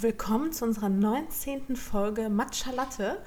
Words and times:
Willkommen 0.00 0.52
zu 0.52 0.64
unserer 0.64 0.90
19. 0.90 1.74
Folge 1.74 2.28
Matcha 2.28 2.70
Latte. 2.70 3.18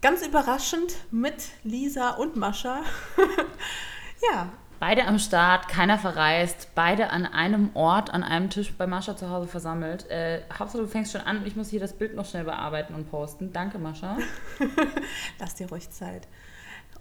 Ganz 0.00 0.26
überraschend 0.26 0.96
mit 1.10 1.50
Lisa 1.62 2.12
und 2.12 2.36
Mascha. 2.36 2.84
ja. 4.32 4.50
Beide 4.78 5.04
am 5.04 5.18
Start, 5.18 5.68
keiner 5.68 5.98
verreist, 5.98 6.74
beide 6.74 7.10
an 7.10 7.26
einem 7.26 7.68
Ort, 7.74 8.14
an 8.14 8.22
einem 8.22 8.48
Tisch 8.48 8.72
bei 8.72 8.86
Mascha 8.86 9.14
zu 9.14 9.28
Hause 9.28 9.46
versammelt. 9.46 10.08
Äh, 10.08 10.40
Hauptsache, 10.58 10.80
du 10.80 10.88
fängst 10.88 11.12
schon 11.12 11.20
an 11.20 11.40
und 11.40 11.46
ich 11.46 11.54
muss 11.54 11.68
hier 11.68 11.80
das 11.80 11.92
Bild 11.92 12.14
noch 12.14 12.24
schnell 12.24 12.44
bearbeiten 12.44 12.94
und 12.94 13.10
posten. 13.10 13.52
Danke, 13.52 13.78
Mascha. 13.78 14.16
Lass 15.38 15.56
dir 15.56 15.68
ruhig 15.68 15.90
Zeit. 15.90 16.28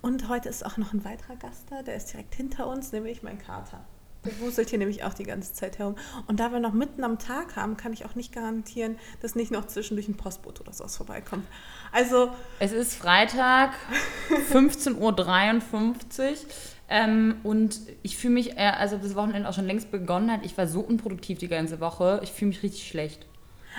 Und 0.01 0.27
heute 0.27 0.49
ist 0.49 0.65
auch 0.65 0.75
noch 0.75 0.91
ein 0.91 1.05
weiterer 1.05 1.37
Gast 1.37 1.71
da, 1.71 1.83
der 1.83 1.95
ist 1.95 2.11
direkt 2.11 2.35
hinter 2.35 2.67
uns, 2.67 2.91
nämlich 2.91 3.23
mein 3.23 3.39
Kater. 3.39 3.79
Wuselt 4.39 4.69
hier 4.69 4.79
nämlich 4.79 5.03
auch 5.03 5.13
die 5.13 5.23
ganze 5.23 5.53
Zeit 5.53 5.79
herum. 5.79 5.95
Und 6.27 6.39
da 6.39 6.51
wir 6.51 6.59
noch 6.59 6.73
mitten 6.73 7.03
am 7.03 7.19
Tag 7.19 7.55
haben, 7.55 7.77
kann 7.77 7.93
ich 7.93 8.05
auch 8.05 8.15
nicht 8.15 8.33
garantieren, 8.33 8.97
dass 9.21 9.35
nicht 9.35 9.51
noch 9.51 9.67
zwischendurch 9.67 10.07
ein 10.07 10.17
Postboot 10.17 10.59
oder 10.59 10.73
sowas 10.73 10.97
vorbeikommt. 10.97 11.45
Also. 11.91 12.31
Es 12.59 12.71
ist 12.71 12.95
Freitag, 12.95 13.71
15.53 14.51 14.97
Uhr. 14.97 16.35
Ähm, 16.89 17.37
und 17.43 17.79
ich 18.01 18.17
fühle 18.17 18.33
mich, 18.33 18.57
also 18.57 18.97
das 18.97 19.15
Wochenende 19.15 19.47
auch 19.47 19.53
schon 19.53 19.67
längst 19.67 19.91
begonnen 19.91 20.31
hat, 20.31 20.43
ich 20.43 20.57
war 20.57 20.67
so 20.67 20.81
unproduktiv 20.81 21.37
die 21.37 21.47
ganze 21.47 21.79
Woche. 21.79 22.19
Ich 22.23 22.31
fühle 22.31 22.49
mich 22.49 22.63
richtig 22.63 22.87
schlecht. 22.87 23.28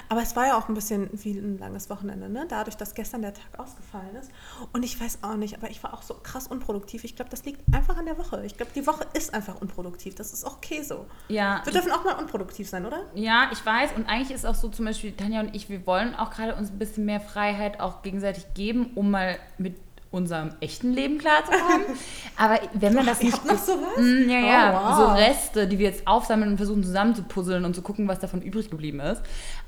Aber 0.08 0.22
es 0.22 0.36
war 0.36 0.46
ja 0.46 0.58
auch 0.58 0.68
ein 0.68 0.74
bisschen 0.74 1.10
wie 1.12 1.38
ein 1.38 1.58
langes 1.58 1.90
Wochenende, 1.90 2.28
ne? 2.28 2.46
dadurch, 2.48 2.76
dass 2.76 2.94
gestern 2.94 3.22
der 3.22 3.34
Tag 3.34 3.58
ausgefallen 3.58 4.14
ist. 4.16 4.30
Und 4.72 4.82
ich 4.82 5.00
weiß 5.00 5.18
auch 5.22 5.36
nicht, 5.36 5.56
aber 5.56 5.70
ich 5.70 5.82
war 5.82 5.94
auch 5.94 6.02
so 6.02 6.14
krass 6.14 6.46
unproduktiv. 6.46 7.04
Ich 7.04 7.16
glaube, 7.16 7.30
das 7.30 7.44
liegt 7.44 7.62
einfach 7.74 7.96
an 7.96 8.06
der 8.06 8.18
Woche. 8.18 8.44
Ich 8.44 8.56
glaube, 8.56 8.72
die 8.74 8.86
Woche 8.86 9.06
ist 9.14 9.34
einfach 9.34 9.60
unproduktiv. 9.60 10.14
Das 10.14 10.32
ist 10.32 10.44
auch 10.44 10.56
okay 10.56 10.82
so. 10.82 11.06
Ja. 11.28 11.62
Wir 11.64 11.72
dürfen 11.72 11.92
auch 11.92 12.04
mal 12.04 12.14
unproduktiv 12.14 12.68
sein, 12.68 12.86
oder? 12.86 13.04
Ja, 13.14 13.50
ich 13.52 13.64
weiß. 13.64 13.92
Und 13.96 14.06
eigentlich 14.08 14.30
ist 14.30 14.46
auch 14.46 14.54
so 14.54 14.68
zum 14.68 14.84
Beispiel, 14.84 15.12
Tanja 15.12 15.40
und 15.40 15.54
ich, 15.54 15.68
wir 15.68 15.86
wollen 15.86 16.14
auch 16.14 16.30
gerade 16.30 16.54
uns 16.54 16.70
ein 16.70 16.78
bisschen 16.78 17.04
mehr 17.04 17.20
Freiheit 17.20 17.80
auch 17.80 18.02
gegenseitig 18.02 18.54
geben, 18.54 18.92
um 18.94 19.10
mal 19.10 19.38
mit 19.58 19.76
unserem 20.10 20.50
echten 20.60 20.92
Leben 20.92 21.18
klarzukommen. 21.18 21.86
Aber 22.36 22.58
wenn 22.74 22.94
man 22.94 23.06
das 23.06 23.22
nicht. 23.22 23.44
noch 23.44 23.58
sowas? 23.58 23.96
Mm, 23.96 24.28
ja, 24.28 24.40
ja. 24.40 24.70
Oh, 24.72 24.84
wow. 24.84 24.96
So 24.96 25.14
Reste, 25.14 25.68
die 25.68 25.78
wir 25.78 25.88
jetzt 25.88 26.06
aufsammeln 26.06 26.52
und 26.52 26.56
versuchen 26.56 26.82
zusammenzupuzzeln 26.82 27.64
und 27.64 27.74
zu 27.74 27.82
gucken, 27.82 28.08
was 28.08 28.18
davon 28.18 28.42
übrig 28.42 28.70
geblieben 28.70 29.00
ist. 29.00 29.22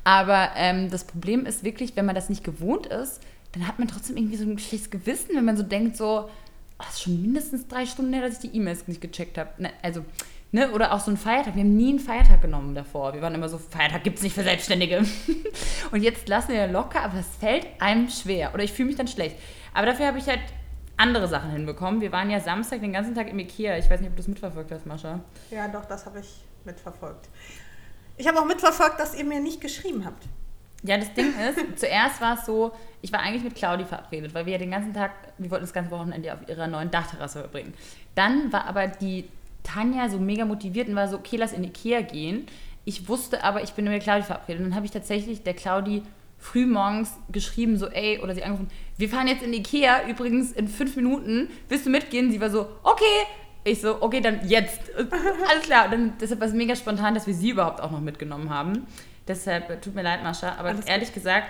Aber 0.05 0.51
ähm, 0.57 0.91
das 0.91 1.05
Problem 1.05 1.47
ist 1.47 1.63
wirklich, 1.63 1.95
wenn 1.97 2.07
man 2.07 2.15
das 2.15 2.29
nicht 2.29 2.43
gewohnt 2.43 2.87
ist, 2.87 3.21
dann 3.53 3.69
hat 3.69 3.79
man 3.79 3.87
trotzdem 3.87 4.17
irgendwie 4.17 4.37
so 4.37 4.45
ein 4.45 4.59
schlechtes 4.59 4.91
Gewissen, 4.91 5.37
wenn 5.37 5.45
man 5.45 5.57
so 5.57 5.63
denkt, 5.63 5.97
so, 5.97 6.29
oh, 6.79 6.85
ist 6.89 7.03
schon 7.03 7.21
mindestens 7.21 7.69
drei 7.69 7.87
Stunden 7.87 8.13
her, 8.13 8.23
dass 8.23 8.43
ich 8.43 8.51
die 8.51 8.57
E-Mails 8.57 8.89
nicht 8.89 9.01
gecheckt 9.01 9.39
habe. 9.39 9.51
Ne, 9.59 9.71
also, 9.83 10.05
ne, 10.51 10.73
oder 10.73 10.93
auch 10.93 11.01
so 11.01 11.11
ein 11.11 11.17
Feiertag. 11.17 11.55
Wir 11.55 11.63
haben 11.63 11.77
nie 11.77 11.91
einen 11.91 12.01
Feiertag 12.01 12.43
genommen 12.43 12.75
davor. 12.75 13.15
Wir 13.15 13.23
waren 13.23 13.35
immer 13.35 13.49
so, 13.49 13.59
Feiertag 13.59 14.03
gibt 14.03 14.19
es 14.19 14.25
nicht 14.25 14.35
für 14.35 14.43
Selbstständige. 14.43 15.05
und 15.93 16.03
jetzt 16.03 16.29
lassen 16.29 16.49
wir 16.49 16.57
ja 16.57 16.67
locker, 16.67 17.03
aber 17.03 17.19
es 17.19 17.29
fällt 17.39 17.67
einem 17.79 18.09
schwer. 18.09 18.53
Oder 18.55 18.65
ich 18.65 18.73
fühle 18.73 18.89
mich 18.89 18.97
dann 18.97 19.09
schlecht. 19.09 19.37
Aber 19.75 19.87
dafür 19.87 20.07
habe 20.07 20.19
ich 20.19 20.27
halt 20.27 20.41
andere 20.97 21.29
Sachen 21.29 21.51
hinbekommen. 21.51 22.01
Wir 22.01 22.13
waren 22.13 22.31
ja 22.31 22.41
Samstag 22.41 22.81
den 22.81 22.93
ganzen 22.93 23.15
Tag 23.15 23.29
im 23.29 23.39
Ikea. 23.39 23.79
Ich 23.79 23.91
weiß 23.91 24.01
nicht, 24.01 24.11
ob 24.11 24.17
du 24.17 24.21
das 24.23 24.29
mitverfolgt 24.29 24.71
hast, 24.71 24.87
Mascha. 24.87 25.21
Ja, 25.51 25.69
doch, 25.69 25.85
das 25.85 26.07
habe 26.07 26.21
ich 26.21 26.43
mitverfolgt. 26.65 27.29
Ich 28.17 28.29
habe 28.29 28.39
auch 28.39 28.47
mitverfolgt, 28.47 29.01
dass 29.01 29.15
ihr 29.15 29.25
mir 29.25 29.41
nicht 29.41 29.61
geschrieben 29.61 30.05
habt. 30.05 30.25
Ja, 30.85 30.99
das 30.99 31.13
Ding 31.15 31.27
ist, 31.29 31.59
zuerst 31.79 32.21
war 32.21 32.39
es 32.39 32.47
so, 32.47 32.73
ich 33.01 33.13
war 33.13 33.21
eigentlich 33.21 33.45
mit 33.45 33.55
Claudi 33.55 33.85
verabredet, 33.85 34.35
weil 34.35 34.47
wir 34.47 34.53
ja 34.53 34.59
den 34.59 34.71
ganzen 34.71 34.93
Tag, 34.93 35.13
wir 35.39 35.51
wollten 35.51 35.65
das 35.65 35.73
ganze 35.73 35.91
Wochenende 35.91 36.33
auf 36.33 36.41
ihrer 36.49 36.67
neuen 36.67 36.91
Dachterrasse 36.91 37.41
verbringen. 37.41 37.75
Dann 38.15 38.53
war 38.53 38.67
aber 38.67 38.89
die 38.89 39.29
Tanja 39.63 40.09
so 40.09 40.19
mega 40.19 40.45
motiviert 40.45 40.89
und 40.89 40.97
war 40.97 41.09
so, 41.09 41.17
okay, 41.17 41.37
lass 41.37 41.53
in 41.53 41.65
Ikea 41.65 42.03
gehen. 42.03 42.47
Ich 42.85 43.09
wusste 43.09 43.45
aber, 43.45 43.63
ich 43.63 43.73
bin 43.73 43.85
mit 43.85 44.03
Claudi 44.03 44.25
verabredet. 44.25 44.61
Und 44.61 44.71
dann 44.71 44.75
habe 44.77 44.87
ich 44.87 44.93
tatsächlich 44.93 45.45
der 45.45 45.55
Claudi 45.55 46.03
früh 46.43 46.67
morgens 46.67 47.13
geschrieben, 47.31 47.77
so, 47.77 47.87
ey, 47.87 48.19
oder 48.19 48.35
sie 48.35 48.43
angerufen, 48.43 48.69
wir 48.99 49.09
fahren 49.09 49.29
jetzt 49.29 49.43
in 49.45 49.53
Ikea, 49.53 50.09
übrigens 50.09 50.51
in 50.53 50.67
fünf 50.67 50.97
Minuten, 50.97 51.49
willst 51.69 51.87
du 51.87 51.91
mitgehen? 51.91 52.31
Sie 52.33 52.41
war 52.41 52.51
so, 52.51 52.67
okay. 52.83 53.05
Ich 53.65 53.81
so, 53.81 54.03
okay, 54.03 54.21
dann 54.21 54.41
jetzt. 54.49 54.81
Alles 55.49 55.63
klar. 55.63 55.85
Und 55.85 55.93
dann, 55.93 56.13
deshalb 56.21 56.41
war 56.41 56.49
es 56.49 56.53
mega 56.53 56.75
spontan, 56.75 57.15
dass 57.15 57.29
wir 57.29 57.35
sie 57.35 57.51
überhaupt 57.51 57.81
auch 57.81 57.93
noch 57.93 58.01
mitgenommen 58.01 58.51
haben. 58.51 58.89
Deshalb, 59.29 59.71
äh, 59.71 59.81
tut 59.81 59.95
mir 59.95 60.03
leid, 60.03 60.25
Mascha, 60.25 60.57
aber 60.59 60.71
Alles 60.71 60.87
ehrlich 60.87 61.09
gut. 61.11 61.15
gesagt, 61.15 61.47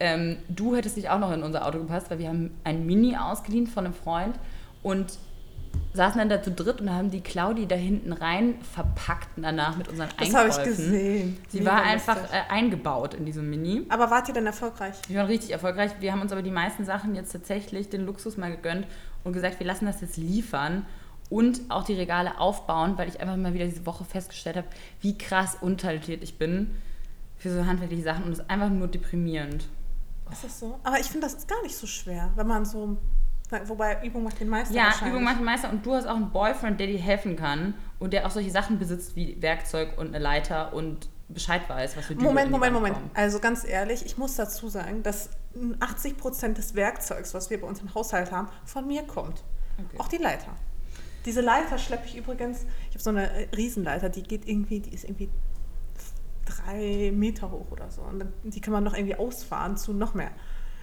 ähm, 0.00 0.38
du 0.48 0.74
hättest 0.74 0.96
dich 0.96 1.08
auch 1.10 1.20
noch 1.20 1.30
in 1.30 1.44
unser 1.44 1.64
Auto 1.64 1.78
gepasst, 1.78 2.10
weil 2.10 2.18
wir 2.18 2.28
haben 2.28 2.50
ein 2.64 2.84
Mini 2.86 3.16
ausgeliehen 3.16 3.68
von 3.68 3.84
einem 3.84 3.94
Freund 3.94 4.34
und 4.82 5.16
saßen 5.92 6.18
dann 6.18 6.28
da 6.28 6.42
zu 6.42 6.50
dritt 6.50 6.80
und 6.80 6.90
haben 6.90 7.10
die 7.10 7.20
Claudi 7.20 7.66
da 7.66 7.76
hinten 7.76 8.12
rein 8.12 8.56
verpackt 8.72 9.28
danach 9.36 9.76
mit 9.76 9.88
unseren 9.88 10.08
das 10.08 10.26
Einkäufen. 10.26 10.48
Das 10.48 10.58
habe 10.58 10.70
ich 10.70 10.76
gesehen. 10.76 11.38
Sie 11.48 11.58
Mega 11.58 11.72
war 11.72 11.82
einfach 11.82 12.16
äh, 12.32 12.50
eingebaut 12.50 13.14
in 13.14 13.24
diesem 13.24 13.48
Mini. 13.48 13.86
Aber 13.88 14.10
wart 14.10 14.28
ihr 14.28 14.34
denn 14.34 14.46
erfolgreich? 14.46 14.96
Wir 15.08 15.18
waren 15.18 15.26
richtig 15.26 15.52
erfolgreich. 15.52 15.92
Wir 16.00 16.12
haben 16.12 16.20
uns 16.20 16.32
aber 16.32 16.42
die 16.42 16.50
meisten 16.50 16.84
Sachen 16.84 17.14
jetzt 17.14 17.32
tatsächlich 17.32 17.88
den 17.88 18.04
Luxus 18.06 18.36
mal 18.36 18.50
gegönnt 18.50 18.86
und 19.22 19.32
gesagt, 19.32 19.60
wir 19.60 19.66
lassen 19.66 19.86
das 19.86 20.00
jetzt 20.00 20.16
liefern 20.16 20.84
und 21.30 21.60
auch 21.68 21.84
die 21.84 21.94
Regale 21.94 22.38
aufbauen, 22.38 22.98
weil 22.98 23.08
ich 23.08 23.20
einfach 23.20 23.36
mal 23.36 23.54
wieder 23.54 23.66
diese 23.66 23.86
Woche 23.86 24.04
festgestellt 24.04 24.56
habe, 24.56 24.68
wie 25.00 25.16
krass 25.16 25.56
untalentiert 25.60 26.22
ich 26.22 26.38
bin 26.38 26.74
für 27.36 27.52
so 27.52 27.66
handwerkliche 27.66 28.02
Sachen 28.02 28.24
und 28.24 28.32
es 28.32 28.38
ist 28.40 28.50
einfach 28.50 28.70
nur 28.70 28.88
deprimierend. 28.88 29.68
Ist 30.30 30.44
das 30.44 30.60
so? 30.60 30.78
Aber 30.82 30.98
ich 30.98 31.06
finde, 31.06 31.26
das 31.26 31.34
ist 31.34 31.48
gar 31.48 31.62
nicht 31.62 31.76
so 31.76 31.86
schwer, 31.86 32.30
wenn 32.36 32.46
man 32.46 32.64
so 32.64 32.96
Wobei 33.66 34.04
Übung 34.04 34.24
macht 34.24 34.40
den 34.40 34.48
Meister. 34.48 34.74
Ja, 34.74 34.92
Übung 35.06 35.24
macht 35.24 35.38
den 35.38 35.44
Meister 35.44 35.70
und 35.70 35.84
du 35.84 35.94
hast 35.94 36.06
auch 36.06 36.16
einen 36.16 36.30
Boyfriend, 36.30 36.80
der 36.80 36.86
dir 36.86 36.98
helfen 36.98 37.36
kann 37.36 37.74
und 37.98 38.12
der 38.12 38.26
auch 38.26 38.30
solche 38.30 38.50
Sachen 38.50 38.78
besitzt 38.78 39.16
wie 39.16 39.40
Werkzeug 39.40 39.98
und 39.98 40.08
eine 40.08 40.18
Leiter 40.18 40.72
und 40.72 41.08
Bescheid 41.28 41.68
weiß, 41.68 41.96
was 41.96 42.06
für 42.06 42.14
die 42.14 42.22
Moment, 42.22 42.50
Moment, 42.50 42.74
Moment. 42.74 42.96
Also 43.14 43.40
ganz 43.40 43.66
ehrlich, 43.66 44.04
ich 44.04 44.18
muss 44.18 44.36
dazu 44.36 44.68
sagen, 44.68 45.02
dass 45.02 45.30
80 45.80 46.16
Prozent 46.16 46.58
des 46.58 46.74
Werkzeugs, 46.74 47.34
was 47.34 47.50
wir 47.50 47.60
bei 47.60 47.66
uns 47.66 47.80
im 47.80 47.94
Haushalt 47.94 48.30
haben, 48.30 48.48
von 48.64 48.86
mir 48.86 49.02
kommt. 49.04 49.42
Okay. 49.78 49.98
Auch 49.98 50.08
die 50.08 50.18
Leiter. 50.18 50.54
Diese 51.24 51.40
Leiter 51.40 51.78
schleppe 51.78 52.06
ich 52.06 52.16
übrigens. 52.16 52.66
Ich 52.90 52.94
habe 52.94 53.02
so 53.02 53.10
eine 53.10 53.30
äh, 53.30 53.48
Riesenleiter, 53.56 54.10
die 54.10 54.22
geht 54.22 54.46
irgendwie, 54.46 54.80
die 54.80 54.94
ist 54.94 55.04
irgendwie 55.04 55.30
drei 56.44 57.10
Meter 57.14 57.50
hoch 57.50 57.70
oder 57.70 57.90
so. 57.90 58.02
Und 58.02 58.24
die 58.44 58.60
kann 58.60 58.72
man 58.72 58.84
noch 58.84 58.94
irgendwie 58.94 59.16
ausfahren 59.16 59.76
zu 59.76 59.92
noch 59.94 60.14
mehr 60.14 60.30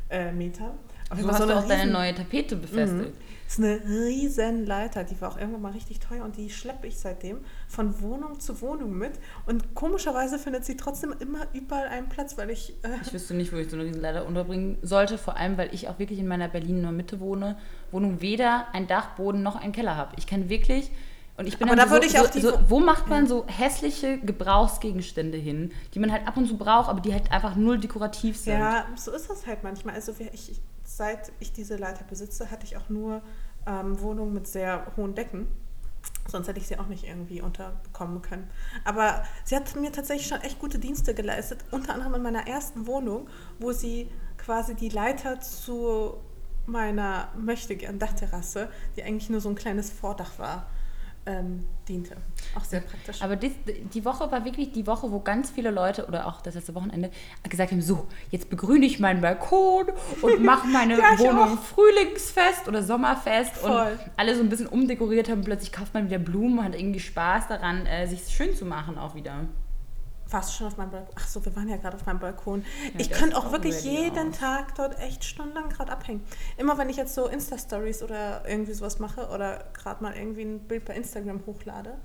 äh, 0.09 0.31
Metern. 0.31 0.71
Du 1.19 1.27
hast 1.27 1.37
so 1.37 1.43
auch 1.45 1.57
riesen, 1.57 1.69
deine 1.69 1.91
neue 1.91 2.15
Tapete 2.15 2.55
befestigt. 2.55 3.09
Mhm. 3.09 3.31
Das 3.45 3.59
ist 3.59 3.65
eine 3.65 3.81
riesen 4.05 4.65
Leiter, 4.65 5.03
die 5.03 5.19
war 5.19 5.33
auch 5.33 5.37
irgendwann 5.37 5.61
mal 5.61 5.71
richtig 5.73 5.99
teuer 5.99 6.23
und 6.23 6.37
die 6.37 6.49
schleppe 6.49 6.87
ich 6.87 6.97
seitdem 6.97 7.39
von 7.67 8.01
Wohnung 8.01 8.39
zu 8.39 8.61
Wohnung 8.61 8.97
mit. 8.97 9.11
Und 9.45 9.75
komischerweise 9.75 10.39
findet 10.39 10.63
sie 10.63 10.77
trotzdem 10.77 11.13
immer 11.19 11.47
überall 11.51 11.89
einen 11.89 12.07
Platz, 12.07 12.37
weil 12.37 12.49
ich... 12.49 12.75
Äh 12.83 12.89
ich 13.01 13.11
wüsste 13.11 13.33
nicht, 13.33 13.51
wo 13.51 13.57
ich 13.57 13.69
so 13.69 13.75
eine 13.75 13.85
riesen 13.85 14.01
Leiter 14.01 14.25
unterbringen 14.25 14.77
sollte, 14.83 15.17
vor 15.17 15.35
allem, 15.35 15.57
weil 15.57 15.73
ich 15.73 15.89
auch 15.89 15.99
wirklich 15.99 16.19
in 16.19 16.27
meiner 16.27 16.47
Berliner 16.47 16.93
Mitte 16.93 17.19
wohne, 17.19 17.57
Wohnung 17.91 18.21
weder 18.21 18.67
ein 18.71 18.87
Dachboden 18.87 19.43
noch 19.43 19.57
einen 19.57 19.73
Keller 19.73 19.97
habe. 19.97 20.13
Ich 20.17 20.27
kann 20.27 20.47
wirklich 20.47 20.91
und 21.37 21.47
ich 21.47 21.57
bin 21.57 21.67
Aber 21.67 21.75
da 21.75 21.85
so, 21.87 21.91
würde 21.91 22.05
ich 22.05 22.19
auch 22.19 22.31
so, 22.31 22.39
so, 22.39 22.59
wo 22.69 22.79
macht 22.79 23.07
man 23.07 23.25
so 23.25 23.45
hässliche 23.47 24.19
Gebrauchsgegenstände 24.19 25.37
hin, 25.37 25.71
die 25.93 25.99
man 25.99 26.11
halt 26.11 26.27
ab 26.27 26.37
und 26.37 26.47
zu 26.47 26.55
braucht, 26.57 26.87
aber 26.87 27.01
die 27.01 27.13
halt 27.13 27.31
einfach 27.31 27.55
null 27.55 27.79
dekorativ 27.79 28.37
sind? 28.37 28.59
Ja, 28.59 28.85
so 28.95 29.11
ist 29.11 29.29
das 29.29 29.47
halt 29.47 29.63
manchmal. 29.63 29.95
Also 29.95 30.13
ich, 30.33 30.61
seit 30.97 31.31
ich 31.39 31.53
diese 31.53 31.75
Leiter 31.75 32.03
besitze, 32.03 32.51
hatte 32.51 32.65
ich 32.65 32.77
auch 32.77 32.89
nur 32.89 33.21
ähm, 33.65 33.99
Wohnungen 34.01 34.33
mit 34.33 34.47
sehr 34.47 34.91
hohen 34.97 35.15
Decken. 35.15 35.47
Sonst 36.27 36.47
hätte 36.47 36.59
ich 36.59 36.67
sie 36.67 36.79
auch 36.79 36.87
nicht 36.87 37.03
irgendwie 37.03 37.41
unterbekommen 37.41 38.21
können. 38.21 38.49
Aber 38.85 39.23
sie 39.43 39.55
hat 39.55 39.75
mir 39.75 39.91
tatsächlich 39.91 40.27
schon 40.27 40.41
echt 40.41 40.59
gute 40.59 40.79
Dienste 40.79 41.13
geleistet. 41.13 41.63
Unter 41.71 41.93
anderem 41.93 42.15
in 42.15 42.23
meiner 42.23 42.47
ersten 42.47 42.87
Wohnung, 42.87 43.27
wo 43.59 43.71
sie 43.71 44.09
quasi 44.37 44.75
die 44.75 44.89
Leiter 44.89 45.39
zu 45.41 46.17
meiner 46.65 47.29
möchtegern 47.37 47.99
Dachterrasse, 47.99 48.69
die 48.95 49.03
eigentlich 49.03 49.29
nur 49.29 49.41
so 49.41 49.49
ein 49.49 49.55
kleines 49.55 49.91
Vordach 49.91 50.39
war, 50.39 50.67
ähm, 51.25 51.65
diente. 51.87 52.15
Auch 52.57 52.63
sehr 52.63 52.81
praktisch. 52.81 53.21
Aber 53.21 53.35
dies, 53.35 53.53
die 53.93 54.05
Woche 54.05 54.31
war 54.31 54.43
wirklich 54.43 54.71
die 54.71 54.87
Woche, 54.87 55.11
wo 55.11 55.19
ganz 55.19 55.51
viele 55.51 55.69
Leute 55.69 56.07
oder 56.07 56.27
auch 56.27 56.41
das 56.41 56.55
letzte 56.55 56.73
Wochenende 56.73 57.11
gesagt 57.47 57.71
haben, 57.71 57.81
so, 57.81 58.07
jetzt 58.31 58.49
begrüne 58.49 58.85
ich 58.85 58.99
meinen 58.99 59.21
Balkon 59.21 59.87
und 60.21 60.43
mache 60.43 60.67
meine 60.67 60.97
ja, 60.99 61.17
Wohnung 61.19 61.57
auch. 61.57 61.61
Frühlingsfest 61.61 62.67
oder 62.67 62.81
Sommerfest 62.83 63.57
Voll. 63.57 63.71
und 63.71 63.99
alle 64.17 64.35
so 64.35 64.41
ein 64.41 64.49
bisschen 64.49 64.67
umdekoriert 64.67 65.29
haben. 65.29 65.43
Plötzlich 65.43 65.71
kauft 65.71 65.93
man 65.93 66.07
wieder 66.07 66.19
Blumen 66.19 66.59
und 66.59 66.65
hat 66.65 66.75
irgendwie 66.75 66.99
Spaß 66.99 67.47
daran, 67.47 67.85
äh, 67.85 68.07
sich 68.07 68.27
schön 68.33 68.55
zu 68.55 68.65
machen 68.65 68.97
auch 68.97 69.15
wieder. 69.15 69.45
Du 70.31 70.51
schon 70.51 70.67
auf 70.67 70.77
meinem 70.77 70.91
Balkon? 70.91 71.13
Ach 71.17 71.27
so, 71.27 71.43
wir 71.43 71.55
waren 71.55 71.67
ja 71.67 71.77
gerade 71.77 71.97
auf 71.97 72.05
meinem 72.05 72.19
Balkon. 72.19 72.63
Ja, 72.93 72.99
ich 72.99 73.09
könnte 73.11 73.37
auch 73.37 73.51
wirklich 73.51 73.83
jeden 73.83 74.29
aus. 74.29 74.37
Tag 74.37 74.75
dort 74.75 74.97
echt 74.99 75.23
stundenlang 75.23 75.69
gerade 75.69 75.91
abhängen. 75.91 76.23
Immer 76.57 76.77
wenn 76.77 76.89
ich 76.89 76.97
jetzt 76.97 77.13
so 77.15 77.27
Insta-Stories 77.27 78.01
oder 78.03 78.47
irgendwie 78.47 78.73
sowas 78.73 78.99
mache 78.99 79.27
oder 79.29 79.65
gerade 79.73 80.01
mal 80.03 80.15
irgendwie 80.15 80.43
ein 80.43 80.59
Bild 80.67 80.85
bei 80.85 80.95
Instagram 80.95 81.45
hochlade, 81.45 81.97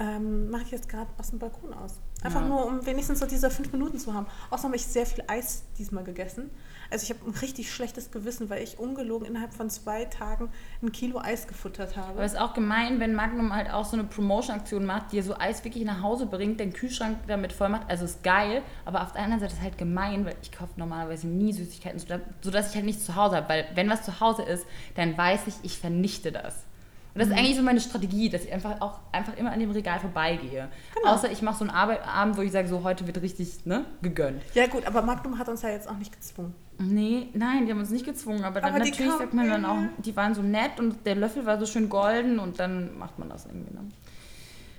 ähm, 0.00 0.50
mache 0.50 0.62
ich 0.62 0.70
jetzt 0.70 0.88
gerade 0.88 1.10
aus 1.18 1.30
dem 1.30 1.38
Balkon 1.38 1.72
aus. 1.74 1.94
Einfach 2.22 2.40
Ja. 2.40 2.46
nur, 2.48 2.66
um 2.66 2.84
wenigstens 2.86 3.20
so 3.20 3.26
diese 3.26 3.50
fünf 3.50 3.72
Minuten 3.72 3.98
zu 3.98 4.12
haben. 4.14 4.26
Außerdem 4.50 4.68
habe 4.70 4.76
ich 4.76 4.86
sehr 4.86 5.06
viel 5.06 5.24
Eis 5.26 5.62
diesmal 5.78 6.04
gegessen. 6.04 6.50
Also 6.90 7.04
ich 7.04 7.10
habe 7.10 7.28
ein 7.28 7.34
richtig 7.38 7.72
schlechtes 7.72 8.10
Gewissen, 8.10 8.48
weil 8.48 8.62
ich 8.62 8.78
ungelogen 8.78 9.26
innerhalb 9.26 9.52
von 9.52 9.68
zwei 9.68 10.06
Tagen 10.06 10.50
ein 10.82 10.90
Kilo 10.90 11.18
Eis 11.18 11.46
gefuttert 11.46 11.96
habe. 11.96 12.08
Aber 12.12 12.22
es 12.24 12.32
ist 12.32 12.38
auch 12.40 12.54
gemein, 12.54 12.98
wenn 12.98 13.14
Magnum 13.14 13.54
halt 13.54 13.70
auch 13.70 13.84
so 13.84 13.94
eine 13.96 14.04
Promotion-Aktion 14.04 14.86
macht, 14.86 15.12
die 15.12 15.16
dir 15.16 15.22
so 15.22 15.36
Eis 15.38 15.64
wirklich 15.64 15.84
nach 15.84 16.02
Hause 16.02 16.26
bringt, 16.26 16.60
den 16.60 16.72
Kühlschrank 16.72 17.18
damit 17.26 17.52
voll 17.52 17.68
macht. 17.68 17.90
Also 17.90 18.06
ist 18.06 18.22
geil, 18.22 18.62
aber 18.86 19.02
auf 19.02 19.12
der 19.12 19.22
anderen 19.22 19.40
Seite 19.40 19.52
ist 19.52 19.58
es 19.58 19.64
halt 19.64 19.76
gemein, 19.76 20.24
weil 20.24 20.36
ich 20.42 20.50
kaufe 20.52 20.72
normalerweise 20.76 21.26
nie 21.28 21.52
Süßigkeiten, 21.52 21.98
soda- 21.98 22.20
sodass 22.40 22.70
ich 22.70 22.76
halt 22.76 22.86
nichts 22.86 23.04
zu 23.04 23.16
Hause 23.16 23.36
habe. 23.36 23.48
Weil 23.48 23.66
wenn 23.74 23.90
was 23.90 24.02
zu 24.02 24.20
Hause 24.20 24.42
ist, 24.42 24.64
dann 24.94 25.16
weiß 25.18 25.46
ich, 25.46 25.54
ich 25.62 25.78
vernichte 25.78 26.32
das. 26.32 26.64
Und 27.14 27.20
das 27.22 27.28
ist 27.28 27.34
eigentlich 27.36 27.56
so 27.56 27.62
meine 27.62 27.80
Strategie, 27.80 28.28
dass 28.28 28.44
ich 28.44 28.52
einfach 28.52 28.80
auch 28.80 29.00
einfach 29.12 29.36
immer 29.36 29.50
an 29.50 29.58
dem 29.58 29.72
Regal 29.72 29.98
vorbeigehe. 29.98 30.68
Genau. 30.94 31.14
Außer 31.14 31.30
ich 31.32 31.42
mache 31.42 31.56
so 31.58 31.64
einen 31.64 31.70
Arbeit 31.70 32.06
Abend, 32.06 32.36
wo 32.36 32.42
ich 32.42 32.52
sage, 32.52 32.68
so 32.68 32.84
heute 32.84 33.06
wird 33.06 33.20
richtig 33.20 33.66
ne, 33.66 33.84
gegönnt. 34.02 34.40
ja 34.54 34.66
gut, 34.68 34.86
aber 34.86 35.02
Magnum 35.02 35.38
hat 35.38 35.48
uns 35.48 35.62
ja 35.62 35.68
jetzt 35.70 35.88
auch 35.88 35.96
nicht 35.96 36.12
gezwungen. 36.12 36.54
Nee, 36.80 37.28
nein, 37.34 37.66
die 37.66 37.72
haben 37.72 37.80
uns 37.80 37.90
nicht 37.90 38.04
gezwungen, 38.04 38.44
aber 38.44 38.60
dann 38.60 38.70
Aber 38.70 38.84
natürlich 38.84 39.12
sagt 39.12 39.34
man 39.34 39.48
dann 39.48 39.64
auch, 39.64 39.82
die 39.98 40.14
waren 40.14 40.34
so 40.34 40.42
nett 40.42 40.78
und 40.78 41.04
der 41.04 41.16
Löffel 41.16 41.44
war 41.44 41.58
so 41.58 41.66
schön 41.66 41.88
golden 41.88 42.38
und 42.38 42.60
dann 42.60 42.96
macht 42.96 43.18
man 43.18 43.28
das 43.28 43.46
irgendwie. 43.46 43.74
Ne? 43.74 43.80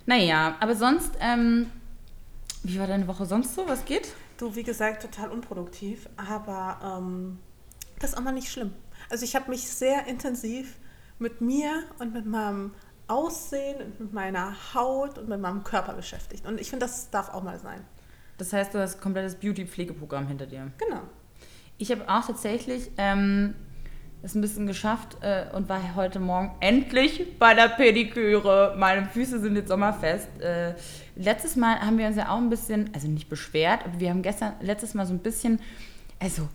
Naja, 0.05 0.55
aber 0.61 0.75
sonst, 0.75 1.11
ähm, 1.19 1.69
wie 2.63 2.79
war 2.79 2.87
deine 2.87 3.05
Woche 3.05 3.25
sonst 3.25 3.53
so? 3.53 3.67
Was 3.67 3.83
geht? 3.83 4.13
Du, 4.37 4.55
wie 4.55 4.63
gesagt, 4.63 5.01
total 5.01 5.29
unproduktiv, 5.29 6.07
aber 6.15 6.99
ähm, 6.99 7.37
das 7.99 8.11
ist 8.11 8.17
auch 8.17 8.23
mal 8.23 8.31
nicht 8.31 8.49
schlimm. 8.49 8.71
Also 9.09 9.25
ich 9.25 9.35
habe 9.35 9.49
mich 9.49 9.67
sehr 9.67 10.07
intensiv 10.07 10.77
mit 11.19 11.41
mir 11.41 11.83
und 11.99 12.13
mit 12.13 12.25
meinem 12.25 12.71
Aussehen 13.09 13.81
und 13.81 13.99
mit 13.99 14.13
meiner 14.13 14.55
Haut 14.73 15.17
und 15.17 15.27
mit 15.27 15.41
meinem 15.41 15.65
Körper 15.65 15.93
beschäftigt. 15.93 16.45
Und 16.45 16.61
ich 16.61 16.69
finde, 16.69 16.85
das 16.85 17.09
darf 17.09 17.33
auch 17.33 17.43
mal 17.43 17.59
sein. 17.59 17.81
Das 18.37 18.53
heißt, 18.53 18.73
du 18.73 18.79
hast 18.79 18.95
ein 18.95 19.01
komplettes 19.01 19.35
Beauty-Pflegeprogramm 19.35 20.27
hinter 20.27 20.45
dir. 20.45 20.71
Genau. 20.77 21.01
Ich 21.81 21.91
habe 21.91 22.03
auch 22.09 22.27
tatsächlich 22.27 22.91
ähm, 22.97 23.55
es 24.21 24.35
ein 24.35 24.41
bisschen 24.41 24.67
geschafft 24.67 25.15
äh, 25.21 25.45
und 25.55 25.69
war 25.69 25.95
heute 25.95 26.19
Morgen 26.19 26.51
endlich 26.59 27.39
bei 27.39 27.53
der 27.53 27.69
Pediküre. 27.69 28.75
Meine 28.77 29.05
Füße 29.05 29.39
sind 29.39 29.55
jetzt 29.55 29.69
sommerfest. 29.69 30.27
Äh, 30.41 30.73
letztes 31.15 31.55
Mal 31.55 31.79
haben 31.79 31.97
wir 31.97 32.07
uns 32.07 32.17
ja 32.17 32.29
auch 32.29 32.37
ein 32.37 32.49
bisschen, 32.49 32.89
also 32.93 33.07
nicht 33.07 33.29
beschwert, 33.29 33.85
aber 33.85 33.97
wir 33.97 34.09
haben 34.09 34.21
gestern, 34.21 34.55
letztes 34.59 34.93
Mal 34.93 35.05
so 35.05 35.13
ein 35.13 35.19
bisschen, 35.19 35.61
also 36.19 36.49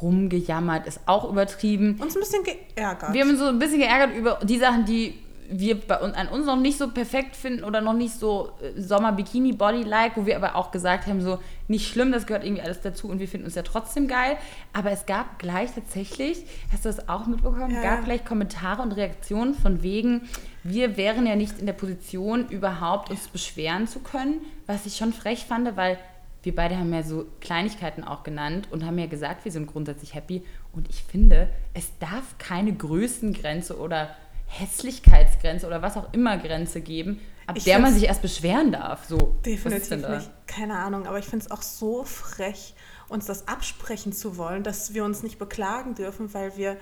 rumgejammert, 0.00 0.86
ist 0.86 1.00
auch 1.06 1.28
übertrieben. 1.28 1.98
Uns 2.00 2.14
ein 2.14 2.20
bisschen 2.20 2.44
geärgert. 2.44 3.12
Wir 3.12 3.22
haben 3.22 3.30
uns 3.30 3.40
so 3.40 3.46
ein 3.46 3.58
bisschen 3.58 3.80
geärgert 3.80 4.16
über 4.16 4.38
die 4.44 4.58
Sachen, 4.58 4.84
die 4.84 5.18
wir 5.50 5.80
bei 5.80 5.98
uns, 5.98 6.14
an 6.14 6.28
uns 6.28 6.46
noch 6.46 6.56
nicht 6.56 6.78
so 6.78 6.90
perfekt 6.90 7.34
finden 7.34 7.64
oder 7.64 7.80
noch 7.80 7.94
nicht 7.94 8.14
so 8.14 8.52
äh, 8.60 8.80
Sommer-Bikini-Body-like, 8.80 10.16
wo 10.16 10.26
wir 10.26 10.36
aber 10.36 10.56
auch 10.56 10.70
gesagt 10.70 11.06
haben, 11.06 11.20
so 11.20 11.38
nicht 11.68 11.88
schlimm, 11.88 12.12
das 12.12 12.26
gehört 12.26 12.44
irgendwie 12.44 12.62
alles 12.62 12.80
dazu 12.80 13.08
und 13.08 13.18
wir 13.18 13.28
finden 13.28 13.46
uns 13.46 13.54
ja 13.54 13.62
trotzdem 13.62 14.08
geil. 14.08 14.36
Aber 14.72 14.90
es 14.90 15.06
gab 15.06 15.38
gleich 15.38 15.72
tatsächlich, 15.74 16.44
hast 16.72 16.84
du 16.84 16.88
das 16.88 17.08
auch 17.08 17.26
mitbekommen, 17.26 17.74
Ja, 17.74 17.82
gab 17.82 18.04
gleich 18.04 18.24
Kommentare 18.24 18.82
und 18.82 18.92
Reaktionen 18.92 19.54
von 19.54 19.82
wegen, 19.82 20.28
wir 20.64 20.96
wären 20.96 21.26
ja 21.26 21.36
nicht 21.36 21.58
in 21.58 21.66
der 21.66 21.72
Position, 21.72 22.48
überhaupt 22.48 23.10
uns 23.10 23.28
beschweren 23.28 23.86
zu 23.86 24.00
können, 24.00 24.40
was 24.66 24.86
ich 24.86 24.96
schon 24.96 25.12
frech 25.12 25.46
fand, 25.46 25.76
weil 25.76 25.98
wir 26.42 26.54
beide 26.54 26.76
haben 26.76 26.92
ja 26.92 27.02
so 27.02 27.26
Kleinigkeiten 27.40 28.04
auch 28.04 28.22
genannt 28.22 28.68
und 28.70 28.84
haben 28.84 28.98
ja 28.98 29.06
gesagt, 29.06 29.44
wir 29.44 29.52
sind 29.52 29.66
grundsätzlich 29.66 30.14
happy. 30.14 30.44
Und 30.72 30.88
ich 30.88 31.02
finde, 31.02 31.48
es 31.74 31.90
darf 31.98 32.38
keine 32.38 32.72
Größengrenze 32.72 33.78
oder 33.78 34.14
Hässlichkeitsgrenze 34.48 35.66
oder 35.66 35.82
was 35.82 35.96
auch 35.96 36.12
immer 36.12 36.36
Grenze 36.38 36.80
geben, 36.80 37.20
ab 37.46 37.56
Ich 37.56 37.64
der 37.64 37.78
man 37.78 37.92
sich 37.94 38.04
erst 38.04 38.22
beschweren 38.22 38.72
darf. 38.72 39.04
So, 39.06 39.36
Definitiv 39.44 40.02
da? 40.02 40.16
nicht. 40.16 40.30
Keine 40.46 40.74
Ahnung, 40.78 41.06
aber 41.06 41.18
ich 41.18 41.26
finde 41.26 41.44
es 41.44 41.50
auch 41.50 41.62
so 41.62 42.04
frech, 42.04 42.74
uns 43.08 43.26
das 43.26 43.48
absprechen 43.48 44.12
zu 44.12 44.36
wollen, 44.36 44.62
dass 44.62 44.94
wir 44.94 45.04
uns 45.04 45.22
nicht 45.22 45.38
beklagen 45.38 45.94
dürfen, 45.94 46.32
weil 46.34 46.56
wir 46.56 46.76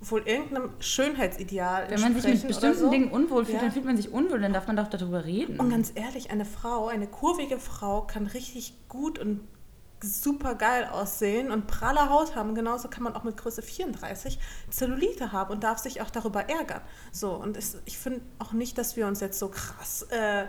wohl 0.00 0.22
irgendeinem 0.26 0.70
Schönheitsideal 0.78 1.86
Wenn 1.88 2.00
man 2.00 2.14
sich 2.20 2.34
mit 2.34 2.48
bestimmten 2.48 2.78
so. 2.78 2.90
Dingen 2.90 3.10
unwohl 3.10 3.44
fühlt, 3.44 3.56
Ja. 3.58 3.62
dann 3.62 3.72
fühlt 3.72 3.84
man 3.86 3.96
sich 3.96 4.12
unwohl, 4.12 4.40
dann 4.40 4.52
darf 4.52 4.66
man 4.66 4.76
doch 4.76 4.88
darüber 4.88 5.24
reden. 5.24 5.58
Und 5.58 5.70
ganz 5.70 5.92
ehrlich, 5.94 6.30
eine 6.30 6.44
Frau, 6.44 6.88
eine 6.88 7.06
kurvige 7.06 7.58
Frau 7.58 8.02
kann 8.02 8.26
richtig 8.26 8.74
gut 8.88 9.18
und 9.18 9.40
super 10.02 10.54
geil 10.54 10.88
aussehen 10.90 11.50
und 11.50 11.66
pralle 11.66 12.10
Haut 12.10 12.36
haben. 12.36 12.54
Genauso 12.54 12.88
kann 12.88 13.02
man 13.02 13.14
auch 13.14 13.24
mit 13.24 13.36
Größe 13.36 13.62
34 13.62 14.38
Zellulite 14.70 15.32
haben 15.32 15.52
und 15.52 15.64
darf 15.64 15.78
sich 15.78 16.00
auch 16.02 16.10
darüber 16.10 16.48
ärgern. 16.48 16.82
So, 17.12 17.32
und 17.32 17.56
es, 17.56 17.78
ich 17.86 17.98
finde 17.98 18.20
auch 18.38 18.52
nicht, 18.52 18.78
dass 18.78 18.96
wir 18.96 19.06
uns 19.06 19.20
jetzt 19.20 19.38
so 19.38 19.48
krass 19.48 20.02
äh, 20.10 20.46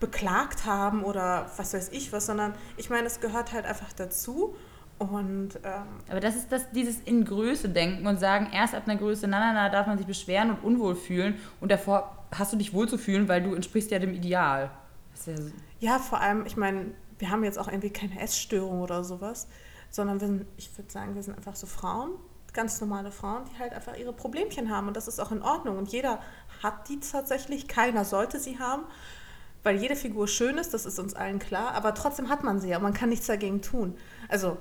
beklagt 0.00 0.64
haben 0.64 1.02
oder 1.02 1.50
was 1.56 1.74
weiß 1.74 1.90
ich 1.92 2.12
was, 2.12 2.26
sondern 2.26 2.54
ich 2.76 2.90
meine, 2.90 3.06
es 3.06 3.20
gehört 3.20 3.52
halt 3.52 3.66
einfach 3.66 3.92
dazu. 3.92 4.54
Und 4.98 5.60
ähm, 5.62 5.84
Aber 6.08 6.20
das 6.20 6.34
ist 6.34 6.50
das, 6.50 6.70
dieses 6.72 7.00
in 7.00 7.24
Größe 7.24 7.68
denken 7.68 8.06
und 8.06 8.18
sagen, 8.18 8.48
erst 8.52 8.74
ab 8.74 8.82
einer 8.86 8.98
Größe, 8.98 9.28
na, 9.28 9.38
na, 9.38 9.52
na, 9.52 9.68
darf 9.68 9.86
man 9.86 9.96
sich 9.96 10.06
beschweren 10.06 10.50
und 10.50 10.64
unwohl 10.64 10.96
fühlen 10.96 11.40
und 11.60 11.70
davor 11.70 12.26
hast 12.36 12.52
du 12.52 12.56
dich 12.56 12.74
wohl 12.74 12.88
zu 12.88 12.98
fühlen, 12.98 13.28
weil 13.28 13.42
du 13.42 13.54
entsprichst 13.54 13.90
ja 13.92 14.00
dem 14.00 14.12
Ideal. 14.12 14.64
Ja 14.64 14.70
so, 15.14 15.32
Ja, 15.80 15.98
vor 15.98 16.20
allem, 16.20 16.46
ich 16.46 16.56
meine, 16.56 16.86
wir 17.18 17.30
haben 17.30 17.44
jetzt 17.44 17.58
auch 17.58 17.68
irgendwie 17.68 17.90
keine 17.90 18.20
Essstörung 18.20 18.80
oder 18.80 19.04
sowas, 19.04 19.48
sondern 19.90 20.20
wir 20.20 20.26
sind, 20.26 20.46
ich 20.56 20.76
würde 20.76 20.90
sagen, 20.90 21.14
wir 21.14 21.22
sind 21.22 21.36
einfach 21.36 21.56
so 21.56 21.66
Frauen, 21.66 22.10
ganz 22.52 22.80
normale 22.80 23.12
Frauen, 23.12 23.44
die 23.46 23.58
halt 23.58 23.72
einfach 23.72 23.96
ihre 23.96 24.12
Problemchen 24.12 24.70
haben 24.70 24.88
und 24.88 24.96
das 24.96 25.08
ist 25.08 25.20
auch 25.20 25.32
in 25.32 25.42
Ordnung 25.42 25.78
und 25.78 25.90
jeder 25.90 26.20
hat 26.62 26.88
die 26.88 27.00
tatsächlich, 27.00 27.68
keiner 27.68 28.04
sollte 28.04 28.38
sie 28.38 28.58
haben, 28.58 28.84
weil 29.62 29.76
jede 29.76 29.96
Figur 29.96 30.28
schön 30.28 30.58
ist, 30.58 30.74
das 30.74 30.86
ist 30.86 30.98
uns 30.98 31.14
allen 31.14 31.38
klar, 31.38 31.72
aber 31.74 31.94
trotzdem 31.94 32.28
hat 32.28 32.44
man 32.44 32.60
sie 32.60 32.68
ja 32.68 32.76
und 32.76 32.82
man 32.82 32.94
kann 32.94 33.08
nichts 33.08 33.26
dagegen 33.26 33.60
tun. 33.62 33.96
Also 34.28 34.56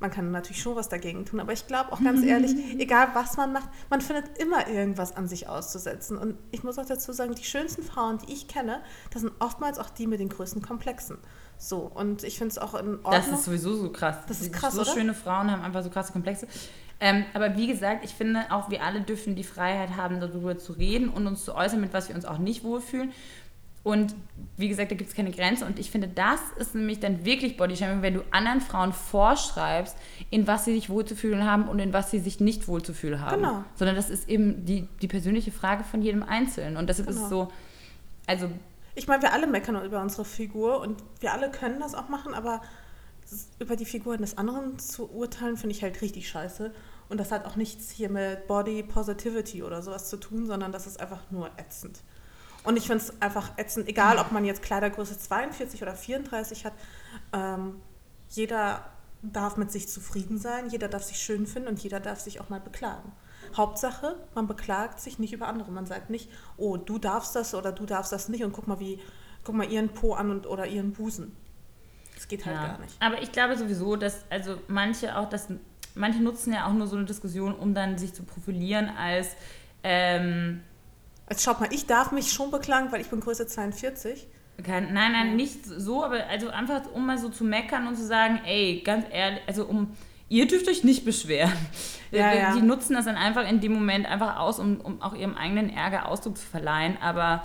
man 0.00 0.10
kann 0.10 0.30
natürlich 0.30 0.62
schon 0.62 0.76
was 0.76 0.88
dagegen 0.88 1.26
tun, 1.26 1.40
aber 1.40 1.52
ich 1.52 1.66
glaube 1.66 1.92
auch 1.92 2.02
ganz 2.02 2.24
ehrlich, 2.24 2.52
egal 2.78 3.08
was 3.14 3.36
man 3.36 3.52
macht, 3.52 3.68
man 3.90 4.00
findet 4.00 4.38
immer 4.38 4.66
irgendwas 4.66 5.14
an 5.14 5.28
sich 5.28 5.46
auszusetzen. 5.46 6.16
Und 6.16 6.38
ich 6.50 6.64
muss 6.64 6.78
auch 6.78 6.86
dazu 6.86 7.12
sagen, 7.12 7.34
die 7.34 7.44
schönsten 7.44 7.82
Frauen, 7.82 8.18
die 8.18 8.32
ich 8.32 8.48
kenne, 8.48 8.80
das 9.10 9.22
sind 9.22 9.32
oftmals 9.38 9.78
auch 9.78 9.90
die 9.90 10.06
mit 10.06 10.18
den 10.18 10.30
größten 10.30 10.62
Komplexen. 10.62 11.18
So, 11.62 11.78
und 11.94 12.24
ich 12.24 12.38
finde 12.38 12.52
es 12.52 12.58
auch 12.58 12.72
in 12.74 12.94
Ordnung. 13.04 13.12
Das 13.12 13.28
ist 13.28 13.44
sowieso 13.44 13.76
so 13.76 13.90
krass. 13.90 14.16
Das 14.26 14.40
ist 14.40 14.50
krass, 14.52 14.72
So 14.74 14.80
oder? 14.80 14.92
schöne 14.92 15.12
Frauen 15.14 15.50
haben 15.50 15.60
einfach 15.62 15.82
so 15.84 15.90
krasse 15.90 16.10
Komplexe. 16.10 16.48
Ähm, 17.00 17.24
aber 17.34 17.54
wie 17.56 17.66
gesagt, 17.66 18.02
ich 18.04 18.12
finde, 18.12 18.46
auch 18.50 18.70
wir 18.70 18.82
alle 18.82 19.02
dürfen 19.02 19.36
die 19.36 19.44
Freiheit 19.44 19.96
haben, 19.96 20.20
darüber 20.20 20.56
zu 20.58 20.72
reden 20.72 21.10
und 21.10 21.26
uns 21.26 21.44
zu 21.44 21.54
äußern, 21.54 21.80
mit 21.80 21.92
was 21.92 22.08
wir 22.08 22.16
uns 22.16 22.24
auch 22.24 22.38
nicht 22.38 22.64
wohlfühlen. 22.64 23.12
Und 23.82 24.14
wie 24.58 24.68
gesagt, 24.68 24.90
da 24.90 24.94
gibt 24.94 25.10
es 25.10 25.16
keine 25.16 25.30
Grenze. 25.30 25.64
Und 25.66 25.78
ich 25.78 25.90
finde, 25.90 26.08
das 26.08 26.40
ist 26.58 26.74
nämlich 26.74 27.00
dann 27.00 27.24
wirklich 27.24 27.56
Bodyshaming, 27.58 28.02
wenn 28.02 28.14
du 28.14 28.22
anderen 28.30 28.60
Frauen 28.62 28.92
vorschreibst, 28.92 29.96
in 30.30 30.46
was 30.46 30.64
sie 30.66 30.72
sich 30.74 30.88
wohlzufühlen 30.90 31.44
haben 31.44 31.68
und 31.68 31.78
in 31.78 31.92
was 31.92 32.10
sie 32.10 32.18
sich 32.20 32.40
nicht 32.40 32.68
wohlzufühlen 32.68 33.20
haben. 33.22 33.42
Genau. 33.42 33.64
Sondern 33.76 33.96
das 33.96 34.08
ist 34.10 34.28
eben 34.28 34.64
die, 34.66 34.86
die 35.00 35.08
persönliche 35.08 35.52
Frage 35.52 35.84
von 35.84 36.02
jedem 36.02 36.22
Einzelnen. 36.22 36.76
Und 36.76 36.88
deshalb 36.88 37.08
ist 37.08 37.16
Genau. 37.16 37.24
es 37.26 37.30
so, 37.30 37.52
also 38.26 38.48
Ich 39.00 39.08
meine, 39.08 39.22
wir 39.22 39.32
alle 39.32 39.46
meckern 39.46 39.82
über 39.82 40.02
unsere 40.02 40.26
Figur 40.26 40.78
und 40.82 41.02
wir 41.20 41.32
alle 41.32 41.50
können 41.50 41.80
das 41.80 41.94
auch 41.94 42.10
machen, 42.10 42.34
aber 42.34 42.60
über 43.58 43.74
die 43.74 43.86
Figuren 43.86 44.20
des 44.20 44.36
anderen 44.36 44.78
zu 44.78 45.10
urteilen, 45.10 45.56
finde 45.56 45.74
ich 45.74 45.82
halt 45.82 46.02
richtig 46.02 46.28
scheiße. 46.28 46.70
Und 47.08 47.16
das 47.16 47.32
hat 47.32 47.46
auch 47.46 47.56
nichts 47.56 47.90
hier 47.90 48.10
mit 48.10 48.46
Body 48.46 48.82
Positivity 48.82 49.62
oder 49.62 49.80
sowas 49.80 50.10
zu 50.10 50.18
tun, 50.18 50.46
sondern 50.46 50.70
das 50.70 50.86
ist 50.86 51.00
einfach 51.00 51.22
nur 51.30 51.50
ätzend. 51.56 52.02
Und 52.62 52.76
ich 52.76 52.88
finde 52.88 53.02
es 53.02 53.22
einfach 53.22 53.56
ätzend, 53.56 53.88
egal 53.88 54.18
ob 54.18 54.32
man 54.32 54.44
jetzt 54.44 54.60
Kleidergröße 54.60 55.18
42 55.18 55.80
oder 55.80 55.94
34 55.94 56.66
hat, 56.66 56.74
ähm, 57.32 57.80
jeder 58.28 58.84
darf 59.22 59.56
mit 59.56 59.72
sich 59.72 59.88
zufrieden 59.88 60.36
sein, 60.36 60.68
jeder 60.68 60.88
darf 60.88 61.04
sich 61.04 61.20
schön 61.20 61.46
finden 61.46 61.68
und 61.70 61.82
jeder 61.82 62.00
darf 62.00 62.20
sich 62.20 62.38
auch 62.38 62.50
mal 62.50 62.60
beklagen. 62.60 63.12
Hauptsache, 63.56 64.16
man 64.34 64.46
beklagt 64.46 65.00
sich 65.00 65.18
nicht 65.18 65.32
über 65.32 65.48
andere. 65.48 65.70
Man 65.70 65.86
sagt 65.86 66.10
nicht, 66.10 66.28
oh, 66.56 66.76
du 66.76 66.98
darfst 66.98 67.34
das 67.36 67.54
oder 67.54 67.72
du 67.72 67.86
darfst 67.86 68.12
das 68.12 68.28
nicht 68.28 68.44
und 68.44 68.52
guck 68.52 68.66
mal, 68.66 68.80
wie, 68.80 69.00
guck 69.44 69.54
mal 69.54 69.70
ihren 69.70 69.88
Po 69.90 70.14
an 70.14 70.30
und, 70.30 70.46
oder 70.46 70.66
ihren 70.66 70.92
Busen. 70.92 71.36
Das 72.14 72.28
geht 72.28 72.44
halt 72.44 72.56
Ja, 72.56 72.66
gar 72.68 72.78
nicht. 72.78 72.94
aber 73.00 73.22
ich 73.22 73.32
glaube 73.32 73.56
sowieso, 73.56 73.96
dass 73.96 74.24
also 74.30 74.58
manche 74.68 75.16
auch 75.16 75.28
das, 75.28 75.48
manche 75.94 76.22
nutzen 76.22 76.52
ja 76.52 76.66
auch 76.66 76.72
nur 76.72 76.86
so 76.86 76.96
eine 76.96 77.06
Diskussion, 77.06 77.54
um 77.54 77.74
dann 77.74 77.96
sich 77.98 78.12
zu 78.14 78.22
profilieren 78.24 78.88
als 78.90 79.28
ähm, 79.82 80.62
Jetzt 81.28 81.44
schaut 81.44 81.60
mal, 81.60 81.72
ich 81.72 81.86
darf 81.86 82.10
mich 82.10 82.32
schon 82.32 82.50
beklagen, 82.50 82.90
weil 82.90 83.00
ich 83.00 83.08
bin 83.08 83.20
Größe 83.20 83.46
42. 83.46 84.26
kein, 84.64 84.92
nein, 84.92 85.12
nein, 85.12 85.36
nicht 85.36 85.64
so, 85.64 86.04
aber 86.04 86.26
also 86.26 86.48
einfach 86.50 86.82
um 86.92 87.06
mal 87.06 87.18
so 87.18 87.28
zu 87.28 87.44
meckern 87.44 87.86
und 87.86 87.94
zu 87.96 88.04
sagen, 88.04 88.40
ey, 88.44 88.82
ganz 88.84 89.06
ehrlich, 89.12 89.40
also 89.46 89.64
um 89.64 89.96
ihr 90.30 90.46
dürft 90.46 90.68
euch 90.68 90.82
nicht 90.84 91.04
beschweren. 91.04 91.52
Ja, 92.10 92.32
die, 92.32 92.38
ja. 92.38 92.54
die 92.54 92.62
nutzen 92.62 92.94
das 92.94 93.04
dann 93.04 93.16
einfach 93.16 93.48
in 93.48 93.60
dem 93.60 93.72
Moment 93.72 94.06
einfach 94.06 94.38
aus, 94.38 94.58
um, 94.58 94.80
um 94.80 95.02
auch 95.02 95.14
ihrem 95.14 95.36
eigenen 95.36 95.70
Ärger 95.70 96.08
Ausdruck 96.08 96.38
zu 96.38 96.46
verleihen. 96.46 96.96
Aber 97.00 97.42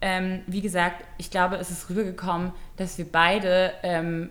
ähm, 0.00 0.42
wie 0.46 0.60
gesagt, 0.60 1.04
ich 1.18 1.30
glaube, 1.30 1.56
es 1.56 1.70
ist 1.70 1.90
rübergekommen, 1.90 2.52
dass 2.76 2.96
wir 2.96 3.04
beide 3.10 3.72
ähm, 3.82 4.30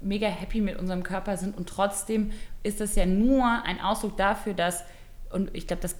mega 0.00 0.26
happy 0.26 0.60
mit 0.60 0.78
unserem 0.78 1.02
Körper 1.02 1.36
sind 1.36 1.56
und 1.56 1.68
trotzdem 1.68 2.32
ist 2.62 2.80
das 2.80 2.96
ja 2.96 3.06
nur 3.06 3.44
ein 3.64 3.80
Ausdruck 3.80 4.16
dafür, 4.16 4.52
dass 4.52 4.84
und 5.30 5.50
ich 5.54 5.66
glaube, 5.66 5.82
das 5.82 5.96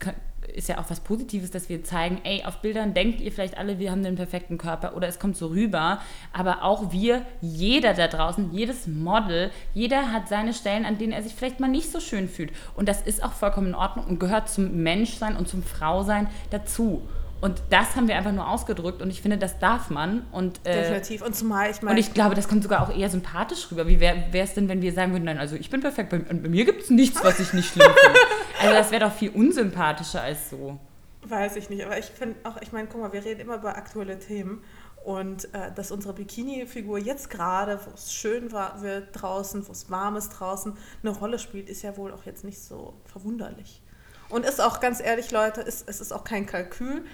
ist 0.55 0.69
ja 0.69 0.79
auch 0.79 0.89
was 0.89 1.01
Positives, 1.01 1.51
dass 1.51 1.69
wir 1.69 1.83
zeigen, 1.83 2.21
ey, 2.25 2.45
auf 2.45 2.63
Bildern 2.63 2.95
denkt 2.95 3.21
ihr 3.21 3.33
vielleicht 3.33 3.59
alle, 3.59 3.79
wir 3.79 3.91
haben 3.91 4.03
den 4.03 4.15
perfekten 4.15 4.59
Körper 4.59 4.97
oder 4.97 5.09
es 5.09 5.19
kommt 5.19 5.37
so 5.37 5.49
rüber, 5.49 6.01
aber 6.33 6.63
auch 6.63 6.93
wir, 6.93 7.27
jeder 7.41 7.95
da 7.95 8.07
draußen, 8.09 8.53
jedes 8.53 8.87
Model, 8.87 9.51
jeder 9.75 10.13
hat 10.13 10.29
seine 10.29 10.55
Stellen, 10.55 10.85
an 10.85 10.99
denen 10.99 11.13
er 11.13 11.23
sich 11.23 11.35
vielleicht 11.35 11.61
mal 11.61 11.69
nicht 11.69 11.91
so 11.91 12.01
schön 12.01 12.29
fühlt. 12.29 12.53
Und 12.75 12.89
das 12.89 13.03
ist 13.03 13.23
auch 13.23 13.33
vollkommen 13.33 13.69
in 13.69 13.75
Ordnung 13.75 14.07
und 14.07 14.21
gehört 14.21 14.49
zum 14.49 14.83
Menschsein 14.83 15.37
und 15.37 15.49
zum 15.49 15.63
Frausein 15.63 16.29
dazu. 16.51 17.03
Und 17.47 17.63
das 17.71 17.95
haben 17.95 18.09
wir 18.09 18.17
einfach 18.17 18.33
nur 18.33 18.49
ausgedrückt 18.49 19.01
und 19.01 19.09
ich 19.09 19.23
finde, 19.23 19.39
das 19.39 19.61
darf 19.61 19.89
man. 19.89 20.27
Und, 20.33 20.59
äh, 20.65 20.83
Definitiv. 20.83 21.23
Und 21.23 21.37
zumal, 21.37 21.71
ich 21.71 21.81
meine. 21.81 21.93
Und 21.93 22.01
ich 22.01 22.13
glaube, 22.13 22.35
das 22.35 22.49
kommt 22.49 22.65
sogar 22.65 22.83
auch 22.83 22.93
eher 22.93 23.09
sympathisch 23.09 23.71
rüber. 23.71 23.87
Wie 23.87 24.01
wäre 24.01 24.27
es 24.33 24.55
denn, 24.55 24.69
wenn 24.69 24.83
wir 24.83 24.93
sagen 24.93 25.13
würden, 25.13 25.27
nein, 25.27 25.39
also 25.39 25.55
ich 25.55 25.71
bin 25.71 25.81
perfekt, 25.81 26.11
bei, 26.11 26.19
bei 26.19 26.49
mir 26.49 26.65
gibt 26.65 26.83
es 26.83 26.91
nichts, 26.91 27.23
was 27.23 27.39
ich 27.39 27.53
nicht 27.53 27.73
schlimm 27.73 27.87
finde. 27.87 28.19
Also 28.59 28.75
das 28.75 28.91
wäre 28.91 29.05
doch 29.05 29.13
viel 29.13 29.31
unsympathischer 29.31 30.23
als 30.23 30.51
so. 30.51 30.79
Weiß 31.23 31.57
ich 31.57 31.69
nicht, 31.69 31.85
aber 31.85 31.99
ich 31.99 32.07
finde 32.07 32.37
auch, 32.43 32.57
ich 32.63 32.73
meine, 32.73 32.89
guck 32.89 33.03
mal, 33.03 33.13
wir 33.13 33.23
reden 33.23 33.43
immer 33.43 33.57
über 33.57 33.77
aktuelle 33.77 34.19
Themen 34.19 34.65
und 35.05 35.55
äh, 35.55 35.71
dass 35.73 35.93
unsere 35.93 36.15
Bikini-Figur 36.15 36.99
jetzt 36.99 37.29
gerade, 37.29 37.79
wo 37.85 37.91
es 37.95 38.13
schön 38.13 38.51
war, 38.51 38.81
wird 38.81 39.09
draußen, 39.13 39.69
wo 39.69 39.73
es 39.73 39.89
warm 39.91 40.17
ist 40.17 40.31
draußen, 40.31 40.73
eine 41.03 41.13
Rolle 41.13 41.39
spielt, 41.39 41.69
ist 41.69 41.83
ja 41.83 41.97
wohl 41.99 42.13
auch 42.13 42.25
jetzt 42.25 42.45
nicht 42.45 42.61
so 42.61 42.95
verwunderlich. 43.05 43.83
Und 44.29 44.45
ist 44.45 44.61
auch 44.61 44.81
ganz 44.81 45.01
ehrlich, 45.01 45.31
Leute, 45.31 45.61
ist, 45.61 45.89
es 45.89 46.01
ist 46.01 46.13
auch 46.13 46.25
kein 46.25 46.47
Kalkül. 46.47 47.05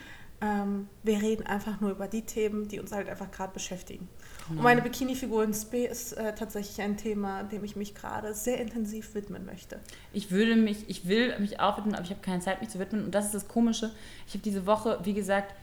Ähm, 0.42 0.88
wir 1.04 1.22
reden 1.22 1.46
einfach 1.46 1.80
nur 1.80 1.92
über 1.92 2.08
die 2.08 2.22
Themen, 2.22 2.66
die 2.66 2.80
uns 2.80 2.90
halt 2.90 3.08
einfach 3.08 3.30
gerade 3.30 3.52
beschäftigen. 3.52 4.08
Genau. 4.48 4.58
Und 4.58 4.64
meine 4.64 4.82
Bikini-Figur 4.82 5.44
in 5.44 5.54
Spe 5.54 5.84
ist 5.84 6.14
äh, 6.14 6.34
tatsächlich 6.34 6.80
ein 6.80 6.96
Thema, 6.96 7.44
dem 7.44 7.62
ich 7.62 7.76
mich 7.76 7.94
gerade 7.94 8.34
sehr 8.34 8.60
intensiv 8.60 9.14
widmen 9.14 9.46
möchte. 9.46 9.78
Ich 10.12 10.32
würde 10.32 10.56
mich, 10.56 10.88
ich 10.88 11.06
will 11.06 11.38
mich 11.38 11.60
auch 11.60 11.78
widmen, 11.78 11.94
aber 11.94 12.04
ich 12.04 12.10
habe 12.10 12.20
keine 12.22 12.40
Zeit, 12.40 12.60
mich 12.60 12.70
zu 12.70 12.80
widmen. 12.80 13.04
Und 13.04 13.14
das 13.14 13.26
ist 13.26 13.34
das 13.34 13.46
Komische. 13.46 13.92
Ich 14.26 14.34
habe 14.34 14.42
diese 14.42 14.66
Woche, 14.66 14.98
wie 15.04 15.14
gesagt, 15.14 15.54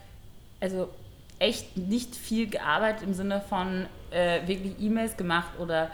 also 0.62 0.90
echt 1.40 1.76
nicht 1.76 2.16
viel 2.16 2.48
gearbeitet 2.50 3.04
im 3.04 3.14
Sinne 3.14 3.42
von 3.42 3.86
äh, 4.12 4.48
wirklich 4.48 4.76
E-Mails 4.80 5.18
gemacht 5.18 5.60
oder 5.60 5.92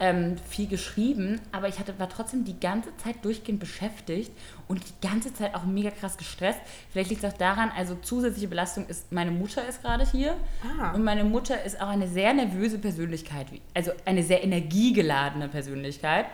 ähm, 0.00 0.36
viel 0.48 0.66
geschrieben, 0.66 1.40
aber 1.52 1.68
ich 1.68 1.78
hatte, 1.78 1.98
war 1.98 2.08
trotzdem 2.08 2.44
die 2.44 2.58
ganze 2.58 2.96
Zeit 2.96 3.24
durchgehend 3.24 3.60
beschäftigt 3.60 4.32
und 4.68 4.82
die 4.86 5.06
ganze 5.06 5.32
Zeit 5.32 5.54
auch 5.54 5.64
mega 5.64 5.90
krass 5.90 6.16
gestresst. 6.16 6.60
Vielleicht 6.90 7.10
liegt 7.10 7.24
es 7.24 7.32
auch 7.32 7.36
daran, 7.36 7.70
also 7.76 7.96
zusätzliche 8.02 8.48
Belastung 8.48 8.86
ist, 8.86 9.12
meine 9.12 9.30
Mutter 9.30 9.66
ist 9.66 9.82
gerade 9.82 10.04
hier 10.10 10.36
ah. 10.80 10.92
und 10.92 11.04
meine 11.04 11.24
Mutter 11.24 11.62
ist 11.64 11.80
auch 11.80 11.88
eine 11.88 12.08
sehr 12.08 12.34
nervöse 12.34 12.78
Persönlichkeit, 12.78 13.46
also 13.74 13.92
eine 14.04 14.22
sehr 14.22 14.42
energiegeladene 14.42 15.48
Persönlichkeit. 15.48 16.26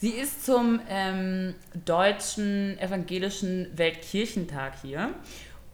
Sie 0.00 0.10
ist 0.10 0.46
zum 0.46 0.80
ähm, 0.88 1.54
deutschen 1.84 2.78
evangelischen 2.78 3.66
Weltkirchentag 3.76 4.74
hier 4.80 5.10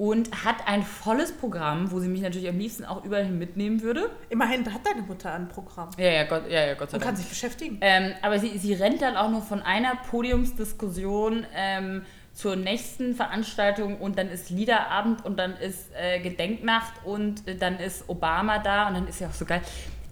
und 0.04 0.44
hat 0.44 0.68
ein 0.68 0.82
volles 0.82 1.32
Programm, 1.32 1.90
wo 1.90 1.98
sie 1.98 2.08
mich 2.08 2.20
natürlich 2.20 2.46
am 2.50 2.58
liebsten 2.58 2.84
auch 2.84 3.06
überall 3.06 3.24
hin 3.24 3.38
mitnehmen 3.38 3.80
würde. 3.80 4.10
Immerhin 4.28 4.70
hat 4.70 4.82
deine 4.84 5.00
Mutter 5.00 5.32
ein 5.32 5.48
Programm. 5.48 5.88
Ja, 5.96 6.10
ja, 6.10 6.24
Gott, 6.24 6.42
ja, 6.46 6.66
ja, 6.66 6.74
Gott 6.74 6.90
sei 6.90 6.98
Dank. 6.98 7.04
Und 7.04 7.06
kann 7.06 7.16
sich 7.16 7.26
beschäftigen. 7.26 7.78
Ähm, 7.80 8.12
aber 8.20 8.38
sie, 8.38 8.58
sie 8.58 8.74
rennt 8.74 9.00
dann 9.00 9.16
auch 9.16 9.30
nur 9.30 9.40
von 9.40 9.62
einer 9.62 9.96
Podiumsdiskussion 10.10 11.46
ähm, 11.56 12.02
zur 12.34 12.54
nächsten 12.54 13.14
Veranstaltung 13.14 13.96
und 13.98 14.18
dann 14.18 14.28
ist 14.28 14.50
Liederabend 14.50 15.24
und 15.24 15.38
dann 15.38 15.56
ist 15.56 15.90
äh, 15.94 16.20
Gedenknacht 16.20 16.92
und 17.04 17.48
äh, 17.48 17.56
dann 17.56 17.78
ist 17.78 18.06
Obama 18.06 18.58
da 18.58 18.88
und 18.88 18.94
dann 18.94 19.08
ist 19.08 19.20
ja 19.20 19.28
auch 19.28 19.32
so 19.32 19.46
geil 19.46 19.62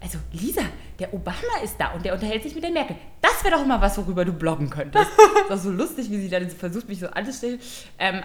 also 0.03 0.19
Lisa, 0.33 0.63
der 0.99 1.13
Obama 1.13 1.61
ist 1.63 1.77
da 1.79 1.93
und 1.93 2.03
der 2.03 2.13
unterhält 2.13 2.43
sich 2.43 2.53
mit 2.53 2.63
der 2.63 2.71
Merkel. 2.71 2.97
Das 3.21 3.41
wäre 3.43 3.55
doch 3.55 3.65
mal 3.65 3.79
was, 3.79 3.97
worüber 3.97 4.25
du 4.25 4.33
bloggen 4.33 4.69
könntest. 4.69 5.09
das 5.47 5.59
ist 5.59 5.63
so 5.63 5.71
lustig, 5.71 6.11
wie 6.11 6.19
sie 6.19 6.29
dann 6.29 6.49
versucht, 6.49 6.89
mich 6.89 6.99
so 6.99 7.07
anzustellen. 7.07 7.59
Ähm, 7.97 8.21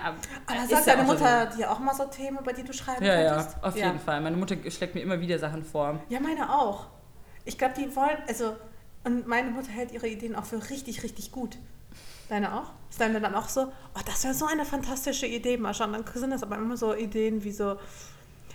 aber 0.46 0.66
sagt 0.66 0.88
deine 0.88 1.04
Mutter 1.04 1.50
so 1.52 1.56
dir 1.56 1.70
auch 1.70 1.78
mal 1.78 1.94
so 1.94 2.04
Themen, 2.06 2.38
über 2.38 2.52
die 2.52 2.64
du 2.64 2.72
schreiben 2.72 3.04
ja, 3.04 3.14
könntest? 3.14 3.56
Ja, 3.62 3.68
auf 3.68 3.76
ja. 3.76 3.86
jeden 3.86 4.00
Fall. 4.00 4.20
Meine 4.20 4.36
Mutter 4.36 4.56
schlägt 4.70 4.96
mir 4.96 5.02
immer 5.02 5.20
wieder 5.20 5.38
Sachen 5.38 5.62
vor. 5.62 6.00
Ja, 6.08 6.18
meine 6.18 6.52
auch. 6.52 6.86
Ich 7.44 7.56
glaube, 7.56 7.74
die 7.78 7.94
wollen, 7.94 8.18
also, 8.26 8.56
und 9.04 9.28
meine 9.28 9.50
Mutter 9.50 9.70
hält 9.70 9.92
ihre 9.92 10.08
Ideen 10.08 10.34
auch 10.34 10.44
für 10.44 10.68
richtig, 10.70 11.04
richtig 11.04 11.30
gut. 11.30 11.58
Deine 12.28 12.54
auch? 12.54 12.72
Ist 12.90 13.00
deine 13.00 13.20
dann 13.20 13.36
auch 13.36 13.48
so, 13.48 13.72
oh, 13.94 14.00
das 14.04 14.24
wäre 14.24 14.34
so 14.34 14.46
eine 14.46 14.64
fantastische 14.64 15.26
Idee, 15.26 15.56
mal 15.56 15.74
schauen. 15.74 15.92
Dann 15.92 16.04
sind 16.12 16.32
das 16.32 16.42
aber 16.42 16.56
immer 16.56 16.76
so 16.76 16.92
Ideen 16.92 17.44
wie 17.44 17.52
so, 17.52 17.76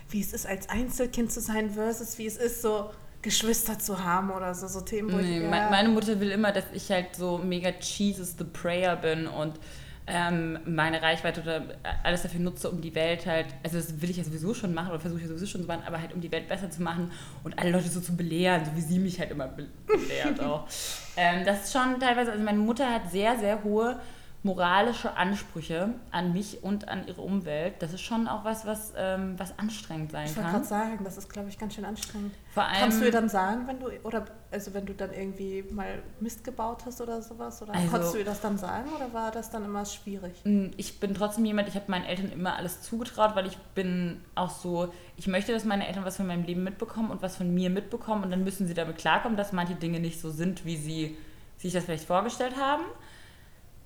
wie 0.10 0.20
es 0.20 0.34
ist, 0.34 0.46
als 0.46 0.68
Einzelkind 0.68 1.32
zu 1.32 1.40
sein 1.40 1.72
versus 1.72 2.18
wie 2.18 2.26
es 2.26 2.36
ist, 2.36 2.62
so 2.62 2.92
Geschwister 3.24 3.80
zu 3.80 4.04
haben 4.04 4.30
oder 4.30 4.54
so, 4.54 4.68
so 4.68 4.82
Themen. 4.82 5.12
Wo 5.12 5.18
nee, 5.18 5.38
ich, 5.38 5.44
ja. 5.44 5.70
meine 5.70 5.90
Mutter 5.90 6.20
will 6.20 6.30
immer, 6.30 6.52
dass 6.52 6.66
ich 6.74 6.92
halt 6.92 7.16
so 7.16 7.40
mega 7.40 7.70
Jesus 7.80 8.36
the 8.38 8.44
Prayer 8.44 8.96
bin 8.96 9.26
und 9.26 9.60
ähm, 10.06 10.60
meine 10.66 11.02
Reichweite 11.02 11.42
oder 11.42 11.64
alles 12.04 12.24
dafür 12.24 12.42
nutze, 12.42 12.70
um 12.70 12.82
die 12.82 12.94
Welt 12.94 13.26
halt, 13.26 13.48
also 13.64 13.78
das 13.78 14.02
will 14.02 14.10
ich 14.10 14.18
ja 14.18 14.24
sowieso 14.24 14.54
schon 14.54 14.74
machen 14.74 14.90
oder 14.90 15.00
versuche 15.00 15.22
ich 15.22 15.28
sowieso 15.28 15.46
schon 15.46 15.62
zu 15.62 15.68
machen, 15.68 15.84
aber 15.88 16.02
halt 16.02 16.14
um 16.14 16.20
die 16.20 16.32
Welt 16.32 16.50
besser 16.50 16.70
zu 16.70 16.84
machen 16.84 17.10
und 17.46 17.58
alle 17.58 17.72
Leute 17.72 17.88
so 17.88 18.02
zu 18.02 18.16
belehren, 18.16 18.66
so 18.66 18.76
wie 18.76 18.82
sie 18.82 19.00
mich 19.00 19.20
halt 19.20 19.32
immer 19.32 19.48
belehrt 19.48 20.40
auch. 20.42 20.68
ähm, 21.16 21.46
das 21.46 21.66
ist 21.66 21.74
schon 21.74 22.00
teilweise, 22.02 22.34
also 22.34 22.44
meine 22.44 22.60
Mutter 22.60 22.90
hat 22.90 23.10
sehr, 23.10 23.40
sehr 23.40 23.64
hohe 23.64 23.98
moralische 24.44 25.16
Ansprüche 25.16 25.94
an 26.12 26.34
mich 26.34 26.64
und 26.64 26.90
an 26.90 27.08
ihre 27.08 27.22
Umwelt, 27.22 27.76
das 27.80 27.94
ist 27.94 28.02
schon 28.02 28.28
auch 28.28 28.44
was, 28.44 28.66
was, 28.66 28.92
ähm, 28.98 29.40
was 29.40 29.58
anstrengend 29.58 30.12
sein 30.12 30.26
ich 30.26 30.36
kann. 30.36 30.48
Ich 30.48 30.54
wollte 30.54 30.68
gerade 30.68 30.84
sagen, 30.86 31.04
das 31.06 31.18
ist, 31.18 31.30
glaube 31.30 31.48
ich, 31.48 31.58
ganz 31.58 31.76
schön 31.76 31.86
anstrengend. 31.86 32.34
Vor 32.54 32.64
allem, 32.64 32.78
Kannst 32.78 33.00
du 33.00 33.06
ihr 33.06 33.12
dann 33.12 33.30
sagen, 33.30 33.68
wenn 33.68 33.80
du, 33.80 33.88
oder 34.04 34.26
also 34.52 34.74
wenn 34.74 34.86
du 34.86 34.94
dann 34.94 35.14
irgendwie 35.14 35.64
mal 35.72 36.04
Mist 36.20 36.44
gebaut 36.44 36.84
hast 36.86 37.00
oder 37.00 37.22
sowas, 37.22 37.62
oder 37.62 37.74
also, 37.74 37.88
konntest 37.88 38.14
du 38.14 38.18
ihr 38.18 38.26
das 38.26 38.42
dann 38.42 38.58
sagen 38.58 38.90
oder 38.94 39.14
war 39.14 39.32
das 39.32 39.50
dann 39.50 39.64
immer 39.64 39.86
schwierig? 39.86 40.34
Ich 40.76 41.00
bin 41.00 41.14
trotzdem 41.14 41.46
jemand, 41.46 41.70
ich 41.70 41.76
habe 41.76 41.86
meinen 41.90 42.06
Eltern 42.06 42.30
immer 42.30 42.58
alles 42.58 42.82
zugetraut, 42.82 43.36
weil 43.36 43.48
ich 43.48 43.58
bin 43.76 44.20
auch 44.36 44.50
so, 44.50 44.94
ich 45.16 45.28
möchte, 45.28 45.54
dass 45.54 45.64
meine 45.64 45.88
Eltern 45.88 46.04
was 46.04 46.18
von 46.18 46.28
meinem 46.28 46.44
Leben 46.44 46.66
mitbekommen 46.66 47.12
und 47.12 47.22
was 47.22 47.38
von 47.38 47.54
mir 47.54 47.70
mitbekommen 47.70 48.26
und 48.26 48.32
dann 48.32 48.44
müssen 48.44 48.68
sie 48.68 48.74
damit 48.74 48.98
klarkommen, 48.98 49.38
dass 49.38 49.54
manche 49.54 49.76
Dinge 49.76 50.02
nicht 50.02 50.20
so 50.20 50.32
sind, 50.32 50.66
wie 50.66 50.76
sie 50.76 51.18
sich 51.58 51.72
das 51.72 51.86
vielleicht 51.86 52.06
vorgestellt 52.06 52.58
haben. 52.60 52.84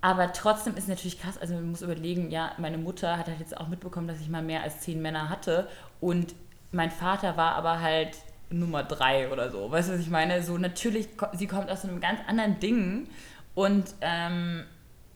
Aber 0.00 0.32
trotzdem 0.32 0.76
ist 0.76 0.88
natürlich 0.88 1.20
krass, 1.20 1.38
also 1.38 1.54
man 1.54 1.70
muss 1.70 1.82
überlegen, 1.82 2.30
ja, 2.30 2.52
meine 2.58 2.78
Mutter 2.78 3.18
hat 3.18 3.26
halt 3.26 3.40
jetzt 3.40 3.56
auch 3.56 3.68
mitbekommen, 3.68 4.06
dass 4.06 4.20
ich 4.20 4.28
mal 4.28 4.42
mehr 4.42 4.62
als 4.62 4.80
zehn 4.80 5.02
Männer 5.02 5.28
hatte 5.28 5.68
und 6.00 6.34
mein 6.70 6.90
Vater 6.90 7.36
war 7.36 7.56
aber 7.56 7.80
halt 7.80 8.16
Nummer 8.50 8.82
drei 8.84 9.30
oder 9.30 9.50
so. 9.50 9.70
Weißt 9.70 9.88
du, 9.88 9.94
was 9.94 10.00
ich 10.00 10.10
meine? 10.10 10.42
So 10.42 10.56
natürlich, 10.58 11.08
sie 11.32 11.46
kommt 11.46 11.70
aus 11.70 11.84
einem 11.84 12.00
ganz 12.00 12.20
anderen 12.26 12.60
Ding 12.60 13.08
und 13.54 13.86
ähm, 14.00 14.64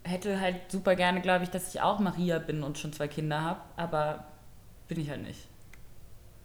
hätte 0.02 0.40
halt 0.40 0.56
super 0.70 0.96
gerne, 0.96 1.20
glaube 1.20 1.44
ich, 1.44 1.50
dass 1.50 1.72
ich 1.72 1.80
auch 1.80 1.98
Maria 1.98 2.38
bin 2.38 2.62
und 2.62 2.78
schon 2.78 2.92
zwei 2.92 3.08
Kinder 3.08 3.40
habe, 3.40 3.60
aber 3.76 4.24
bin 4.88 5.00
ich 5.00 5.10
halt 5.10 5.22
nicht. 5.22 5.48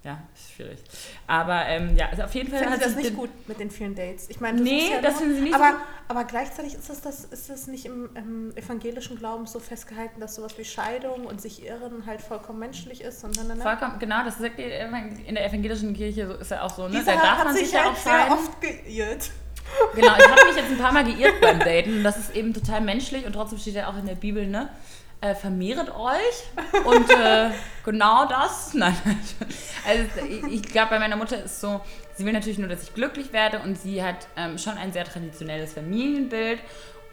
Ja, 0.03 0.19
ist 0.33 0.53
schwierig. 0.53 0.79
Aber 1.25 1.65
ähm, 1.65 1.95
ja, 1.97 2.09
also 2.09 2.23
auf 2.23 2.33
jeden 2.33 2.49
Fall. 2.49 2.59
Finde 2.59 2.77
das 2.77 2.95
nicht 2.95 3.15
gut 3.15 3.29
mit 3.47 3.59
den 3.59 3.69
vielen 3.69 3.95
Dates. 3.95 4.29
Ich 4.29 4.39
meine, 4.39 4.61
nee, 4.61 4.91
ja 4.91 5.01
das 5.01 5.17
finden 5.17 5.35
sie 5.35 5.41
nicht 5.41 5.55
aber, 5.55 5.71
gut. 5.71 5.81
Aber 6.07 6.23
gleichzeitig 6.23 6.75
ist 6.75 6.89
das, 6.89 7.01
das, 7.01 7.25
ist 7.25 7.49
das 7.49 7.67
nicht 7.67 7.85
im, 7.85 8.09
im, 8.15 8.55
evangelischen 8.55 9.17
Glauben 9.17 9.47
so 9.47 9.59
festgehalten, 9.59 10.21
dass 10.21 10.35
sowas 10.35 10.57
wie 10.57 10.65
Scheidung 10.65 11.25
und 11.25 11.41
sich 11.41 11.65
irren 11.65 12.05
halt 12.05 12.21
vollkommen 12.21 12.59
menschlich 12.59 13.01
ist. 13.01 13.23
Und 13.23 13.37
dann, 13.37 13.59
vollkommen, 13.59 13.99
genau, 13.99 14.23
das 14.23 14.37
sagt 14.37 14.59
in 14.59 15.35
der 15.35 15.45
evangelischen 15.45 15.93
Kirche 15.93 16.27
so, 16.27 16.33
ist 16.35 16.51
ja 16.51 16.61
auch 16.61 16.73
so. 16.73 16.87
Ne? 16.87 17.03
da 17.03 17.15
darf 17.15 17.43
man 17.43 17.55
sich 17.55 17.71
ja 17.71 17.89
auch 17.89 17.95
sehr 17.95 18.31
oft 18.31 18.61
geirrt. 18.61 19.31
Genau, 19.95 20.13
ich 20.17 20.29
habe 20.29 20.45
mich 20.47 20.55
jetzt 20.55 20.71
ein 20.71 20.77
paar 20.77 20.93
Mal 20.93 21.03
geirrt 21.03 21.41
beim 21.41 21.59
Daten. 21.59 21.97
Und 21.97 22.03
das 22.03 22.17
ist 22.17 22.35
eben 22.35 22.53
total 22.53 22.81
menschlich 22.81 23.25
und 23.25 23.33
trotzdem 23.33 23.59
steht 23.59 23.75
ja 23.75 23.89
auch 23.89 23.97
in 23.97 24.05
der 24.05 24.15
Bibel, 24.15 24.47
ne? 24.47 24.69
Äh, 25.21 25.33
vermehret 25.35 25.93
euch 25.93 26.85
und 26.85 27.09
äh, 27.09 27.49
genau 27.85 28.25
das. 28.27 28.73
Nein, 28.73 28.95
also 29.87 30.25
ich, 30.27 30.43
ich 30.43 30.61
glaube, 30.63 30.91
bei 30.91 30.99
meiner 30.99 31.15
Mutter 31.15 31.43
ist 31.43 31.59
so, 31.59 31.81
sie 32.15 32.25
will 32.25 32.33
natürlich 32.33 32.59
nur, 32.59 32.67
dass 32.67 32.83
ich 32.83 32.93
glücklich 32.93 33.33
werde 33.33 33.59
und 33.59 33.77
sie 33.77 34.03
hat 34.03 34.27
ähm, 34.35 34.57
schon 34.57 34.77
ein 34.77 34.93
sehr 34.93 35.05
traditionelles 35.05 35.73
Familienbild 35.73 36.59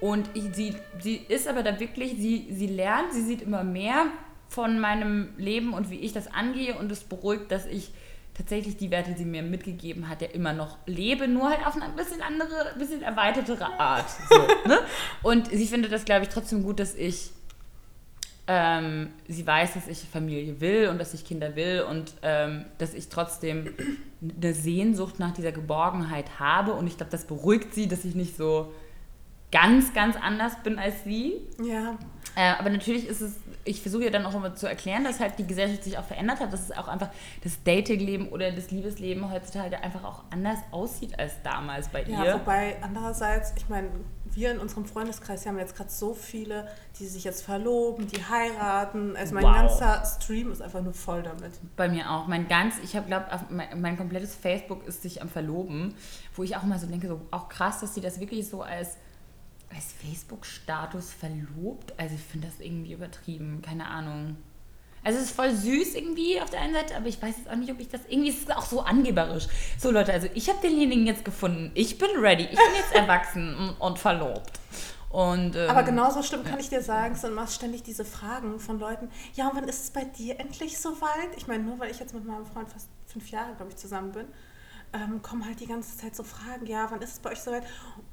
und 0.00 0.28
ich, 0.34 0.54
sie, 0.54 0.76
sie 0.99 1.16
ist 1.16 1.49
aber 1.49 1.62
da 1.62 1.80
wirklich, 1.80 2.12
sie, 2.12 2.49
sie 2.50 2.66
lernt, 2.66 3.12
sie 3.12 3.23
sieht 3.23 3.42
immer 3.42 3.64
mehr 3.64 4.06
von 4.49 4.78
meinem 4.78 5.32
Leben 5.37 5.73
und 5.73 5.90
wie 5.90 6.00
ich 6.00 6.12
das 6.12 6.32
angehe 6.32 6.76
und 6.76 6.92
es 6.92 7.04
beruhigt, 7.04 7.50
dass 7.50 7.66
ich 7.66 7.90
tatsächlich 8.34 8.76
die 8.76 8.90
Werte, 8.90 9.12
die 9.12 9.18
sie 9.18 9.25
mir 9.25 9.42
mitgegeben 9.42 10.08
hat, 10.08 10.20
ja 10.20 10.28
immer 10.28 10.52
noch 10.52 10.76
lebe, 10.87 11.28
nur 11.28 11.49
halt 11.49 11.66
auf 11.66 11.76
eine 11.76 11.92
bisschen 11.94 12.20
andere, 12.20 12.75
bisschen 12.78 13.02
erweitertere 13.02 13.66
Art. 13.78 14.06
So, 14.28 14.38
ne? 14.68 14.80
Und 15.23 15.49
sie 15.49 15.66
findet 15.66 15.92
das, 15.92 16.04
glaube 16.04 16.25
ich, 16.25 16.28
trotzdem 16.28 16.64
gut, 16.64 16.80
dass 16.80 16.94
ich 16.94 17.30
ähm, 18.46 19.12
sie 19.26 19.46
weiß, 19.46 19.74
dass 19.74 19.88
ich 19.88 20.00
Familie 20.00 20.60
will 20.60 20.88
und 20.88 20.98
dass 20.98 21.14
ich 21.14 21.24
Kinder 21.24 21.56
will 21.56 21.84
und 21.88 22.12
ähm, 22.22 22.66
dass 22.78 22.92
ich 22.92 23.08
trotzdem 23.08 23.72
eine 24.20 24.52
Sehnsucht 24.52 25.18
nach 25.18 25.32
dieser 25.32 25.52
Geborgenheit 25.52 26.38
habe. 26.38 26.72
Und 26.72 26.86
ich 26.86 26.96
glaube, 26.96 27.10
das 27.10 27.24
beruhigt 27.24 27.74
sie, 27.74 27.88
dass 27.88 28.04
ich 28.04 28.14
nicht 28.14 28.36
so 28.36 28.72
ganz, 29.50 29.94
ganz 29.94 30.16
anders 30.16 30.52
bin 30.62 30.78
als 30.78 31.04
sie. 31.04 31.34
Ja. 31.62 31.96
Äh, 32.36 32.54
aber 32.58 32.68
natürlich 32.70 33.06
ist 33.08 33.20
es, 33.20 33.36
ich 33.64 33.80
versuche 33.80 34.04
ja 34.04 34.10
dann 34.10 34.26
auch 34.26 34.34
immer 34.34 34.54
zu 34.54 34.66
erklären, 34.66 35.04
dass 35.04 35.20
halt 35.20 35.38
die 35.38 35.46
Gesellschaft 35.46 35.84
sich 35.84 35.96
auch 35.96 36.04
verändert 36.04 36.40
hat, 36.40 36.52
dass 36.52 36.68
es 36.68 36.76
auch 36.76 36.88
einfach 36.88 37.10
das 37.42 37.62
Datingleben 37.62 38.28
oder 38.28 38.50
das 38.50 38.72
Liebesleben 38.72 39.30
heutzutage 39.30 39.82
einfach 39.82 40.04
auch 40.04 40.24
anders 40.30 40.58
aussieht 40.70 41.18
als 41.18 41.34
damals 41.44 41.88
bei 41.88 42.02
ihr. 42.02 42.24
Ja, 42.24 42.34
wobei 42.34 42.76
andererseits, 42.82 43.54
ich 43.56 43.68
meine, 43.68 43.88
wir 44.37 44.50
in 44.50 44.59
unserem 44.59 44.85
Freundeskreis 44.85 45.47
haben 45.47 45.59
jetzt 45.59 45.76
gerade 45.76 45.91
so 45.91 46.14
viele, 46.14 46.69
die 46.99 47.07
sich 47.07 47.25
jetzt 47.25 47.43
verloben, 47.45 48.07
die 48.07 48.25
heiraten. 48.25 49.17
Also 49.17 49.35
mein 49.35 49.45
Wow. 49.45 49.55
ganzer 49.55 50.05
Stream 50.05 50.50
ist 50.50 50.62
einfach 50.62 50.83
nur 50.83 50.95
voll 50.95 51.23
damit. 51.23 51.53
Bei 51.76 51.88
mir 51.88 52.11
auch. 52.11 52.26
Mein 52.26 52.49
ganz, 52.49 52.76
ich 52.83 52.97
habe 52.97 53.07
glaube, 53.07 53.26
mein, 53.50 53.81
mein 53.81 53.97
komplettes 53.97 54.35
Facebook 54.35 54.87
ist 54.87 55.03
sich 55.03 55.23
am 55.23 55.29
Verloben, 55.29 55.95
wo 56.35 56.43
ich 56.43 56.57
auch 56.57 56.62
mal 56.64 56.79
so 56.79 56.87
denke, 56.87 57.09
so 57.09 57.21
auch 57.31 57.49
krass, 57.49 57.81
dass 57.81 57.95
sie 57.95 58.00
das 58.00 58.21
wirklich 58.21 58.49
so 58.49 58.62
als, 58.62 58.97
als 59.75 59.93
Facebook-Status 60.03 61.12
verlobt. 61.12 61.95
Also 61.99 62.14
ich 62.14 62.23
finde 62.23 62.49
das 62.49 62.61
irgendwie 62.61 62.93
übertrieben, 62.93 63.62
keine 63.62 63.87
Ahnung. 63.87 64.37
Also 65.04 65.18
es 65.18 65.26
ist 65.26 65.37
voll 65.37 65.54
süß 65.54 65.94
irgendwie 65.94 66.40
auf 66.40 66.50
der 66.50 66.62
einen 66.62 66.75
Seite, 66.75 66.96
aber 66.96 67.06
ich 67.06 67.20
weiß 67.20 67.34
jetzt 67.38 67.50
auch 67.50 67.56
nicht, 67.56 67.70
ob 67.70 67.78
ich 67.78 67.88
das 67.88 68.00
irgendwie, 68.08 68.30
es 68.30 68.38
ist 68.38 68.56
auch 68.56 68.64
so 68.64 68.80
angeberisch. 68.80 69.46
So 69.78 69.90
Leute, 69.90 70.12
also 70.12 70.28
ich 70.34 70.49
habe 70.49 70.58
denjenigen 70.62 71.06
jetzt 71.06 71.25
gefunden. 71.25 71.70
Ich 71.75 71.99
bin 71.99 72.08
ready. 72.18 72.44
Ich 72.44 72.50
bin 72.50 72.75
jetzt 72.76 72.94
erwachsen 72.94 73.54
und, 73.54 73.80
und 73.80 73.99
verlobt. 73.99 74.58
Und, 75.11 75.54
ähm, 75.54 75.70
Aber 75.70 75.84
genauso 75.84 76.25
schlimm 76.25 76.42
kann 76.42 76.58
ich 76.58 76.70
dir 76.70 76.82
sagen, 76.82 77.14
sind 77.14 77.30
immer 77.30 77.46
ständig 77.46 77.84
diese 77.84 78.04
Fragen 78.04 78.58
von 78.58 78.80
Leuten, 78.80 79.08
ja, 79.34 79.46
und 79.49 79.54
wann 79.54 79.68
ist 79.68 79.84
es 79.84 79.90
bei 79.90 80.04
dir 80.04 80.40
endlich 80.40 80.76
soweit? 80.80 81.28
Ich 81.37 81.46
meine, 81.46 81.62
nur 81.62 81.78
weil 81.78 81.92
ich 81.92 82.00
jetzt 82.00 82.14
mit 82.14 82.25
meinem 82.25 82.44
Freund 82.44 82.68
fast 82.68 82.88
fünf 83.06 83.30
Jahre, 83.30 83.54
glaube 83.54 83.70
ich, 83.70 83.76
zusammen 83.76 84.11
bin, 84.11 84.26
ähm, 84.92 85.23
kommen 85.23 85.46
halt 85.46 85.61
die 85.61 85.66
ganze 85.66 85.96
Zeit 85.96 86.16
so 86.16 86.25
Fragen, 86.25 86.66
ja, 86.66 86.88
wann 86.90 87.00
ist 87.00 87.12
es 87.12 87.18
bei 87.20 87.30
euch 87.30 87.40
soweit? 87.40 87.62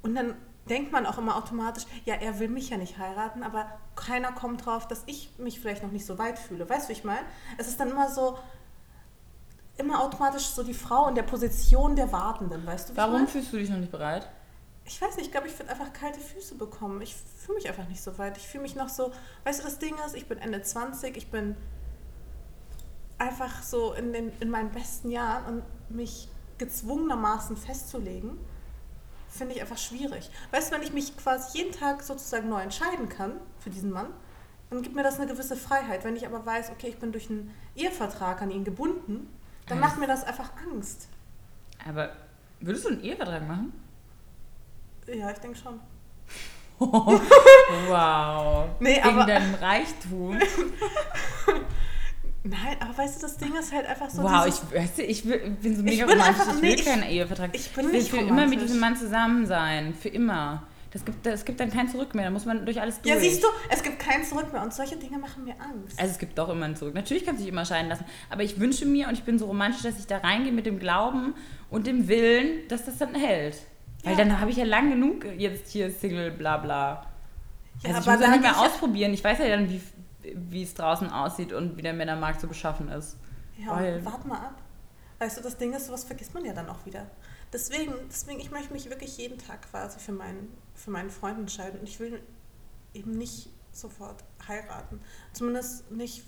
Und 0.03 0.13
dann 0.13 0.35
denkt 0.69 0.91
man 0.91 1.05
auch 1.05 1.17
immer 1.17 1.35
automatisch, 1.35 1.85
ja, 2.05 2.15
er 2.15 2.39
will 2.39 2.47
mich 2.49 2.69
ja 2.69 2.77
nicht 2.77 2.97
heiraten, 2.97 3.43
aber 3.43 3.65
keiner 3.95 4.31
kommt 4.31 4.65
drauf, 4.65 4.87
dass 4.87 5.03
ich 5.05 5.31
mich 5.37 5.59
vielleicht 5.59 5.83
noch 5.83 5.91
nicht 5.91 6.05
so 6.05 6.17
weit 6.17 6.37
fühle. 6.39 6.69
Weißt 6.69 6.85
du, 6.85 6.89
wie 6.89 6.93
ich 6.93 7.03
meine? 7.03 7.25
Es 7.57 7.67
ist 7.67 7.79
dann 7.79 7.89
immer 7.89 8.09
so, 8.09 8.37
immer 9.77 10.01
automatisch 10.01 10.43
so 10.43 10.63
die 10.63 10.73
Frau 10.73 11.07
in 11.07 11.15
der 11.15 11.23
Position 11.23 11.95
der 11.95 12.11
Wartenden, 12.11 12.65
weißt 12.65 12.89
du, 12.89 12.93
wie 12.93 12.93
ich 12.93 12.97
Warum 12.97 13.13
meine? 13.13 13.27
fühlst 13.27 13.51
du 13.51 13.57
dich 13.57 13.69
noch 13.69 13.77
nicht 13.77 13.91
bereit? 13.91 14.29
Ich 14.85 15.01
weiß 15.01 15.15
nicht, 15.15 15.27
ich 15.27 15.31
glaube, 15.31 15.47
ich 15.47 15.57
würde 15.57 15.71
einfach 15.71 15.93
kalte 15.93 16.19
Füße 16.19 16.55
bekommen. 16.55 17.01
Ich 17.01 17.15
fühle 17.15 17.57
mich 17.57 17.67
einfach 17.69 17.87
nicht 17.87 18.01
so 18.01 18.17
weit. 18.17 18.37
Ich 18.37 18.47
fühle 18.47 18.63
mich 18.63 18.75
noch 18.75 18.89
so, 18.89 19.11
weißt 19.45 19.59
du, 19.59 19.63
das 19.63 19.79
Ding 19.79 19.95
ist, 20.05 20.15
ich 20.15 20.27
bin 20.27 20.37
Ende 20.39 20.61
20, 20.61 21.15
ich 21.17 21.29
bin 21.29 21.55
einfach 23.17 23.61
so 23.61 23.93
in, 23.93 24.11
den, 24.11 24.31
in 24.39 24.49
meinen 24.49 24.71
besten 24.71 25.11
Jahren 25.11 25.45
und 25.45 25.95
mich 25.95 26.27
gezwungenermaßen 26.57 27.57
festzulegen, 27.57 28.37
finde 29.31 29.55
ich 29.55 29.61
einfach 29.61 29.77
schwierig. 29.77 30.29
Weißt 30.51 30.69
du, 30.71 30.75
wenn 30.75 30.83
ich 30.83 30.93
mich 30.93 31.15
quasi 31.17 31.57
jeden 31.57 31.71
Tag 31.71 32.03
sozusagen 32.03 32.49
neu 32.49 32.61
entscheiden 32.61 33.09
kann 33.09 33.33
für 33.59 33.69
diesen 33.71 33.91
Mann, 33.91 34.07
dann 34.69 34.81
gibt 34.81 34.95
mir 34.95 35.03
das 35.03 35.17
eine 35.19 35.27
gewisse 35.31 35.55
Freiheit. 35.55 36.03
Wenn 36.03 36.15
ich 36.15 36.25
aber 36.27 36.45
weiß, 36.45 36.69
okay, 36.71 36.87
ich 36.89 36.97
bin 36.99 37.11
durch 37.11 37.29
einen 37.29 37.53
Ehevertrag 37.75 38.41
an 38.41 38.51
ihn 38.51 38.63
gebunden, 38.63 39.27
dann 39.67 39.79
macht 39.79 39.97
mir 39.99 40.07
das 40.07 40.23
einfach 40.23 40.49
Angst. 40.67 41.07
Aber 41.87 42.11
würdest 42.59 42.85
du 42.85 42.89
einen 42.89 43.03
Ehevertrag 43.03 43.47
machen? 43.47 43.73
Ja, 45.07 45.31
ich 45.31 45.37
denke 45.39 45.57
schon. 45.57 45.79
wow. 46.79 48.65
Nee, 48.79 48.97
Wegen 48.97 49.03
aber- 49.19 49.25
deinem 49.25 49.55
Reichtum. 49.55 50.39
Nein, 52.43 52.75
aber 52.79 52.97
weißt 52.97 53.17
du, 53.17 53.21
das 53.21 53.37
Ding 53.37 53.53
ist 53.55 53.71
halt 53.71 53.85
einfach 53.85 54.09
so 54.09 54.23
wow, 54.23 54.45
dieses, 54.45 54.63
ich, 54.71 54.75
weißt 54.75 54.97
du, 54.97 55.03
ich 55.03 55.23
bin 55.61 55.75
so 55.75 55.83
mega 55.83 56.05
bin 56.07 56.19
romantisch. 56.19 56.39
einfach- 56.41 56.55
ich 56.55 56.61
will 56.61 56.69
nee, 56.69 56.75
ich- 56.75 56.85
keinen 56.85 57.03
Ehevertrag. 57.03 57.49
ich 57.53 57.69
bin 57.71 57.85
will 57.85 57.91
nicht 57.93 58.09
für 58.09 58.17
immer 58.17 58.47
mit 58.47 58.61
diesem 58.61 58.79
Mann 58.79 58.95
zusammen 58.95 59.45
sein. 59.45 59.93
Für 59.93 60.09
immer. 60.09 60.63
Das 60.93 61.05
gibt, 61.05 61.25
das 61.25 61.45
gibt 61.45 61.59
dann 61.59 61.71
kein 61.71 61.87
Zurück 61.87 62.15
mehr. 62.15 62.25
Da 62.25 62.31
muss 62.31 62.45
man 62.45 62.65
durch 62.65 62.81
alles 62.81 62.99
durch. 62.99 63.13
Ja, 63.15 63.21
siehst 63.21 63.41
du, 63.43 63.47
es 63.69 63.81
gibt 63.83 63.99
kein 63.99 64.25
Zurück 64.25 64.51
mehr 64.51 64.61
und 64.63 64.73
solche 64.73 64.97
Dinge 64.97 65.19
machen 65.19 65.45
mir 65.45 65.53
Angst. 65.53 65.97
Also 65.99 66.11
es 66.11 66.17
gibt 66.19 66.37
doch 66.37 66.49
immer 66.49 66.65
ein 66.65 66.75
Zurück. 66.75 66.95
Natürlich 66.95 67.25
kann 67.25 67.37
sich 67.37 67.47
immer 67.47 67.63
scheiden 67.63 67.87
lassen. 67.89 68.03
Aber 68.29 68.43
ich 68.43 68.59
wünsche 68.59 68.85
mir 68.85 69.07
und 69.07 69.13
ich 69.13 69.23
bin 69.23 69.37
so 69.39 69.45
romantisch, 69.45 69.83
dass 69.83 69.97
ich 69.99 70.07
da 70.07 70.17
reingehe 70.17 70.51
mit 70.51 70.65
dem 70.65 70.79
Glauben 70.79 71.33
und 71.69 71.87
dem 71.87 72.07
Willen, 72.09 72.67
dass 72.67 72.83
das 72.85 72.97
dann 72.97 73.13
hält. 73.15 73.55
Weil 74.03 74.13
Ja. 74.13 74.17
dann 74.17 74.41
habe 74.41 74.49
ich 74.51 74.57
ja 74.57 74.65
lang 74.65 74.89
genug 74.89 75.25
jetzt 75.37 75.71
hier 75.71 75.91
Single, 75.91 76.31
bla 76.31 76.57
bla. 76.57 77.05
Ja, 77.83 77.89
also 77.95 78.01
ich 78.01 78.07
aber 78.07 78.11
muss 78.17 78.21
ja 78.21 78.27
da 78.27 78.31
nicht 78.31 78.41
mehr 78.41 78.51
ich 78.51 78.57
ausprobieren. 78.57 79.13
Ich 79.13 79.23
weiß 79.23 79.37
ja 79.39 79.47
dann, 79.47 79.69
wie, 79.69 79.79
wie 80.35 80.63
es 80.63 80.73
draußen 80.73 81.09
aussieht 81.09 81.53
und 81.53 81.77
wie 81.77 81.81
der 81.81 81.93
Männermarkt 81.93 82.41
so 82.41 82.47
beschaffen 82.47 82.89
ist. 82.89 83.17
Ja, 83.57 83.75
Weil- 83.75 84.03
warte 84.05 84.27
mal 84.27 84.37
ab. 84.37 84.61
Weißt 85.19 85.37
du, 85.37 85.41
das 85.41 85.57
Ding 85.57 85.73
ist, 85.73 85.85
sowas 85.85 86.03
vergisst 86.03 86.33
man 86.33 86.43
ja 86.45 86.53
dann 86.53 86.67
auch 86.67 86.85
wieder. 86.85 87.05
Deswegen, 87.53 87.93
deswegen, 88.09 88.39
ich 88.39 88.49
möchte 88.49 88.73
mich 88.73 88.89
wirklich 88.89 89.17
jeden 89.17 89.37
Tag 89.37 89.69
quasi 89.69 89.99
für 89.99 90.13
meinen, 90.13 90.51
für 90.73 90.89
meinen 90.89 91.11
Freund 91.11 91.37
entscheiden. 91.37 91.79
Und 91.79 91.87
ich 91.87 91.99
will 91.99 92.21
eben 92.93 93.11
nicht 93.11 93.49
sofort 93.71 94.23
heiraten. 94.47 94.99
Zumindest 95.33 95.91
nicht 95.91 96.23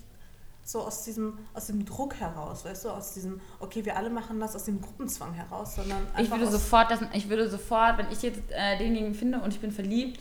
so 0.62 0.80
aus 0.80 1.04
diesem, 1.04 1.38
aus 1.52 1.66
dem 1.66 1.84
Druck 1.84 2.14
heraus, 2.14 2.64
weißt 2.64 2.86
du, 2.86 2.90
aus 2.90 3.12
diesem, 3.12 3.40
okay, 3.60 3.84
wir 3.84 3.96
alle 3.96 4.08
machen 4.10 4.40
das 4.40 4.56
aus 4.56 4.64
dem 4.64 4.80
Gruppenzwang 4.80 5.34
heraus, 5.34 5.74
sondern 5.74 5.98
einfach 6.08 6.20
Ich 6.20 6.30
würde 6.30 6.46
sofort, 6.50 6.90
das, 6.90 7.00
ich 7.12 7.28
würde 7.28 7.50
sofort, 7.50 7.98
wenn 7.98 8.10
ich 8.10 8.22
jetzt 8.22 8.40
äh, 8.50 8.78
denjenigen 8.78 9.14
finde 9.14 9.40
und 9.40 9.52
ich 9.52 9.60
bin 9.60 9.70
verliebt, 9.72 10.20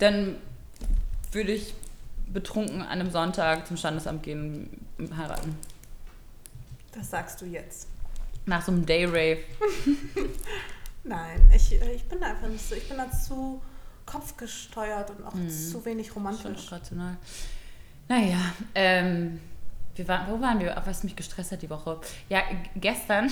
dann 0.00 0.36
würde 1.32 1.52
ich 1.52 1.74
betrunken 2.32 2.82
an 2.82 2.88
einem 2.88 3.10
Sonntag 3.10 3.66
zum 3.66 3.76
Standesamt 3.76 4.22
gehen 4.22 4.68
und 4.98 5.16
heiraten. 5.16 5.56
Das 6.92 7.10
sagst 7.10 7.40
du 7.40 7.46
jetzt. 7.46 7.88
Nach 8.46 8.62
so 8.62 8.72
einem 8.72 8.86
Day-Rave. 8.86 9.38
Nein, 11.04 11.50
ich, 11.54 11.72
ich 11.72 12.04
bin 12.04 12.20
da 12.20 12.26
einfach 12.28 12.48
nicht 12.48 12.66
so. 12.68 12.74
Ich 12.74 12.88
bin 12.88 12.98
da 12.98 13.10
zu 13.10 13.60
kopfgesteuert 14.06 15.10
und 15.10 15.24
auch 15.24 15.34
Mhm. 15.34 15.48
zu 15.50 15.84
wenig 15.84 16.08
Schon 16.08 16.16
romantisch. 16.16 16.66
auch 16.68 16.72
rational. 16.72 17.16
Naja, 18.08 18.38
ähm, 18.74 19.40
wir 19.94 20.08
waren, 20.08 20.28
wo 20.32 20.40
waren 20.40 20.58
wir? 20.58 20.80
Was 20.84 21.04
mich 21.04 21.14
gestresst 21.14 21.52
hat 21.52 21.62
die 21.62 21.70
Woche. 21.70 22.00
Ja, 22.28 22.42
gestern 22.76 23.30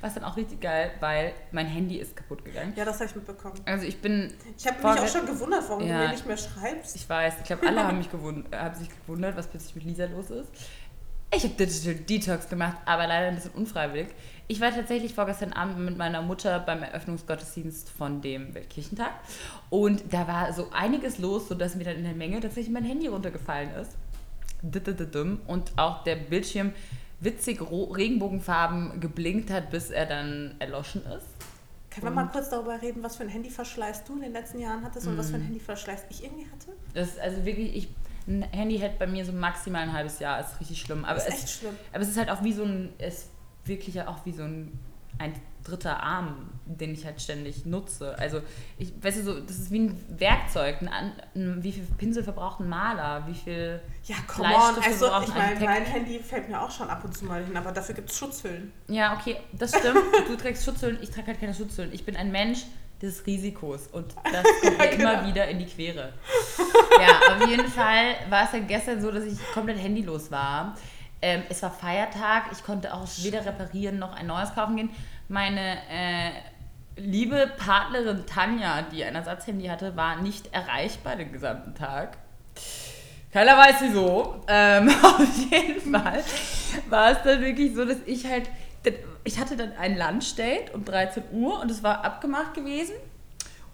war 0.00 0.08
es 0.08 0.14
dann 0.14 0.24
auch 0.24 0.36
richtig 0.36 0.60
geil, 0.60 0.90
weil 1.00 1.32
mein 1.52 1.66
Handy 1.66 1.96
ist 1.98 2.16
kaputt 2.16 2.44
gegangen. 2.44 2.72
Ja, 2.76 2.84
das 2.84 2.96
habe 2.96 3.06
ich 3.06 3.16
mitbekommen. 3.16 3.60
Also 3.66 3.86
ich 3.86 4.00
bin, 4.00 4.32
Ich 4.56 4.66
habe 4.66 4.76
mich 4.78 5.00
auch 5.00 5.08
schon 5.08 5.26
gewundert, 5.26 5.64
warum 5.68 5.86
Ja. 5.86 5.98
du 6.00 6.04
mir 6.06 6.12
nicht 6.12 6.26
mehr 6.26 6.36
schreibst. 6.36 6.96
ich 6.96 7.08
weiß, 7.08 7.34
ich 7.38 7.44
glaube, 7.44 7.66
alle 7.66 7.84
haben, 7.84 7.98
mich 7.98 8.10
gewund, 8.10 8.54
haben 8.54 8.74
sich 8.74 8.88
gewundert, 8.88 9.36
was 9.36 9.46
plötzlich 9.46 9.74
mit 9.74 9.84
Lisa 9.84 10.06
los 10.06 10.30
ist. 10.30 10.48
Ich 11.32 11.44
habe 11.44 11.54
Digital 11.54 11.94
Detox 11.94 12.48
gemacht, 12.48 12.78
aber 12.86 13.06
leider 13.06 13.28
ein 13.28 13.36
bisschen 13.36 13.52
unfreiwillig. 13.52 14.08
Ich 14.48 14.60
war 14.60 14.72
tatsächlich 14.74 15.14
vorgestern 15.14 15.52
Abend 15.52 15.78
mit 15.78 15.96
meiner 15.96 16.22
Mutter 16.22 16.58
beim 16.58 16.82
Eröffnungsgottesdienst 16.82 17.88
von 17.88 18.20
dem 18.20 18.52
Weltkirchentag. 18.52 19.12
Und 19.68 20.02
da 20.12 20.26
war 20.26 20.52
so 20.52 20.70
einiges 20.72 21.18
los, 21.18 21.46
sodass 21.48 21.76
mir 21.76 21.84
dann 21.84 21.96
in 21.98 22.02
der 22.04 22.14
Menge 22.14 22.40
tatsächlich 22.40 22.72
mein 22.74 22.82
Handy 22.84 23.06
runtergefallen 23.06 23.70
ist. 23.74 23.92
Und 25.46 25.78
auch 25.78 26.02
der 26.04 26.16
Bildschirm 26.16 26.72
witzig 27.20 27.60
Regenbogenfarben 27.60 29.00
geblinkt 29.00 29.50
hat, 29.50 29.70
bis 29.70 29.90
er 29.90 30.06
dann 30.06 30.54
erloschen 30.58 31.02
ist. 31.06 31.26
Können 31.90 32.06
wir 32.06 32.10
mal 32.10 32.28
kurz 32.28 32.50
darüber 32.50 32.80
reden, 32.80 33.02
was 33.02 33.16
für 33.16 33.24
ein 33.24 33.28
Handyverschleiß 33.28 34.04
du 34.04 34.14
in 34.14 34.22
den 34.22 34.32
letzten 34.32 34.60
Jahren 34.60 34.84
hattest 34.84 35.06
und 35.06 35.18
was 35.18 35.26
Mhm. 35.26 35.30
für 35.30 35.36
ein 35.38 35.42
Handyverschleiß 35.42 36.04
ich 36.10 36.22
irgendwie 36.24 36.46
hatte? 36.46 36.72
Das 36.94 37.08
ist 37.08 37.20
also 37.20 37.44
wirklich, 37.44 37.74
ich, 37.76 37.88
ein 38.28 38.42
Handy 38.42 38.78
hält 38.78 38.98
bei 38.98 39.06
mir 39.08 39.24
so 39.24 39.32
maximal 39.32 39.82
ein 39.82 39.92
halbes 39.92 40.20
Jahr, 40.20 40.40
ist 40.40 40.60
richtig 40.60 40.80
schlimm. 40.80 41.04
Aber 41.04 41.18
ist 41.18 41.28
es, 41.28 41.34
echt 41.34 41.50
schlimm. 41.50 41.74
Aber 41.92 42.02
es 42.02 42.08
ist 42.08 42.16
halt 42.16 42.30
auch 42.30 42.44
wie 42.44 42.52
so 42.52 42.62
ein, 42.64 42.92
es 42.98 43.14
ist 43.14 43.30
wirklich 43.64 44.00
auch 44.02 44.24
wie 44.24 44.32
so 44.32 44.44
ein, 44.44 44.78
ein 45.20 45.34
dritter 45.62 46.02
Arm, 46.02 46.50
den 46.64 46.92
ich 46.92 47.04
halt 47.04 47.20
ständig 47.20 47.66
nutze. 47.66 48.18
Also, 48.18 48.40
ich, 48.78 48.92
weißt 49.02 49.18
du, 49.18 49.22
so, 49.22 49.40
das 49.40 49.58
ist 49.58 49.70
wie 49.70 49.80
ein 49.80 50.04
Werkzeug. 50.18 50.78
Ein, 50.80 51.12
ein, 51.34 51.62
wie 51.62 51.72
viel 51.72 51.84
Pinsel 51.98 52.24
verbraucht 52.24 52.60
ein 52.60 52.68
Maler? 52.68 53.26
Wie 53.26 53.34
viel. 53.34 53.80
Ja, 54.04 54.16
come 54.26 54.48
on. 54.48 54.82
Also, 54.82 55.06
ich 55.22 55.34
meine, 55.34 55.60
mein 55.60 55.84
Handy 55.84 56.18
fällt 56.20 56.48
mir 56.48 56.60
auch 56.60 56.70
schon 56.70 56.88
ab 56.88 57.04
und 57.04 57.16
zu 57.16 57.26
mal 57.26 57.44
hin, 57.44 57.56
aber 57.56 57.72
dafür 57.72 57.94
gibt 57.94 58.10
es 58.10 58.18
Schutzhüllen. 58.18 58.72
Ja, 58.88 59.16
okay, 59.16 59.36
das 59.52 59.70
stimmt. 59.70 60.00
du 60.28 60.36
trägst 60.36 60.64
Schutzhüllen, 60.64 60.98
ich 61.02 61.10
trage 61.10 61.28
halt 61.28 61.40
keine 61.40 61.54
Schutzhüllen. 61.54 61.92
Ich 61.92 62.04
bin 62.04 62.16
ein 62.16 62.32
Mensch 62.32 62.64
des 63.02 63.26
Risikos 63.26 63.86
und 63.88 64.14
das 64.32 64.44
kommt 64.62 64.78
mir 64.78 64.90
immer 64.90 65.16
genau. 65.16 65.28
wieder 65.28 65.48
in 65.48 65.58
die 65.58 65.66
Quere. 65.66 66.12
Ja, 67.00 67.34
auf 67.34 67.48
jeden 67.48 67.68
Fall 67.68 68.16
war 68.28 68.44
es 68.44 68.50
dann 68.50 68.66
gestern 68.66 69.00
so, 69.00 69.10
dass 69.10 69.24
ich 69.24 69.38
komplett 69.54 69.78
handylos 69.78 70.30
war. 70.30 70.76
Ähm, 71.22 71.42
es 71.48 71.62
war 71.62 71.70
Feiertag, 71.70 72.44
ich 72.52 72.64
konnte 72.64 72.94
auch 72.94 73.06
weder 73.18 73.44
reparieren 73.44 73.98
noch 73.98 74.14
ein 74.14 74.26
neues 74.26 74.54
kaufen 74.54 74.76
gehen. 74.76 74.90
Meine 75.28 75.78
äh, 75.90 76.30
liebe 76.96 77.50
Partnerin 77.58 78.24
Tanja, 78.26 78.82
die 78.82 79.04
ein 79.04 79.14
Ersatzhandy 79.14 79.66
hatte, 79.66 79.96
war 79.96 80.16
nicht 80.16 80.52
erreichbar 80.52 81.16
den 81.16 81.32
gesamten 81.32 81.74
Tag. 81.74 82.18
Keiner 83.32 83.56
weiß 83.56 83.76
wieso. 83.80 84.42
Ähm, 84.48 84.88
auf 85.02 85.50
jeden 85.50 85.92
Fall 85.92 86.22
war 86.88 87.12
es 87.12 87.22
dann 87.22 87.40
wirklich 87.40 87.74
so, 87.74 87.84
dass 87.84 87.98
ich 88.06 88.26
halt, 88.26 88.50
ich 89.24 89.38
hatte 89.38 89.56
dann 89.56 89.72
ein 89.72 89.96
Lunchdate 89.96 90.72
um 90.72 90.84
13 90.84 91.24
Uhr 91.32 91.60
und 91.60 91.70
es 91.70 91.82
war 91.82 92.04
abgemacht 92.04 92.54
gewesen. 92.54 92.94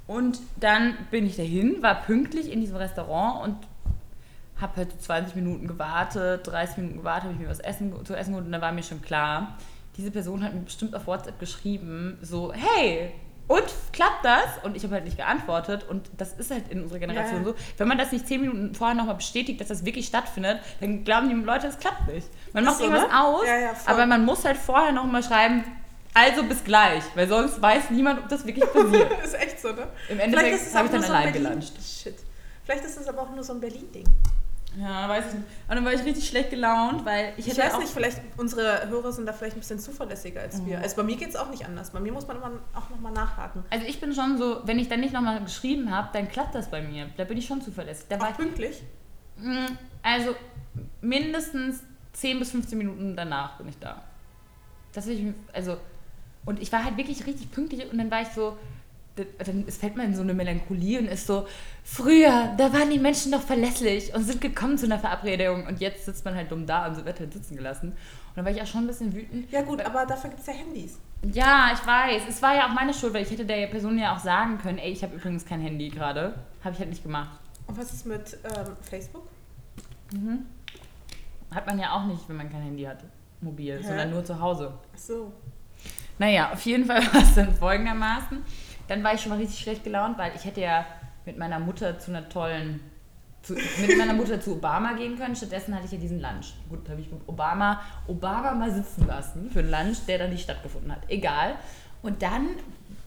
Und 0.07 0.39
dann 0.57 0.97
bin 1.11 1.27
ich 1.27 1.37
dahin, 1.37 1.83
war 1.83 2.03
pünktlich 2.03 2.53
in 2.53 2.61
diesem 2.61 2.77
Restaurant 2.77 3.43
und 3.43 3.57
habe 4.61 4.77
halt 4.77 4.92
so 4.92 4.99
20 4.99 5.35
Minuten 5.35 5.66
gewartet, 5.66 6.47
30 6.47 6.79
Minuten 6.79 6.99
gewartet, 6.99 7.25
habe 7.25 7.35
ich 7.35 7.40
mir 7.40 7.49
was 7.49 7.61
essen, 7.61 7.92
zu 8.05 8.14
essen 8.14 8.31
geholt 8.33 8.47
und 8.47 8.53
dann 8.53 8.62
war 8.62 8.73
mir 8.73 8.83
schon 8.83 9.03
klar, 9.03 9.57
diese 9.97 10.11
Person 10.11 10.42
hat 10.42 10.55
mir 10.55 10.61
bestimmt 10.61 10.95
auf 10.95 11.07
WhatsApp 11.07 11.38
geschrieben, 11.38 12.19
so, 12.23 12.53
hey, 12.53 13.12
und 13.49 13.64
klappt 13.92 14.25
das? 14.25 14.64
Und 14.64 14.77
ich 14.77 14.83
habe 14.83 14.95
halt 14.95 15.05
nicht 15.05 15.16
geantwortet 15.16 15.87
und 15.88 16.11
das 16.16 16.33
ist 16.33 16.51
halt 16.51 16.69
in 16.69 16.83
unserer 16.83 16.99
Generation 16.99 17.45
Ja. 17.45 17.45
so. 17.45 17.55
Wenn 17.77 17.87
man 17.87 17.97
das 17.97 18.11
nicht 18.11 18.27
10 18.27 18.40
Minuten 18.40 18.75
vorher 18.75 18.97
nochmal 18.97 19.14
bestätigt, 19.14 19.61
dass 19.61 19.69
das 19.69 19.85
wirklich 19.85 20.07
stattfindet, 20.07 20.59
dann 20.81 21.05
glauben 21.05 21.29
die 21.29 21.35
Leute, 21.35 21.69
es 21.69 21.79
klappt 21.79 22.09
nicht. 22.09 22.29
Man 22.53 22.64
macht 22.64 22.79
so, 22.79 22.85
irgendwas 22.85 23.09
ne? 23.09 23.21
aus, 23.21 23.47
Ja, 23.47 23.59
ja, 23.59 23.71
aber 23.87 24.07
man 24.07 24.25
muss 24.25 24.45
halt 24.45 24.57
vorher 24.57 24.90
nochmal 24.90 25.23
schreiben, 25.23 25.64
also 26.12 26.42
bis 26.42 26.64
gleich, 26.64 27.05
weil 27.14 27.29
sonst 27.29 27.62
weiß 27.62 27.90
niemand, 27.90 28.21
ob 28.21 28.29
das 28.29 28.45
wirklich 28.45 28.64
passiert. 28.64 29.12
ist 29.25 29.35
echt 29.35 29.61
so. 29.61 29.69
ne? 29.69 29.87
Im 30.09 30.19
Endeffekt 30.19 30.75
habe 30.75 30.87
ich 30.87 30.92
dann 30.92 31.05
allein 31.05 31.33
gelauncht. 31.33 31.73
Shit. 31.83 32.16
Vielleicht 32.64 32.85
ist 32.85 32.99
es 32.99 33.07
aber 33.07 33.23
auch 33.23 33.31
nur 33.31 33.45
so 33.45 33.53
ein 33.53 33.61
Berlin-Ding. 33.61 34.07
Ja, 34.79 35.09
weiß 35.09 35.29
ich 35.29 35.35
nicht. 35.35 35.47
Und 35.69 35.75
dann 35.77 35.85
war 35.85 35.93
ich 35.93 36.05
richtig 36.05 36.29
schlecht 36.29 36.51
gelaunt, 36.51 37.05
weil 37.05 37.33
ich 37.37 37.47
Ich 37.47 37.53
hätte 37.53 37.67
weiß 37.67 37.75
auch 37.75 37.79
nicht, 37.81 37.93
vielleicht 37.93 38.21
unsere 38.37 38.87
Hörer 38.89 39.11
sind 39.12 39.27
da 39.27 39.33
vielleicht 39.33 39.57
ein 39.57 39.61
bisschen 39.61 39.79
zuverlässiger 39.79 40.43
als 40.43 40.65
wir. 40.67 40.77
Mhm. 40.77 40.83
Also 40.83 40.97
bei 40.97 41.03
mir 41.03 41.17
geht 41.17 41.31
es 41.31 41.37
auch 41.37 41.51
nicht 41.51 41.65
anders. 41.65 41.91
Bei 41.91 42.01
mir 42.01 42.12
muss 42.12 42.27
man 42.27 42.37
immer 42.37 42.51
auch 42.75 42.91
nochmal 42.91 43.12
nachhaken. 43.12 43.65
Also 43.71 43.87
ich 43.87 44.01
bin 44.01 44.12
schon 44.15 44.37
so, 44.37 44.61
wenn 44.65 44.79
ich 44.79 44.89
dann 44.89 45.01
nicht 45.01 45.15
nochmal 45.15 45.43
geschrieben 45.43 45.91
habe, 45.91 46.11
dann 46.12 46.29
klappt 46.29 46.55
das 46.55 46.71
bei 46.71 46.83
mir. 46.83 47.09
Da 47.17 47.25
bin 47.25 47.39
ich 47.39 47.47
schon 47.47 47.62
zuverlässig. 47.62 48.07
Da 48.09 48.21
war 48.21 48.31
Auch 48.31 48.37
pünktlich. 48.37 48.83
ich, 49.39 49.43
mh, 49.45 49.67
also 50.03 50.35
mindestens 51.01 51.83
10 52.12 52.39
bis 52.39 52.51
15 52.51 52.77
Minuten 52.79 53.17
danach 53.17 53.59
bin 53.59 53.69
ich 53.69 53.79
da. 53.79 54.03
Das 54.93 55.07
ich, 55.07 55.23
also, 55.53 55.77
und 56.45 56.61
ich 56.61 56.73
war 56.73 56.85
halt 56.85 56.97
wirklich 56.97 57.27
richtig 57.27 57.51
pünktlich 57.51 57.91
und 57.91 57.99
dann 57.99 58.11
war 58.11 58.23
ich 58.23 58.29
so, 58.29 58.57
dann 59.16 59.64
fällt 59.68 59.96
man 59.96 60.07
in 60.07 60.14
so 60.14 60.22
eine 60.22 60.35
Melancholie 60.35 60.98
und 60.98 61.07
ist 61.07 61.26
so, 61.26 61.46
früher, 61.83 62.55
da 62.57 62.72
waren 62.72 62.90
die 62.90 62.98
Menschen 62.98 63.33
doch 63.33 63.40
verlässlich 63.40 64.14
und 64.14 64.24
sind 64.24 64.40
gekommen 64.40 64.76
zu 64.76 64.87
einer 64.87 64.98
Verabredung 64.98 65.66
und 65.66 65.81
jetzt 65.81 66.05
sitzt 66.05 66.24
man 66.24 66.35
halt 66.35 66.50
dumm 66.50 66.66
da 66.66 66.87
und 66.87 67.05
wird 67.05 67.20
halt 67.20 67.33
sitzen 67.33 67.57
gelassen. 67.57 67.88
Und 67.90 67.96
dann 68.37 68.44
war 68.44 68.52
ich 68.52 68.61
auch 68.61 68.66
schon 68.66 68.83
ein 68.83 68.87
bisschen 68.87 69.14
wütend. 69.14 69.50
Ja 69.50 69.62
gut, 69.62 69.81
aber 69.81 70.05
dafür 70.05 70.31
gibt 70.31 70.40
es 70.40 70.46
ja 70.46 70.52
Handys. 70.52 70.98
Ja, 71.33 71.70
ich 71.72 71.87
weiß. 71.87 72.22
Es 72.29 72.42
war 72.42 72.55
ja 72.55 72.66
auch 72.66 72.74
meine 72.74 72.92
Schuld, 72.92 73.14
weil 73.14 73.22
ich 73.22 73.31
hätte 73.31 73.46
der 73.46 73.66
Person 73.68 73.98
ja 73.98 74.14
auch 74.14 74.18
sagen 74.18 74.59
können, 74.59 74.79
ey, 74.79 74.92
ich 74.92 75.02
habe 75.02 75.16
übrigens 75.16 75.46
kein 75.46 75.61
Handy 75.61 75.88
gerade. 75.88 76.35
Habe 76.62 76.74
ich 76.74 76.79
halt 76.79 76.90
nicht 76.90 77.02
gemacht. 77.02 77.38
Und 77.66 77.79
was 77.79 77.92
ist 77.92 78.07
mit 78.07 78.38
ähm, 78.44 78.76
Facebook? 78.83 79.26
Hat 81.50 81.66
man 81.66 81.79
ja 81.79 81.92
auch 81.92 82.05
nicht, 82.05 82.29
wenn 82.29 82.37
man 82.37 82.50
kein 82.50 82.62
Handy 82.62 82.85
hat, 82.85 82.98
mobil, 83.40 83.79
Hä? 83.79 83.83
sondern 83.83 84.11
nur 84.11 84.24
zu 84.24 84.38
Hause. 84.38 84.74
Ach 84.94 84.98
so. 84.98 85.33
Naja, 86.18 86.52
auf 86.52 86.61
jeden 86.62 86.85
Fall 86.85 87.02
war 87.12 87.22
es 87.22 87.35
dann 87.35 87.55
folgendermaßen. 87.55 88.42
Dann 88.88 89.03
war 89.03 89.14
ich 89.14 89.20
schon 89.20 89.31
mal 89.31 89.38
richtig 89.38 89.61
schlecht 89.61 89.85
gelaunt, 89.85 90.18
weil 90.18 90.33
ich 90.35 90.44
hätte 90.44 90.61
ja 90.61 90.85
mit 91.25 91.38
meiner 91.38 91.59
Mutter 91.59 91.99
zu 91.99 92.11
einer 92.11 92.29
tollen, 92.29 92.81
zu, 93.42 93.55
mit 93.55 93.99
meiner 93.99 94.14
Mutter 94.14 94.40
zu 94.40 94.53
Obama 94.53 94.92
gehen 94.92 95.18
können. 95.18 95.35
Stattdessen 95.35 95.75
hatte 95.75 95.87
ich 95.87 95.92
ja 95.92 95.99
diesen 95.99 96.20
Lunch. 96.20 96.55
Gut, 96.68 96.88
habe 96.88 97.01
ich 97.01 97.11
mit 97.11 97.20
Obama, 97.27 97.81
Obama 98.07 98.53
mal 98.53 98.72
sitzen 98.72 99.07
lassen 99.07 99.51
für 99.51 99.61
einen 99.61 99.70
Lunch, 99.70 100.07
der 100.07 100.18
dann 100.18 100.31
nicht 100.31 100.44
stattgefunden 100.44 100.92
hat. 100.92 101.01
Egal. 101.09 101.57
Und 102.03 102.22
dann 102.22 102.49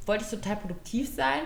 wollte 0.06 0.24
ich 0.24 0.30
total 0.30 0.58
produktiv 0.58 1.14
sein 1.14 1.42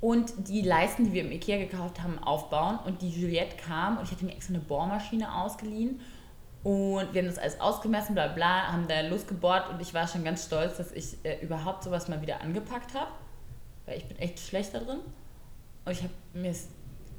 und 0.00 0.48
die 0.48 0.62
Leisten, 0.62 1.04
die 1.04 1.12
wir 1.12 1.22
im 1.22 1.32
Ikea 1.32 1.58
gekauft 1.58 2.02
haben, 2.02 2.18
aufbauen. 2.18 2.78
Und 2.84 3.02
die 3.02 3.10
Juliette 3.10 3.56
kam 3.56 3.98
und 3.98 4.04
ich 4.04 4.12
hatte 4.12 4.24
mir 4.24 4.32
extra 4.32 4.54
eine 4.54 4.62
Bohrmaschine 4.62 5.34
ausgeliehen. 5.34 6.00
Und 6.68 7.14
wir 7.14 7.22
haben 7.22 7.28
das 7.28 7.38
alles 7.38 7.58
ausgemessen, 7.62 8.14
bla 8.14 8.28
bla, 8.28 8.70
haben 8.70 8.86
da 8.88 9.00
losgebohrt 9.00 9.70
und 9.70 9.80
ich 9.80 9.94
war 9.94 10.06
schon 10.06 10.22
ganz 10.22 10.44
stolz, 10.44 10.76
dass 10.76 10.92
ich 10.92 11.16
äh, 11.22 11.40
überhaupt 11.40 11.82
sowas 11.82 12.08
mal 12.08 12.20
wieder 12.20 12.42
angepackt 12.42 12.92
habe. 12.92 13.10
Weil 13.86 13.96
ich 13.96 14.04
bin 14.04 14.18
echt 14.18 14.38
schlecht 14.38 14.74
da 14.74 14.80
drin. 14.80 14.98
Und 15.86 15.92
ich 15.92 16.02
habe 16.02 16.12
mir 16.34 16.54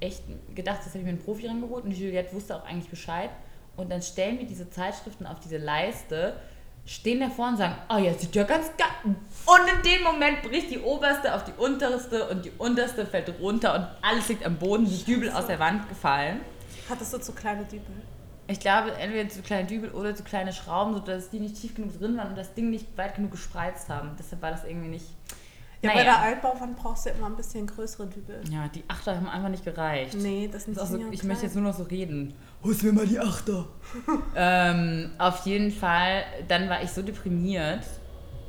echt 0.01 0.21
gedacht, 0.53 0.81
das 0.81 0.89
habe 0.89 0.99
ich 0.99 1.03
mir 1.03 1.09
einen 1.09 1.23
Profi 1.23 1.47
rangeholt 1.47 1.83
und 1.83 1.89
die 1.89 2.05
Juliette 2.05 2.31
wusste 2.35 2.57
auch 2.57 2.63
eigentlich 2.63 2.91
Bescheid. 2.91 3.31
Und 3.75 3.89
dann 3.89 4.03
stellen 4.03 4.37
wir 4.37 4.45
diese 4.45 4.69
Zeitschriften 4.69 5.25
auf 5.25 5.39
diese 5.39 5.57
Leiste, 5.57 6.35
stehen 6.85 7.19
davor 7.19 7.47
und 7.47 7.57
sagen, 7.57 7.73
oh 7.89 7.97
ja, 7.97 8.13
sieht 8.13 8.35
ja 8.35 8.43
ganz 8.43 8.67
geil. 8.77 8.87
Und 9.03 9.15
in 9.15 9.81
dem 9.81 10.03
Moment 10.03 10.43
bricht 10.43 10.69
die 10.69 10.79
oberste 10.79 11.33
auf 11.33 11.43
die 11.45 11.53
unterste 11.53 12.29
und 12.29 12.45
die 12.45 12.51
unterste 12.59 13.03
fällt 13.03 13.33
runter 13.39 13.73
und 13.73 14.07
alles 14.07 14.29
liegt 14.29 14.45
am 14.45 14.59
Boden, 14.59 14.85
die 14.85 15.03
Dübel 15.05 15.31
aus 15.31 15.47
der 15.47 15.57
Wand 15.57 15.89
gefallen. 15.89 16.41
Hattest 16.87 17.15
du 17.15 17.17
zu 17.17 17.31
kleine 17.31 17.63
Dübel? 17.63 17.95
Ich 18.49 18.59
glaube, 18.59 18.91
entweder 18.93 19.29
zu 19.29 19.41
kleine 19.41 19.67
Dübel 19.67 19.91
oder 19.91 20.15
zu 20.15 20.23
kleine 20.23 20.51
Schrauben, 20.53 20.93
sodass 20.95 21.29
die 21.29 21.39
nicht 21.39 21.55
tief 21.61 21.75
genug 21.75 21.97
drin 21.99 22.17
waren 22.17 22.29
und 22.29 22.37
das 22.37 22.53
Ding 22.53 22.69
nicht 22.71 22.97
weit 22.97 23.15
genug 23.15 23.31
gespreizt 23.31 23.89
haben. 23.89 24.11
Deshalb 24.17 24.41
war 24.41 24.51
das 24.51 24.63
irgendwie 24.65 24.87
nicht. 24.89 25.05
Ja, 25.81 25.91
Naja. 25.91 25.97
bei 25.99 26.03
der 26.03 26.19
Altbauwand 26.19 26.75
brauchst 26.77 27.05
du 27.05 27.11
immer 27.11 27.27
ein 27.27 27.37
bisschen 27.37 27.65
größere 27.67 28.07
Dübel. 28.07 28.41
Ja, 28.51 28.67
die 28.67 28.83
Achter 28.89 29.15
haben 29.15 29.29
einfach 29.29 29.47
nicht 29.49 29.63
gereicht. 29.63 30.15
Nee, 30.15 30.49
das 30.51 30.65
Das 30.65 30.65
sind 30.65 30.73
ist 30.83 30.89
so, 30.89 30.97
die 30.97 31.13
ich 31.13 31.19
klein. 31.21 31.27
möchte 31.29 31.45
jetzt 31.45 31.55
nur 31.55 31.63
noch 31.63 31.73
so 31.77 31.83
reden. 31.83 32.33
Holst 32.63 32.83
mir 32.83 32.91
mal 32.91 33.07
die 33.07 33.19
Achter. 33.19 33.65
ähm, 34.35 35.11
auf 35.17 35.45
jeden 35.45 35.71
Fall, 35.71 36.23
dann 36.47 36.67
war 36.69 36.81
ich 36.83 36.89
so 36.91 37.01
deprimiert, 37.01 37.83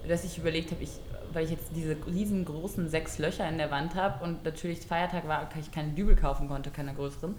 dass 0.08 0.24
ich 0.24 0.38
überlegt 0.38 0.72
habe, 0.72 0.82
ich, 0.82 0.90
weil 1.32 1.44
ich 1.44 1.50
jetzt 1.50 1.68
diese 1.76 1.96
riesengroßen 2.06 2.88
sechs 2.88 3.18
Löcher 3.18 3.48
in 3.48 3.58
der 3.58 3.70
Wand 3.70 3.94
habe 3.94 4.24
und 4.24 4.44
natürlich 4.44 4.80
Feiertag 4.80 5.28
war, 5.28 5.48
ich 5.60 5.70
keine 5.70 5.90
Dübel 5.92 6.16
kaufen 6.16 6.48
konnte, 6.48 6.70
keine 6.70 6.94
größeren. 6.94 7.36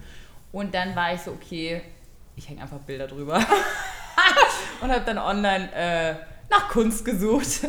Und 0.52 0.74
dann 0.74 0.94
war 0.96 1.12
ich 1.12 1.20
so, 1.20 1.32
okay, 1.32 1.82
ich 2.36 2.48
hänge 2.48 2.62
einfach 2.62 2.78
Bilder 2.78 3.06
drüber. 3.06 3.36
und 4.80 4.90
habe 4.90 5.04
dann 5.04 5.18
online 5.18 5.72
äh, 5.74 6.14
nach 6.50 6.68
Kunst 6.68 7.04
gesucht. 7.04 7.68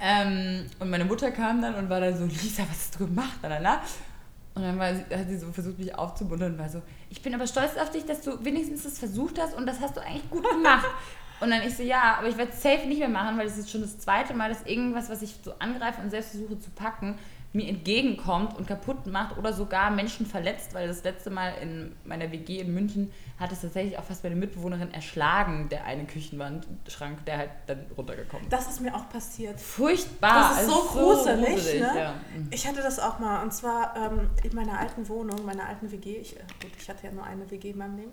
Ähm, 0.00 0.66
und 0.78 0.90
meine 0.90 1.04
Mutter 1.04 1.30
kam 1.30 1.60
dann 1.60 1.74
und 1.74 1.90
war 1.90 2.00
dann 2.00 2.16
so, 2.16 2.24
Lisa, 2.24 2.62
was 2.62 2.78
hast 2.78 2.94
du 3.00 3.06
gemacht? 3.06 3.38
Und 3.42 4.62
dann 4.62 4.78
war 4.78 4.94
sie, 4.94 5.02
hat 5.14 5.28
sie 5.28 5.38
so 5.38 5.50
versucht, 5.52 5.78
mich 5.78 5.94
aufzumuntern 5.94 6.52
und 6.52 6.58
war 6.58 6.68
so, 6.68 6.82
ich 7.10 7.22
bin 7.22 7.34
aber 7.34 7.46
stolz 7.46 7.76
auf 7.76 7.90
dich, 7.90 8.04
dass 8.04 8.22
du 8.22 8.44
wenigstens 8.44 8.84
das 8.84 8.98
versucht 8.98 9.40
hast 9.40 9.54
und 9.54 9.66
das 9.66 9.80
hast 9.80 9.96
du 9.96 10.00
eigentlich 10.00 10.28
gut 10.30 10.48
gemacht. 10.48 10.86
Und 11.40 11.50
dann 11.50 11.62
ich 11.62 11.76
so, 11.76 11.84
ja, 11.84 12.16
aber 12.18 12.26
ich 12.26 12.36
werde 12.36 12.50
es 12.50 12.60
safe 12.60 12.88
nicht 12.88 12.98
mehr 12.98 13.08
machen, 13.08 13.38
weil 13.38 13.46
das 13.46 13.56
ist 13.58 13.70
schon 13.70 13.80
das 13.80 14.00
zweite 14.00 14.34
Mal, 14.34 14.48
dass 14.48 14.66
irgendwas, 14.66 15.08
was 15.08 15.22
ich 15.22 15.36
so 15.44 15.54
angreife 15.60 16.00
und 16.02 16.10
selbst 16.10 16.30
versuche 16.30 16.58
zu 16.58 16.68
packen, 16.70 17.16
mir 17.58 17.68
entgegenkommt 17.68 18.56
und 18.56 18.68
kaputt 18.68 19.06
macht 19.08 19.36
oder 19.36 19.52
sogar 19.52 19.90
Menschen 19.90 20.26
verletzt, 20.26 20.74
weil 20.74 20.86
das 20.86 21.02
letzte 21.02 21.28
Mal 21.28 21.54
in 21.60 21.96
meiner 22.04 22.30
WG 22.30 22.60
in 22.60 22.72
München 22.72 23.12
hat 23.36 23.50
es 23.50 23.62
tatsächlich 23.62 23.98
auch 23.98 24.04
fast 24.04 24.22
meine 24.22 24.36
Mitbewohnerin 24.36 24.94
erschlagen, 24.94 25.68
der 25.68 25.84
eine 25.84 26.04
Küchenwandschrank, 26.04 27.24
der 27.26 27.38
halt 27.38 27.50
dann 27.66 27.84
runtergekommen 27.96 28.44
ist. 28.44 28.52
Das 28.52 28.68
ist 28.68 28.80
mir 28.80 28.94
auch 28.94 29.08
passiert. 29.08 29.60
Furchtbar. 29.60 30.50
Das 30.50 30.62
ist 30.62 30.68
also 30.68 30.82
so 30.82 30.88
gruselig, 31.00 31.54
gruselig, 31.56 31.80
ne? 31.80 31.92
ja. 31.96 32.14
Ich 32.52 32.66
hatte 32.66 32.80
das 32.80 33.00
auch 33.00 33.18
mal 33.18 33.42
und 33.42 33.52
zwar 33.52 33.96
ähm, 33.96 34.30
in 34.44 34.54
meiner 34.54 34.78
alten 34.78 35.08
Wohnung, 35.08 35.44
meiner 35.44 35.66
alten 35.66 35.90
WG. 35.90 36.16
Ich, 36.18 36.36
äh, 36.36 36.40
gut, 36.62 36.70
ich 36.78 36.88
hatte 36.88 37.08
ja 37.08 37.12
nur 37.12 37.24
eine 37.24 37.50
WG 37.50 37.70
in 37.70 37.78
meinem 37.78 37.96
Leben. 37.96 38.12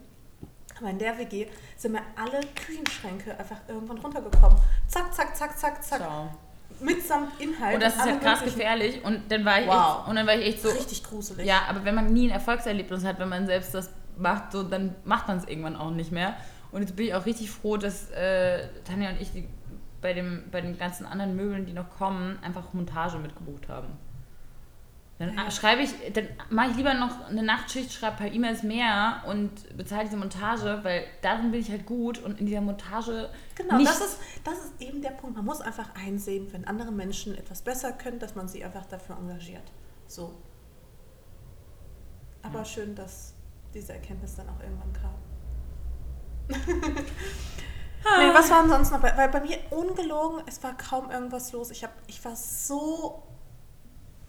Aber 0.79 0.89
in 0.89 0.97
der 0.97 1.17
WG 1.19 1.47
sind 1.77 1.91
mir 1.91 2.01
alle 2.15 2.41
Küchenschränke 2.55 3.37
einfach 3.39 3.59
irgendwann 3.67 3.99
runtergekommen. 3.99 4.57
Zack, 4.87 5.13
zack, 5.13 5.37
zack, 5.37 5.57
zack, 5.57 5.83
zack. 5.83 5.99
Ciao. 5.99 6.31
Mitsamt 6.79 7.39
Inhalt. 7.39 7.75
Und 7.75 7.83
das 7.83 7.95
ist 7.95 8.01
halt 8.01 8.21
krass 8.21 8.43
gefährlich. 8.43 9.03
Und 9.03 9.31
dann 9.31 9.45
war 9.45 9.61
ich 9.61 9.67
Wow. 9.67 9.99
echt, 9.99 10.07
und 10.09 10.15
dann 10.15 10.27
war 10.27 10.35
ich 10.35 10.45
echt 10.47 10.61
so, 10.61 10.69
Richtig 10.69 11.03
gruselig. 11.03 11.45
Ja, 11.45 11.61
aber 11.69 11.85
wenn 11.85 11.95
man 11.95 12.11
nie 12.11 12.27
ein 12.27 12.31
Erfolgserlebnis 12.31 13.03
hat, 13.05 13.19
wenn 13.19 13.29
man 13.29 13.45
selbst 13.45 13.73
das 13.73 13.89
macht, 14.17 14.51
so, 14.51 14.63
dann 14.63 14.95
macht 15.03 15.27
man 15.27 15.37
es 15.37 15.45
irgendwann 15.47 15.75
auch 15.75 15.91
nicht 15.91 16.11
mehr. 16.11 16.35
Und 16.71 16.81
jetzt 16.81 16.95
bin 16.95 17.07
ich 17.07 17.13
auch 17.13 17.25
richtig 17.25 17.51
froh, 17.51 17.77
dass 17.77 18.09
äh, 18.11 18.67
Tanja 18.83 19.09
und 19.09 19.21
ich 19.21 19.31
die, 19.31 19.47
bei, 20.01 20.13
dem, 20.13 20.43
bei 20.51 20.61
den 20.61 20.77
ganzen 20.77 21.05
anderen 21.05 21.35
Möbeln, 21.35 21.65
die 21.65 21.73
noch 21.73 21.89
kommen, 21.97 22.37
einfach 22.43 22.73
Montage 22.73 23.17
mitgebucht 23.17 23.69
haben. 23.69 23.87
Dann 25.17 25.33
Ja. 25.33 25.49
schreibe 25.49 25.81
ich, 25.81 25.91
dann 26.13 26.27
mache 26.49 26.71
ich 26.71 26.75
lieber 26.77 26.93
noch 26.93 27.27
eine 27.29 27.41
Nachtschicht, 27.41 27.93
schreibe 27.93 28.17
per 28.17 28.31
E-Mails 28.33 28.63
mehr 28.63 29.23
und 29.27 29.77
bezahle 29.77 30.03
diese 30.03 30.17
Montage, 30.17 30.79
weil 30.83 31.05
darin 31.21 31.51
bin 31.51 31.61
ich 31.61 31.69
halt 31.69 31.85
gut 31.85 32.19
und 32.19 32.37
in 32.39 32.45
dieser 32.45 32.59
Montage 32.59 33.29
Genau, 33.55 33.81
das 33.81 34.01
ist, 34.01 34.19
das 34.43 34.57
ist 34.59 34.81
eben 34.81 35.01
der 35.01 35.11
Punkt. 35.11 35.37
Man 35.37 35.45
muss 35.45 35.61
einfach 35.61 35.89
einsehen, 35.95 36.51
wenn 36.51 36.65
andere 36.65 36.91
Menschen 36.91 37.37
etwas 37.37 37.61
besser 37.61 37.93
können, 37.93 38.19
dass 38.19 38.35
man 38.35 38.49
sie 38.49 38.63
einfach 38.65 38.85
dafür 38.87 39.15
engagiert. 39.17 39.63
So. 40.07 40.33
Aber 42.41 42.59
Ja. 42.59 42.65
schön, 42.65 42.93
dass 42.93 43.33
diese 43.73 43.93
Erkenntnis 43.93 44.35
dann 44.35 44.49
auch 44.49 44.59
irgendwann 44.61 44.91
kam. 44.93 45.15
Ah. 48.05 48.17
nee, 48.19 48.33
was 48.33 48.51
war 48.51 48.61
denn 48.61 48.69
sonst 48.71 48.91
noch? 48.91 48.99
Bei, 48.99 49.15
weil 49.17 49.29
bei 49.29 49.39
mir 49.39 49.57
ungelogen, 49.71 50.43
es 50.45 50.61
war 50.61 50.75
kaum 50.77 51.09
irgendwas 51.09 51.51
los. 51.53 51.71
Ich, 51.71 51.83
hab, 51.83 51.91
ich 52.07 52.23
war 52.23 52.35
so 52.35 53.23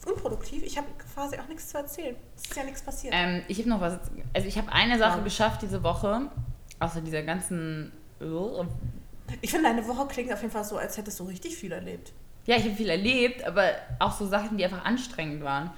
unproduktiv. 0.04 0.62
Ich 0.62 0.76
habe 0.76 0.87
quasi 1.14 1.38
auch 1.38 1.48
nichts 1.48 1.68
zu 1.68 1.78
erzählen. 1.78 2.16
Es 2.37 2.42
ist 2.44 2.56
ja 2.56 2.64
nichts 2.64 2.82
passiert. 2.82 3.14
Ähm, 3.16 3.42
ich 3.48 3.59
habe 3.59 3.68
noch 3.68 3.80
was. 3.80 3.98
Also 4.35 4.48
ich 4.48 4.59
habe 4.59 4.70
eine 4.72 4.98
Sache 4.98 5.18
Ja. 5.18 5.24
geschafft 5.24 5.62
diese 5.62 5.82
Woche, 5.82 6.30
außer 6.80 7.00
dieser 7.00 7.22
ganzen. 7.22 7.92
Ich 9.40 9.50
finde, 9.50 9.68
deine 9.68 9.87
Woche 9.87 10.06
klingt 10.06 10.32
auf 10.32 10.40
jeden 10.40 10.52
Fall 10.52 10.64
so, 10.64 10.76
als 10.78 10.96
hättest 10.96 11.18
du 11.20 11.24
richtig 11.24 11.56
viel 11.56 11.72
erlebt. 11.72 12.12
Ja, 12.46 12.56
ich 12.56 12.64
habe 12.64 12.74
viel 12.74 12.88
erlebt, 12.88 13.44
aber 13.44 13.70
auch 13.98 14.12
so 14.12 14.26
Sachen, 14.26 14.56
die 14.56 14.64
einfach 14.64 14.85
anstrengend 14.85 15.42
waren. 15.42 15.70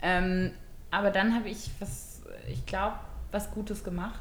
Ähm, 0.00 0.52
aber 0.90 1.10
dann 1.10 1.34
habe 1.34 1.48
ich 1.48 1.70
was, 1.78 2.22
ich 2.48 2.64
glaube, 2.64 2.96
was 3.32 3.50
Gutes 3.50 3.84
gemacht, 3.84 4.20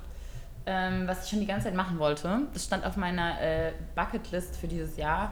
ähm, 0.65 1.07
was 1.07 1.23
ich 1.23 1.29
schon 1.29 1.39
die 1.39 1.45
ganze 1.45 1.65
Zeit 1.67 1.75
machen 1.75 1.99
wollte. 1.99 2.41
Das 2.53 2.65
stand 2.65 2.85
auf 2.85 2.97
meiner 2.97 3.39
äh, 3.41 3.71
Bucketlist 3.95 4.57
für 4.57 4.67
dieses 4.67 4.97
Jahr. 4.97 5.31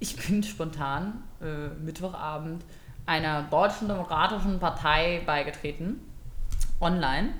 Ich 0.00 0.16
bin 0.16 0.42
spontan 0.42 1.22
äh, 1.40 1.68
Mittwochabend 1.80 2.64
einer 3.08 3.42
deutschen 3.44 3.88
demokratischen 3.88 4.60
Partei 4.60 5.22
beigetreten, 5.24 6.00
online. 6.80 7.30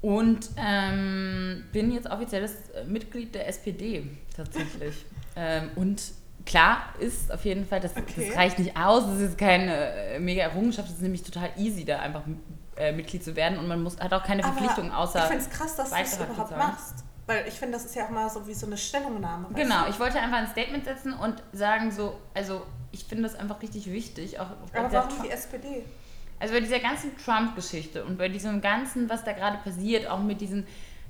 Und 0.00 0.50
ähm, 0.58 1.64
bin 1.72 1.90
jetzt 1.90 2.10
offizielles 2.10 2.54
Mitglied 2.86 3.34
der 3.34 3.48
SPD 3.48 4.06
tatsächlich. 4.36 5.06
ähm, 5.36 5.70
und 5.76 6.02
klar 6.44 6.92
ist 6.98 7.32
auf 7.32 7.44
jeden 7.46 7.66
Fall, 7.66 7.80
das, 7.80 7.96
Okay. 7.96 8.28
das 8.28 8.36
reicht 8.36 8.58
nicht 8.58 8.76
aus, 8.76 9.04
das 9.06 9.20
ist 9.20 9.38
keine 9.38 9.74
äh, 9.74 10.18
mega 10.18 10.42
Errungenschaft, 10.42 10.88
es 10.88 10.96
ist 10.96 11.02
nämlich 11.02 11.22
total 11.22 11.50
easy, 11.56 11.86
da 11.86 12.00
einfach 12.00 12.22
äh, 12.76 12.92
Mitglied 12.92 13.24
zu 13.24 13.34
werden 13.34 13.58
und 13.58 13.66
man 13.66 13.82
muss, 13.82 13.98
hat 13.98 14.12
auch 14.12 14.24
keine 14.24 14.42
Verpflichtung 14.42 14.92
außer. 14.92 15.20
Ich 15.20 15.24
finde 15.24 15.44
es 15.44 15.50
krass, 15.50 15.76
dass 15.76 15.88
du 15.88 15.94
Beitrag 15.94 16.28
überhaupt 16.28 16.50
machst. 16.50 17.04
Weil 17.26 17.48
ich 17.48 17.54
finde, 17.54 17.78
das 17.78 17.86
ist 17.86 17.94
ja 17.94 18.04
auch 18.04 18.10
mal 18.10 18.28
so 18.28 18.46
wie 18.46 18.52
so 18.52 18.66
eine 18.66 18.76
Stellungnahme. 18.76 19.48
Genau, 19.54 19.84
du? 19.84 19.90
ich 19.90 19.98
wollte 19.98 20.20
einfach 20.20 20.36
ein 20.36 20.48
Statement 20.48 20.84
setzen 20.84 21.14
und 21.14 21.42
sagen 21.52 21.90
so, 21.90 22.18
also 22.34 22.66
ich 22.94 23.04
finde 23.04 23.24
das 23.24 23.34
einfach 23.34 23.60
richtig 23.60 23.90
wichtig. 23.90 24.38
Auch 24.38 24.46
Aber 24.72 24.92
warum 24.92 25.22
die 25.22 25.30
SPD? 25.30 25.84
Also 26.38 26.54
bei 26.54 26.60
dieser 26.60 26.78
ganzen 26.78 27.16
Trump-Geschichte 27.18 28.04
und 28.04 28.16
bei 28.18 28.28
diesem 28.28 28.60
ganzen, 28.60 29.08
was 29.08 29.24
da 29.24 29.32
gerade 29.32 29.58
passiert, 29.58 30.08
auch 30.08 30.20
mit 30.20 30.40
diesen, 30.40 30.66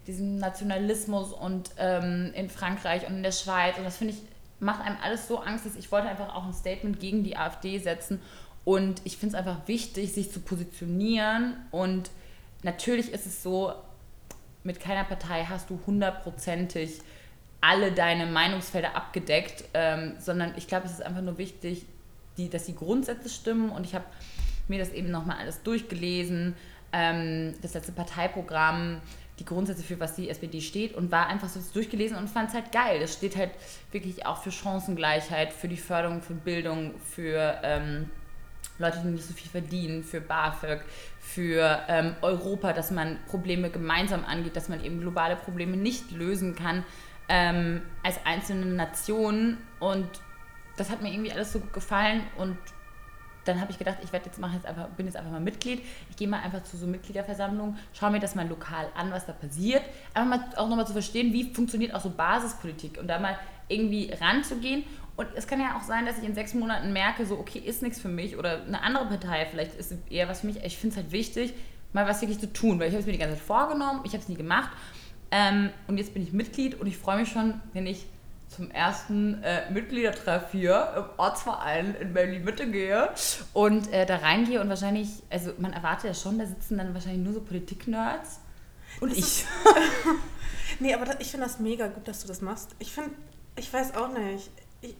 diesem 0.06 0.38
Nationalismus 0.38 1.32
und 1.32 1.70
ähm, 1.78 2.32
in 2.34 2.48
Frankreich 2.50 3.06
und 3.06 3.16
in 3.16 3.22
der 3.22 3.32
Schweiz. 3.32 3.76
Und 3.78 3.84
das 3.84 3.96
finde 3.98 4.14
ich, 4.14 4.20
macht 4.60 4.80
einem 4.84 4.96
alles 5.02 5.28
so 5.28 5.38
Angst, 5.38 5.66
dass 5.66 5.76
ich 5.76 5.92
wollte 5.92 6.08
einfach 6.08 6.34
auch 6.34 6.44
ein 6.44 6.52
Statement 6.52 7.00
gegen 7.00 7.22
die 7.22 7.36
AfD 7.36 7.78
setzen. 7.78 8.20
Und 8.64 9.02
ich 9.04 9.18
finde 9.18 9.36
es 9.36 9.38
einfach 9.38 9.68
wichtig, 9.68 10.12
sich 10.12 10.32
zu 10.32 10.40
positionieren. 10.40 11.56
Und 11.70 12.10
natürlich 12.62 13.12
ist 13.12 13.26
es 13.26 13.42
so, 13.42 13.74
mit 14.62 14.80
keiner 14.80 15.04
Partei 15.04 15.44
hast 15.44 15.68
du 15.68 15.78
hundertprozentig 15.86 17.00
alle 17.64 17.92
deine 17.92 18.26
Meinungsfelder 18.26 18.94
abgedeckt, 18.94 19.64
ähm, 19.72 20.14
sondern 20.18 20.52
ich 20.56 20.68
glaube, 20.68 20.86
es 20.86 20.92
ist 20.92 21.02
einfach 21.02 21.22
nur 21.22 21.38
wichtig, 21.38 21.86
die, 22.36 22.50
dass 22.50 22.64
die 22.64 22.74
Grundsätze 22.74 23.28
stimmen. 23.28 23.70
Und 23.70 23.86
ich 23.86 23.94
habe 23.94 24.04
mir 24.68 24.78
das 24.78 24.90
eben 24.90 25.10
nochmal 25.10 25.38
alles 25.38 25.62
durchgelesen, 25.62 26.54
ähm, 26.92 27.54
das 27.62 27.74
letzte 27.74 27.92
Parteiprogramm, 27.92 29.00
die 29.38 29.44
Grundsätze, 29.44 29.82
für 29.82 29.98
was 29.98 30.14
die 30.14 30.28
SPD 30.28 30.60
steht 30.60 30.94
und 30.94 31.10
war 31.10 31.26
einfach 31.26 31.48
so 31.48 31.58
durchgelesen 31.72 32.16
und 32.16 32.28
fand 32.28 32.50
es 32.50 32.54
halt 32.54 32.70
geil. 32.70 33.00
Das 33.00 33.14
steht 33.14 33.36
halt 33.36 33.50
wirklich 33.90 34.26
auch 34.26 34.42
für 34.42 34.52
Chancengleichheit, 34.52 35.52
für 35.52 35.68
die 35.68 35.76
Förderung 35.76 36.22
von 36.22 36.38
Bildung, 36.38 36.94
für 37.00 37.58
ähm, 37.62 38.10
Leute, 38.78 39.00
die 39.02 39.08
nicht 39.08 39.24
so 39.24 39.34
viel 39.34 39.50
verdienen, 39.50 40.04
für 40.04 40.20
BAföG, 40.20 40.82
für 41.18 41.80
ähm, 41.88 42.14
Europa, 42.20 42.72
dass 42.72 42.90
man 42.90 43.18
Probleme 43.28 43.70
gemeinsam 43.70 44.24
angeht, 44.24 44.54
dass 44.54 44.68
man 44.68 44.84
eben 44.84 45.00
globale 45.00 45.36
Probleme 45.36 45.76
nicht 45.76 46.10
lösen 46.12 46.54
kann 46.54 46.84
ähm, 47.28 47.82
als 48.02 48.18
einzelne 48.24 48.66
Nationen. 48.66 49.58
Und 49.80 50.08
das 50.76 50.90
hat 50.90 51.02
mir 51.02 51.12
irgendwie 51.12 51.32
alles 51.32 51.52
so 51.52 51.60
gut 51.60 51.72
gefallen 51.72 52.22
und 52.36 52.56
dann 53.44 53.60
habe 53.60 53.70
ich 53.70 53.78
gedacht, 53.78 53.98
ich 54.02 54.12
werde 54.12 54.26
jetzt, 54.26 54.38
mache 54.38 54.54
jetzt 54.54 54.66
einfach, 54.66 54.88
bin 54.90 55.06
jetzt 55.06 55.16
einfach 55.16 55.30
mal 55.30 55.40
Mitglied. 55.40 55.82
Ich 56.10 56.16
gehe 56.16 56.28
mal 56.28 56.40
einfach 56.40 56.62
zu 56.62 56.76
so 56.76 56.86
Mitgliederversammlungen, 56.86 57.76
schaue 57.92 58.10
mir 58.10 58.20
das 58.20 58.34
mal 58.34 58.48
lokal 58.48 58.86
an, 58.96 59.10
was 59.10 59.26
da 59.26 59.32
passiert. 59.32 59.82
Einfach 60.14 60.38
mal 60.38 60.48
auch 60.56 60.68
nochmal 60.68 60.86
zu 60.86 60.92
verstehen, 60.92 61.32
wie 61.32 61.52
funktioniert 61.52 61.94
auch 61.94 62.00
so 62.00 62.10
Basispolitik 62.10 62.98
und 62.98 63.06
da 63.06 63.18
mal 63.18 63.38
irgendwie 63.68 64.12
ranzugehen. 64.20 64.84
Und 65.16 65.28
es 65.34 65.46
kann 65.46 65.60
ja 65.60 65.76
auch 65.76 65.82
sein, 65.82 66.06
dass 66.06 66.18
ich 66.18 66.24
in 66.24 66.34
sechs 66.34 66.54
Monaten 66.54 66.92
merke, 66.92 67.24
so, 67.24 67.38
okay, 67.38 67.58
ist 67.58 67.82
nichts 67.82 68.00
für 68.00 68.08
mich 68.08 68.36
oder 68.36 68.62
eine 68.62 68.82
andere 68.82 69.06
Partei 69.06 69.46
vielleicht 69.46 69.74
ist 69.76 69.94
eher 70.10 70.28
was 70.28 70.40
für 70.40 70.48
mich. 70.48 70.62
Ich 70.64 70.76
finde 70.76 70.94
es 70.94 70.96
halt 70.96 71.12
wichtig, 71.12 71.54
mal 71.92 72.06
was 72.06 72.20
wirklich 72.20 72.40
zu 72.40 72.52
tun, 72.52 72.80
weil 72.80 72.88
ich 72.88 72.94
habe 72.94 73.00
es 73.00 73.06
mir 73.06 73.12
die 73.12 73.18
ganze 73.18 73.36
Zeit 73.36 73.44
vorgenommen, 73.44 74.00
ich 74.04 74.12
habe 74.12 74.22
es 74.22 74.28
nie 74.28 74.34
gemacht. 74.34 74.70
Ähm, 75.36 75.70
und 75.88 75.98
jetzt 75.98 76.14
bin 76.14 76.22
ich 76.22 76.32
Mitglied 76.32 76.80
und 76.80 76.86
ich 76.86 76.96
freue 76.96 77.18
mich 77.18 77.32
schon, 77.32 77.60
wenn 77.72 77.88
ich 77.88 78.06
zum 78.48 78.70
ersten 78.70 79.42
äh, 79.42 79.68
Mitgliedertreff 79.68 80.52
hier 80.52 80.92
im 80.96 81.18
Ortsverein 81.18 81.96
in 81.96 82.14
Berlin-Mitte 82.14 82.70
gehe 82.70 83.10
und 83.52 83.92
äh, 83.92 84.06
da 84.06 84.18
reingehe 84.18 84.60
und 84.60 84.68
wahrscheinlich, 84.68 85.08
also 85.30 85.50
man 85.58 85.72
erwartet 85.72 86.04
ja 86.04 86.14
schon, 86.14 86.38
da 86.38 86.46
sitzen 86.46 86.78
dann 86.78 86.94
wahrscheinlich 86.94 87.24
nur 87.24 87.32
so 87.32 87.40
Politik-Nerds 87.40 88.38
und 89.00 89.10
das 89.10 89.18
ich. 89.18 89.44
nee, 90.78 90.94
aber 90.94 91.04
das, 91.04 91.16
ich 91.18 91.32
finde 91.32 91.46
das 91.46 91.58
mega 91.58 91.88
gut, 91.88 92.06
dass 92.06 92.20
du 92.20 92.28
das 92.28 92.40
machst. 92.40 92.76
Ich 92.78 92.92
finde, 92.92 93.10
ich 93.56 93.72
weiß 93.72 93.96
auch 93.96 94.12
nicht, 94.16 94.52
ich, 94.82 94.94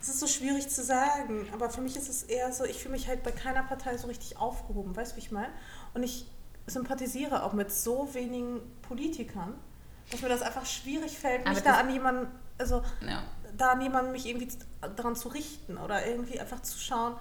es 0.00 0.08
ist 0.08 0.20
so 0.20 0.26
schwierig 0.26 0.70
zu 0.70 0.82
sagen, 0.82 1.46
aber 1.52 1.68
für 1.68 1.82
mich 1.82 1.96
ist 1.96 2.08
es 2.08 2.22
eher 2.22 2.50
so, 2.50 2.64
ich 2.64 2.78
fühle 2.78 2.94
mich 2.94 3.08
halt 3.08 3.22
bei 3.24 3.32
keiner 3.32 3.64
Partei 3.64 3.98
so 3.98 4.06
richtig 4.06 4.38
aufgehoben, 4.38 4.96
weißt 4.96 5.12
du, 5.12 5.16
wie 5.16 5.20
ich 5.20 5.30
meine? 5.30 5.52
Und 5.92 6.02
ich 6.02 6.24
sympathisiere 6.68 7.42
auch 7.42 7.52
mit 7.52 7.72
so 7.72 8.12
wenigen 8.14 8.60
Politikern 8.82 9.54
dass 10.10 10.22
mir 10.22 10.28
das 10.28 10.42
einfach 10.42 10.66
schwierig 10.66 11.18
fällt, 11.18 11.46
mich 11.48 11.60
da 11.60 11.74
an 11.74 11.92
jemanden, 11.92 12.28
also 12.56 12.82
ja. 13.06 13.22
da 13.56 13.72
an 13.72 13.80
jemanden 13.80 14.12
mich 14.12 14.26
irgendwie 14.26 14.48
daran 14.96 15.16
zu 15.16 15.28
richten 15.28 15.76
oder 15.76 16.06
irgendwie 16.06 16.40
einfach 16.40 16.62
zu 16.62 16.78
schauen, 16.78 17.14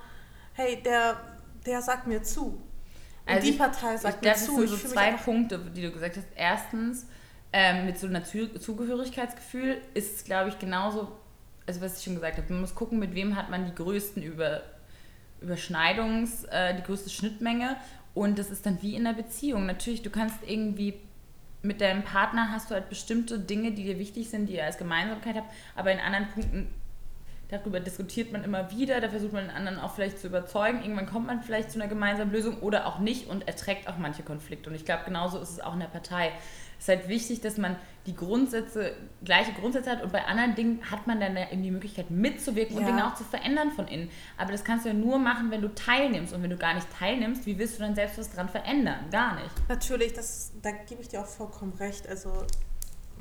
hey, 0.54 0.82
der, 0.84 1.18
der 1.66 1.82
sagt 1.82 2.08
mir 2.08 2.24
zu. 2.24 2.46
Und 3.26 3.34
also 3.34 3.46
die 3.46 3.52
ich, 3.52 3.58
Partei 3.58 3.98
sagt 3.98 4.18
ich, 4.26 4.30
mir 4.30 4.36
zu. 4.36 4.62
Das 4.62 4.70
sind 4.70 4.82
so 4.82 4.88
zwei 4.90 5.12
Punkte, 5.14 5.60
die 5.76 5.82
du 5.82 5.92
gesagt 5.92 6.18
hast. 6.18 6.28
Erstens, 6.36 7.06
ähm, 7.52 7.86
mit 7.86 8.00
so 8.00 8.08
einem 8.08 8.24
Zugehörigkeitsgefühl 8.24 9.82
ist 9.94 10.16
es, 10.16 10.24
glaube 10.24 10.50
ich, 10.50 10.60
genauso, 10.60 11.12
also 11.66 11.82
was 11.82 11.98
ich 11.98 12.06
schon 12.06 12.16
gesagt 12.16 12.38
habe, 12.38 12.52
man 12.52 12.62
muss 12.62 12.74
gucken, 12.74 13.00
mit 13.00 13.14
wem 13.16 13.36
hat 13.36 13.50
man 13.50 13.66
die 13.66 13.76
größten 13.76 14.24
Über, 14.24 14.62
Überschneidungs-, 15.42 16.48
äh, 16.48 16.76
die 16.76 16.84
größte 16.84 17.10
Schnittmenge 17.10 17.76
und 18.18 18.40
das 18.40 18.50
ist 18.50 18.66
dann 18.66 18.82
wie 18.82 18.96
in 18.96 19.06
einer 19.06 19.16
Beziehung. 19.16 19.66
Natürlich, 19.66 20.02
du 20.02 20.10
kannst 20.10 20.38
irgendwie 20.46 20.96
mit 21.62 21.82
deinem 21.82 22.04
Partner 22.04 22.52
hast 22.52 22.70
du 22.70 22.76
halt 22.76 22.90
bestimmte 22.90 23.40
Dinge, 23.40 23.72
die 23.72 23.84
dir 23.84 24.00
wichtig 24.00 24.30
sind, 24.30 24.48
die 24.48 24.56
ihr 24.56 24.64
als 24.64 24.78
Gemeinsamkeit 24.78 25.36
habt, 25.36 25.52
aber 25.76 25.92
in 25.92 26.00
anderen 26.00 26.28
Punkten 26.30 26.68
darüber 27.50 27.80
diskutiert 27.80 28.32
man 28.32 28.44
immer 28.44 28.72
wieder, 28.72 29.00
da 29.00 29.10
versucht 29.10 29.34
man 29.34 29.46
den 29.46 29.56
anderen 29.56 29.80
auch 29.80 29.96
vielleicht 29.96 30.20
zu 30.20 30.28
überzeugen. 30.28 30.82
Irgendwann 30.82 31.08
kommt 31.08 31.28
man 31.28 31.42
vielleicht 31.42 31.72
zu 31.72 31.80
einer 31.80 31.88
gemeinsamen 31.88 32.32
Lösung 32.32 32.60
oder 32.60 32.88
auch 32.88 33.00
nicht 33.00 33.28
und 33.28 33.48
erträgt 33.48 33.88
auch 33.88 33.98
manche 33.98 34.24
Konflikte. 34.24 34.70
Und 34.70 34.76
ich 34.76 34.86
glaube, 34.86 35.04
genauso 35.06 35.40
ist 35.40 35.52
es 35.52 35.60
auch 35.62 35.74
in 35.74 35.80
der 35.80 35.88
Partei. 35.88 36.32
Es 36.78 36.84
ist 36.84 36.90
halt 36.90 37.08
wichtig, 37.08 37.42
dass 37.42 37.58
man 37.58 37.78
die 38.08 38.16
Grundsätze, 38.16 38.94
gleiche 39.24 39.52
Grundsätze 39.52 39.92
hat 39.92 40.02
und 40.02 40.14
bei 40.14 40.24
anderen 40.26 40.56
Dingen 40.56 40.80
hat 40.90 41.06
man 41.08 41.20
dann 41.20 41.36
eben 41.36 41.62
die 41.62 41.72
Möglichkeit 41.72 42.10
mitzuwirken 42.10 42.76
ja. 42.78 42.82
und 42.82 42.88
Dinge 42.88 43.06
auch 43.06 43.16
zu 43.16 43.26
verändern 43.26 43.72
von 43.72 43.88
innen. 43.88 44.10
Aber 44.38 44.54
das 44.54 44.64
kannst 44.64 44.86
du 44.86 44.90
ja 44.90 44.96
nur 44.96 45.20
machen, 45.20 45.52
wenn 45.52 45.62
du 45.62 45.76
teilnimmst. 45.76 46.34
Und 46.34 46.42
wenn 46.42 46.50
du 46.50 46.58
gar 46.58 46.74
nicht 46.74 46.88
teilnimmst, 46.98 47.46
wie 47.46 47.60
willst 47.60 47.78
du 47.78 47.84
dann 47.84 47.96
selbst 47.96 48.18
was 48.18 48.32
dran 48.32 48.48
verändern? 48.48 49.10
Gar 49.12 49.36
nicht. 49.36 49.52
Natürlich, 49.68 50.14
das, 50.14 50.54
da 50.62 50.72
gebe 50.72 51.02
ich 51.02 51.10
dir 51.10 51.20
auch 51.20 51.28
vollkommen 51.28 51.74
recht. 51.74 52.08
Also 52.08 52.46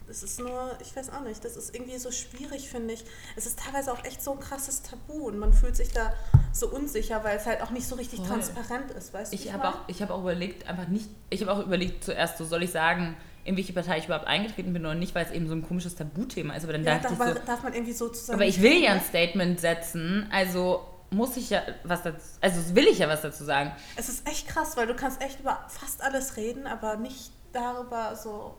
es 0.09 0.23
ist 0.23 0.39
nur, 0.39 0.79
ich 0.81 0.95
weiß 0.95 1.11
auch 1.11 1.23
nicht, 1.23 1.45
das 1.45 1.57
ist 1.57 1.75
irgendwie 1.75 1.99
so 1.99 2.13
schwierig, 2.13 2.69
finde 2.69 2.95
ich. 2.95 3.05
Es 3.35 3.45
ist 3.45 3.59
teilweise 3.59 3.93
auch 3.93 4.05
echt 4.05 4.23
so 4.23 4.35
ein 4.35 4.39
krasses 4.39 4.83
Tabu 4.83 5.27
und 5.27 5.37
man 5.37 5.53
fühlt 5.53 5.75
sich 5.75 5.91
da 5.91 6.13
so 6.53 6.69
unsicher, 6.69 7.25
weil 7.25 7.39
es 7.39 7.47
halt 7.47 7.61
auch 7.61 7.71
nicht 7.71 7.89
so 7.89 7.97
richtig 7.97 8.21
Voll. 8.21 8.29
transparent 8.29 8.93
ist, 8.93 9.13
weißt 9.13 9.33
du? 9.33 9.37
Ich 9.37 9.53
habe 9.53 9.69
auch, 9.69 9.89
hab 9.89 10.11
auch 10.11 10.21
überlegt, 10.21 10.69
einfach 10.69 10.87
nicht, 10.87 11.09
ich 11.31 11.41
habe 11.41 11.53
auch 11.53 11.67
überlegt 11.67 12.05
zuerst, 12.05 12.39
so 12.39 12.45
soll 12.45 12.63
ich 12.63 12.71
sagen, 12.71 13.17
in 13.47 13.57
welche 13.57 13.73
Partei 13.73 13.99
ich 13.99 14.07
überhaupt 14.07 14.27
eingetreten 14.27 14.73
bin 14.73 14.85
oder 14.85 14.95
nicht, 14.95 15.15
weil 15.15 15.25
es 15.25 15.31
eben 15.31 15.49
so 15.49 15.55
ein 15.55 15.63
komisches 15.63 15.95
Tabuthema 15.95 16.55
ist. 16.55 16.65
Aber 16.65 16.73
dann 16.73 16.85
ja, 16.85 16.99
dachte 16.99 17.17
darf, 17.17 17.29
ich 17.29 17.35
so, 17.35 17.47
darf 17.47 17.63
man 17.63 17.73
irgendwie 17.73 17.93
so 17.93 18.09
zusammen. 18.09 18.41
Aber 18.41 18.49
ich 18.49 18.61
will 18.61 18.83
ja 18.83 18.93
ein 18.93 19.01
Statement 19.01 19.61
setzen, 19.61 20.29
also 20.33 20.85
muss 21.11 21.37
ich 21.37 21.51
ja 21.51 21.63
was 21.85 22.03
dazu, 22.03 22.19
also 22.41 22.75
will 22.75 22.87
ich 22.87 22.99
ja 22.99 23.09
was 23.09 23.23
dazu 23.23 23.45
sagen. 23.45 23.73
Es 23.97 24.09
ist 24.09 24.29
echt 24.29 24.49
krass, 24.49 24.77
weil 24.77 24.87
du 24.89 24.95
kannst 24.95 25.23
echt 25.23 25.41
über 25.41 25.65
fast 25.69 26.03
alles 26.03 26.37
reden, 26.37 26.67
aber 26.67 26.97
nicht 26.97 27.31
darüber 27.53 28.17
so 28.17 28.57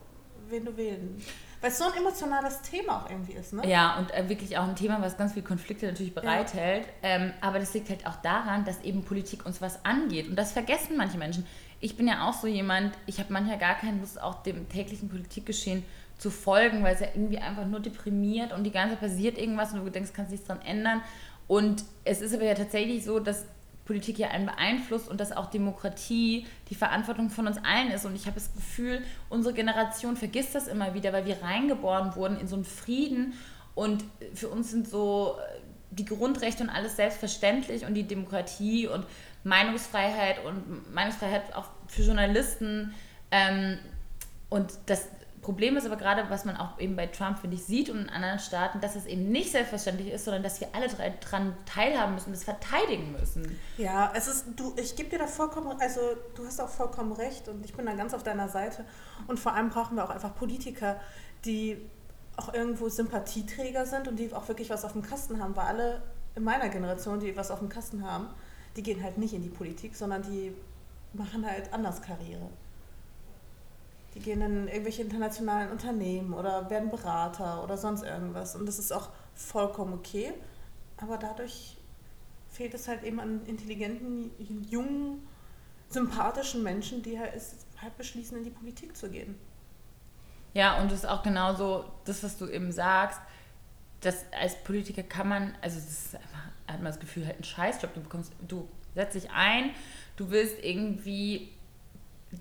wen 0.49 0.65
du 0.65 0.77
wählen. 0.77 1.21
Weil 1.59 1.71
es 1.71 1.79
so 1.79 1.85
ein 1.85 1.97
emotionales 1.97 2.61
Thema 2.61 3.01
auch 3.01 3.09
irgendwie 3.09 3.33
ist, 3.33 3.51
ne? 3.51 3.67
Ja, 3.67 3.97
und 3.97 4.13
äh, 4.13 4.29
wirklich 4.29 4.57
auch 4.57 4.67
ein 4.67 4.75
Thema, 4.75 5.01
was 5.01 5.17
ganz 5.17 5.33
viele 5.33 5.45
Konflikte 5.45 5.87
natürlich 5.87 6.13
bereithält. 6.13 6.85
Ja. 7.01 7.09
Ähm, 7.09 7.33
aber 7.41 7.57
das 7.59 7.73
liegt 7.73 7.89
halt 7.89 8.05
auch 8.05 8.17
daran, 8.17 8.63
dass 8.63 8.81
eben 8.81 9.03
Politik 9.03 9.45
uns 9.45 9.59
was 9.59 9.83
angeht. 9.83 10.29
Und 10.29 10.35
das 10.35 10.51
vergessen 10.51 10.97
manche 10.97 11.17
Menschen. 11.17 11.47
Ich 11.79 11.95
bin 11.95 12.07
ja 12.07 12.27
auch 12.27 12.33
so 12.33 12.47
jemand, 12.47 12.93
ich 13.05 13.19
habe 13.19 13.31
manchmal 13.31 13.57
gar 13.57 13.75
keine 13.75 13.99
Lust, 13.99 14.21
auch 14.21 14.41
dem 14.43 14.67
täglichen 14.69 15.09
Politikgeschehen 15.09 15.83
zu 16.17 16.31
folgen, 16.31 16.83
weil 16.83 16.95
es 16.95 17.01
ja 17.01 17.07
irgendwie 17.13 17.37
einfach 17.37 17.65
nur 17.65 17.79
deprimiert 17.79 18.51
und 18.51 18.63
die 18.63 18.71
ganze 18.71 18.95
Zeit 18.95 19.01
passiert 19.01 19.37
irgendwas 19.37 19.73
und 19.73 19.85
du 19.85 19.91
denkst, 19.91 20.11
kannst 20.13 20.31
nichts 20.31 20.47
dran 20.47 20.61
ändern. 20.61 21.01
Und 21.47 21.83
es 22.03 22.21
ist 22.21 22.33
aber 22.33 22.45
ja 22.45 22.55
tatsächlich 22.55 23.05
so, 23.05 23.19
dass 23.19 23.45
Politik 23.85 24.19
ja 24.19 24.29
einen 24.29 24.45
beeinflusst 24.45 25.07
und 25.07 25.19
dass 25.19 25.31
auch 25.31 25.45
Demokratie 25.45 26.45
die 26.69 26.75
Verantwortung 26.75 27.29
von 27.29 27.47
uns 27.47 27.57
allen 27.63 27.89
ist. 27.91 28.05
Und 28.05 28.15
ich 28.15 28.25
habe 28.25 28.35
das 28.35 28.53
Gefühl, 28.53 29.01
unsere 29.29 29.53
Generation 29.53 30.17
vergisst 30.17 30.55
das 30.55 30.67
immer 30.67 30.93
wieder, 30.93 31.13
weil 31.13 31.25
wir 31.25 31.41
reingeboren 31.41 32.15
wurden 32.15 32.37
in 32.37 32.47
so 32.47 32.55
einen 32.55 32.65
Frieden 32.65 33.33
und 33.75 34.03
für 34.33 34.49
uns 34.49 34.71
sind 34.71 34.87
so 34.89 35.37
die 35.91 36.05
Grundrechte 36.05 36.63
und 36.63 36.69
alles 36.69 36.95
selbstverständlich 36.95 37.85
und 37.85 37.93
die 37.93 38.03
Demokratie 38.03 38.87
und 38.87 39.05
Meinungsfreiheit 39.43 40.43
und 40.45 40.93
Meinungsfreiheit 40.93 41.55
auch 41.55 41.69
für 41.87 42.03
Journalisten. 42.03 42.93
Ähm, 43.31 43.79
und 44.49 44.73
das, 44.85 45.07
Problem 45.47 45.77
ist 45.77 45.85
aber 45.85 45.95
gerade, 45.95 46.29
was 46.29 46.43
man 46.43 46.57
auch 46.57 46.77
eben 46.77 46.97
bei 46.97 47.07
Trump, 47.07 47.39
finde 47.39 47.55
ich, 47.55 47.63
sieht 47.63 47.89
und 47.89 47.99
in 47.99 48.09
anderen 48.09 48.37
Staaten, 48.37 48.81
dass 48.81 48.97
es 48.97 49.05
eben 49.05 49.29
nicht 49.29 49.49
selbstverständlich 49.49 50.11
ist, 50.11 50.25
sondern 50.25 50.43
dass 50.43 50.59
wir 50.59 50.67
alle 50.73 50.89
daran 50.89 51.55
teilhaben 51.65 52.15
müssen, 52.15 52.33
das 52.33 52.43
verteidigen 52.43 53.13
müssen. 53.13 53.57
Ja, 53.77 54.11
es 54.13 54.27
ist, 54.27 54.45
du, 54.57 54.73
ich 54.75 54.97
gebe 54.97 55.09
dir 55.09 55.19
da 55.19 55.25
vollkommen, 55.25 55.79
also 55.79 56.01
du 56.35 56.45
hast 56.45 56.59
auch 56.59 56.67
vollkommen 56.67 57.13
recht 57.13 57.47
und 57.47 57.63
ich 57.63 57.73
bin 57.73 57.85
da 57.85 57.93
ganz 57.93 58.13
auf 58.13 58.23
deiner 58.23 58.49
Seite. 58.49 58.83
Und 59.27 59.39
vor 59.39 59.53
allem 59.53 59.69
brauchen 59.69 59.95
wir 59.95 60.03
auch 60.03 60.09
einfach 60.09 60.35
Politiker, 60.35 60.99
die 61.45 61.77
auch 62.37 62.53
irgendwo 62.53 62.87
Sympathieträger 62.87 63.85
sind 63.85 64.07
und 64.07 64.17
die 64.17 64.33
auch 64.33 64.47
wirklich 64.47 64.69
was 64.69 64.85
auf 64.85 64.93
dem 64.93 65.01
Kasten 65.01 65.41
haben, 65.41 65.55
weil 65.55 65.65
alle 65.65 66.01
in 66.35 66.43
meiner 66.43 66.69
Generation, 66.69 67.19
die 67.19 67.35
was 67.35 67.51
auf 67.51 67.59
dem 67.59 67.69
Kasten 67.69 68.09
haben, 68.09 68.27
die 68.75 68.83
gehen 68.83 69.03
halt 69.03 69.17
nicht 69.17 69.33
in 69.33 69.41
die 69.41 69.49
Politik, 69.49 69.95
sondern 69.95 70.21
die 70.21 70.53
machen 71.13 71.45
halt 71.45 71.73
anders 71.73 72.01
Karriere. 72.01 72.47
Die 74.13 74.19
gehen 74.19 74.41
in 74.41 74.67
irgendwelche 74.67 75.01
internationalen 75.01 75.71
Unternehmen 75.71 76.33
oder 76.33 76.69
werden 76.69 76.89
Berater 76.89 77.63
oder 77.63 77.77
sonst 77.77 78.03
irgendwas. 78.03 78.55
Und 78.55 78.67
das 78.67 78.79
ist 78.79 78.91
auch 78.91 79.09
vollkommen 79.33 79.93
okay. 79.93 80.33
Aber 80.97 81.17
dadurch 81.17 81.77
fehlt 82.49 82.73
es 82.73 82.87
halt 82.87 83.03
eben 83.03 83.19
an 83.19 83.45
intelligenten, 83.45 84.31
jungen, 84.69 85.27
sympathischen 85.89 86.63
Menschen, 86.63 87.03
die 87.03 87.19
halt, 87.19 87.33
halt 87.81 87.97
beschließen, 87.97 88.37
in 88.37 88.43
die 88.43 88.49
Politik 88.49 88.95
zu 88.95 89.09
gehen. 89.09 89.35
Ja, 90.53 90.79
und 90.79 90.91
das 90.91 90.99
ist 90.99 91.05
auch 91.05 91.23
genauso 91.23 91.85
das, 92.05 92.23
was 92.23 92.37
du 92.37 92.47
eben 92.47 92.71
sagst. 92.71 93.19
das 94.01 94.25
als 94.39 94.55
Politiker 94.63 95.03
kann 95.03 95.27
man, 95.27 95.55
also 95.61 95.77
ist 95.77 96.15
einfach, 96.15 96.39
hat 96.67 96.77
man 96.77 96.85
das 96.85 96.99
Gefühl, 96.99 97.25
halt 97.25 97.35
einen 97.35 97.43
Scheißjob. 97.43 97.93
Du 97.93 98.01
bekommst, 98.01 98.31
du 98.47 98.67
setzt 98.95 99.15
dich 99.15 99.31
ein, 99.31 99.71
du 100.15 100.29
willst 100.29 100.63
irgendwie 100.63 101.49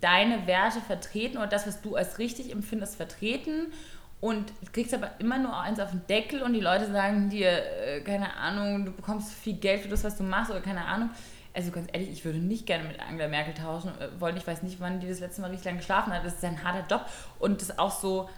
deine 0.01 0.47
Werte 0.47 0.81
vertreten 0.81 1.37
oder 1.38 1.47
das, 1.47 1.66
was 1.66 1.81
du 1.81 1.97
als 1.97 2.19
richtig 2.19 2.51
empfindest, 2.51 2.97
vertreten 2.97 3.73
und 4.21 4.53
kriegst 4.73 4.95
aber 4.95 5.11
immer 5.19 5.38
nur 5.38 5.59
eins 5.59 5.79
auf 5.79 5.90
den 5.90 6.07
Deckel 6.09 6.42
und 6.42 6.55
die 6.55 6.61
Leute 6.61 6.90
sagen 6.90 7.29
dir, 7.31 7.51
äh, 7.51 8.01
keine 8.01 8.35
Ahnung, 8.37 8.87
du 8.87 8.92
bekommst 8.92 9.33
viel 9.33 9.55
Geld 9.55 9.83
für 9.83 9.88
das, 9.88 10.05
was 10.05 10.16
du 10.16 10.25
machst 10.25 10.51
oder 10.51 10.61
keine 10.61 10.85
Ahnung. 10.85 11.11
Also 11.57 11.71
ganz 11.71 11.88
ehrlich, 11.90 12.11
ich 12.11 12.25
würde 12.27 12.38
nicht 12.38 12.66
gerne 12.66 12.85
mit 12.85 13.01
Angela 13.01 13.29
Merkel 13.29 13.55
tauschen 13.55 13.88
äh, 13.99 14.21
wollen. 14.21 14.37
Ich 14.37 14.47
weiß 14.47 14.62
nicht, 14.62 14.79
wann 14.79 15.01
die 15.01 15.09
das 15.09 15.21
letzte 15.21 15.40
Mal 15.40 15.49
richtig 15.49 15.64
lange 15.64 15.79
geschlafen 15.79 16.12
hat. 16.12 16.23
Das 16.23 16.35
ist 16.35 16.45
ein 16.45 16.62
harter 16.62 16.87
Job 16.87 17.07
und 17.38 17.62
das 17.62 17.71
ist 17.71 17.79
auch 17.79 17.90
so, 17.90 18.29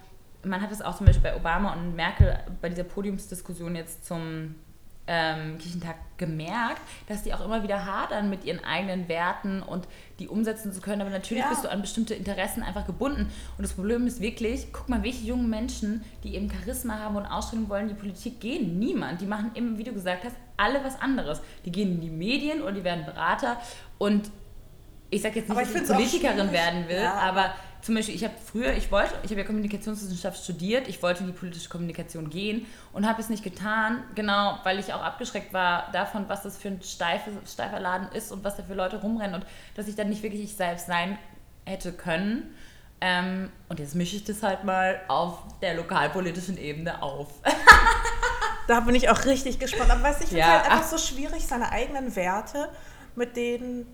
man 0.44 0.62
hat 0.62 0.70
es 0.70 0.80
auch 0.80 0.96
zum 0.96 1.06
Beispiel 1.06 1.32
bei 1.32 1.36
Obama 1.36 1.72
und 1.72 1.96
Merkel 1.96 2.38
bei 2.62 2.68
dieser 2.68 2.84
Podiumsdiskussion 2.84 3.74
jetzt 3.74 4.06
zum 4.06 4.54
ähm, 5.08 5.58
Kirchentag 5.58 5.96
gemerkt, 6.18 6.80
dass 7.06 7.22
die 7.22 7.32
auch 7.32 7.44
immer 7.44 7.62
wieder 7.62 7.86
hadern 7.86 8.28
mit 8.28 8.44
ihren 8.44 8.62
eigenen 8.64 9.08
Werten 9.08 9.62
und 9.62 9.88
die 10.18 10.28
umsetzen 10.28 10.72
zu 10.72 10.80
können. 10.80 11.00
Aber 11.00 11.10
natürlich 11.10 11.42
ja. 11.42 11.48
bist 11.48 11.64
du 11.64 11.70
an 11.70 11.80
bestimmte 11.80 12.14
Interessen 12.14 12.62
einfach 12.62 12.86
gebunden. 12.86 13.30
Und 13.56 13.62
das 13.62 13.72
Problem 13.72 14.06
ist 14.06 14.20
wirklich, 14.20 14.68
guck 14.72 14.88
mal, 14.88 15.02
welche 15.02 15.24
jungen 15.24 15.48
Menschen, 15.48 16.04
die 16.22 16.34
eben 16.34 16.50
Charisma 16.50 16.98
haben 16.98 17.16
und 17.16 17.26
Ausstrahlung 17.26 17.68
wollen, 17.68 17.88
die 17.88 17.94
Politik 17.94 18.40
gehen. 18.40 18.78
Niemand. 18.78 19.20
Die 19.20 19.26
machen 19.26 19.50
eben, 19.54 19.78
wie 19.78 19.84
du 19.84 19.92
gesagt 19.92 20.24
hast, 20.24 20.36
alle 20.56 20.84
was 20.84 21.00
anderes. 21.00 21.40
Die 21.64 21.72
gehen 21.72 21.92
in 21.92 22.00
die 22.00 22.10
Medien 22.10 22.62
oder 22.62 22.72
die 22.72 22.84
werden 22.84 23.06
Berater. 23.06 23.56
Und 23.96 24.30
ich 25.10 25.22
sage 25.22 25.40
jetzt 25.40 25.48
nicht, 25.48 25.60
dass 25.60 25.74
ich 25.74 25.88
Politikerin 25.88 26.52
werden 26.52 26.88
will, 26.88 27.00
ja. 27.00 27.14
aber 27.14 27.54
zum 27.82 27.94
Beispiel, 27.94 28.14
ich 28.14 28.24
habe 28.24 28.34
früher, 28.44 28.72
ich 28.72 28.90
wollte, 28.90 29.14
ich 29.22 29.30
habe 29.30 29.40
ja 29.40 29.46
Kommunikationswissenschaft 29.46 30.42
studiert, 30.42 30.88
ich 30.88 31.02
wollte 31.02 31.20
in 31.20 31.26
die 31.28 31.32
politische 31.32 31.68
Kommunikation 31.68 32.28
gehen 32.28 32.66
und 32.92 33.06
habe 33.06 33.20
es 33.20 33.28
nicht 33.28 33.44
getan, 33.44 34.02
genau, 34.14 34.58
weil 34.64 34.78
ich 34.78 34.92
auch 34.92 35.02
abgeschreckt 35.02 35.52
war 35.52 35.90
davon, 35.92 36.28
was 36.28 36.42
das 36.42 36.56
für 36.56 36.68
ein 36.68 36.82
steife, 36.82 37.30
steifer 37.46 37.80
Laden 37.80 38.08
ist 38.12 38.32
und 38.32 38.44
was 38.44 38.56
da 38.56 38.62
für 38.62 38.74
Leute 38.74 39.00
rumrennen 39.00 39.34
und 39.34 39.46
dass 39.74 39.88
ich 39.88 39.94
dann 39.94 40.08
nicht 40.08 40.22
wirklich 40.22 40.42
ich 40.42 40.54
selbst 40.54 40.86
sein 40.86 41.18
hätte 41.64 41.92
können. 41.92 42.54
Ähm, 43.00 43.50
und 43.68 43.78
jetzt 43.78 43.94
mische 43.94 44.16
ich 44.16 44.24
das 44.24 44.42
halt 44.42 44.64
mal 44.64 45.00
auf 45.06 45.38
der 45.62 45.74
lokalpolitischen 45.74 46.58
Ebene 46.58 47.00
auf. 47.00 47.28
da 48.66 48.80
bin 48.80 48.94
ich 48.96 49.08
auch 49.08 49.24
richtig 49.24 49.60
gespannt. 49.60 49.90
Aber 49.90 50.02
weißt, 50.02 50.22
ich 50.22 50.28
finde 50.28 50.42
es 50.42 50.48
ja, 50.48 50.54
halt 50.54 50.70
einfach 50.70 50.88
so 50.88 50.98
schwierig, 50.98 51.46
seine 51.46 51.70
eigenen 51.70 52.16
Werte 52.16 52.68
mit 53.14 53.36
denen 53.36 53.86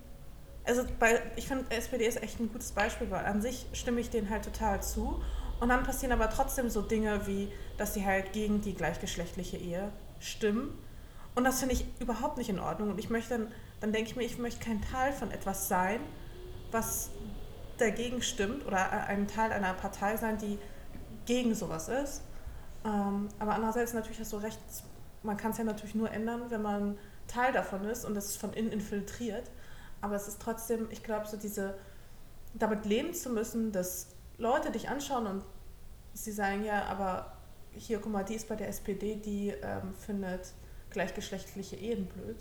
also 0.64 0.85
bei, 0.98 1.20
ich 1.37 1.46
finde, 1.46 1.66
SPD 1.70 2.07
ist 2.07 2.22
echt 2.22 2.40
ein 2.40 2.50
gutes 2.50 2.72
Beispiel, 2.72 3.11
weil 3.11 3.24
an 3.27 3.42
sich 3.42 3.66
stimme 3.72 4.00
ich 4.00 4.11
denen 4.11 4.31
halt 4.31 4.44
total 4.44 4.83
zu. 4.83 5.22
Und 5.61 5.68
dann 5.68 5.85
passieren 5.85 6.12
aber 6.12 6.31
trotzdem 6.31 6.68
so 6.68 6.83
Dinge 6.83 7.27
wie, 7.27 7.50
dass 7.77 7.94
sie 7.94 8.05
halt 8.05 8.33
gegen 8.33 8.61
die 8.61 8.74
gleichgeschlechtliche 8.74 9.57
Ehe 9.57 9.92
stimmen. 10.20 10.77
Und 11.35 11.44
das 11.44 11.61
finde 11.61 11.74
ich 11.74 11.87
überhaupt 12.00 12.38
nicht 12.38 12.48
in 12.48 12.59
Ordnung. 12.59 12.90
Und 12.90 12.98
ich 12.98 13.11
möchte 13.11 13.38
dann, 13.38 13.53
dann 13.81 13.92
denke 13.92 14.11
ich 14.11 14.16
mir, 14.16 14.24
ich 14.24 14.38
möchte 14.38 14.64
kein 14.64 14.81
Teil 14.83 15.12
von 15.12 15.31
etwas 15.31 15.68
sein, 15.68 16.00
was 16.70 17.11
dagegen 17.79 18.22
stimmt 18.22 18.66
oder 18.66 19.07
ein 19.07 19.27
Teil 19.27 19.53
einer 19.53 19.74
Partei 19.74 20.16
sein, 20.16 20.38
die 20.38 20.59
gegen 21.27 21.55
sowas 21.55 21.88
ist. 21.88 22.22
Ähm, 22.85 23.29
aber 23.38 23.55
andererseits 23.55 23.94
natürlich 23.94 24.20
hast 24.20 24.33
du 24.33 24.37
recht, 24.37 24.59
man 25.22 25.37
kann 25.37 25.53
es 25.53 25.59
ja 25.59 25.64
natürlich 25.64 25.94
nur 25.94 26.11
ändern, 26.11 26.42
wenn 26.50 26.62
man 26.62 26.98
Teil 27.27 27.53
davon 27.53 27.85
ist 27.85 28.05
und 28.05 28.16
es 28.16 28.37
von 28.37 28.53
innen 28.53 28.70
infiltriert. 28.70 29.50
Aber 30.05 30.17
es 30.17 30.29
ist 30.29 30.43
trotzdem, 30.43 30.88
ich 30.90 31.03
glaube, 31.03 31.27
so 31.27 31.38
diese, 31.38 31.79
damit 32.53 32.85
leben 32.85 33.14
zu 33.14 33.31
müssen, 33.31 33.73
dass 33.73 34.09
Leute 34.37 34.71
dich 34.71 34.90
anschauen 34.90 35.27
und 35.27 35.45
sie 36.12 36.31
sagen, 36.31 36.62
ja, 36.62 36.85
aber 36.85 37.38
hier, 37.73 37.99
guck 38.01 38.12
mal, 38.12 38.23
die 38.23 38.35
ist 38.35 38.47
bei 38.47 38.55
der 38.55 38.69
SPD, 38.69 39.17
die 39.17 39.49
ähm, 39.62 39.95
findet 39.95 40.53
gleichgeschlechtliche 40.90 41.77
Ehen 41.77 42.05
blöd. 42.05 42.37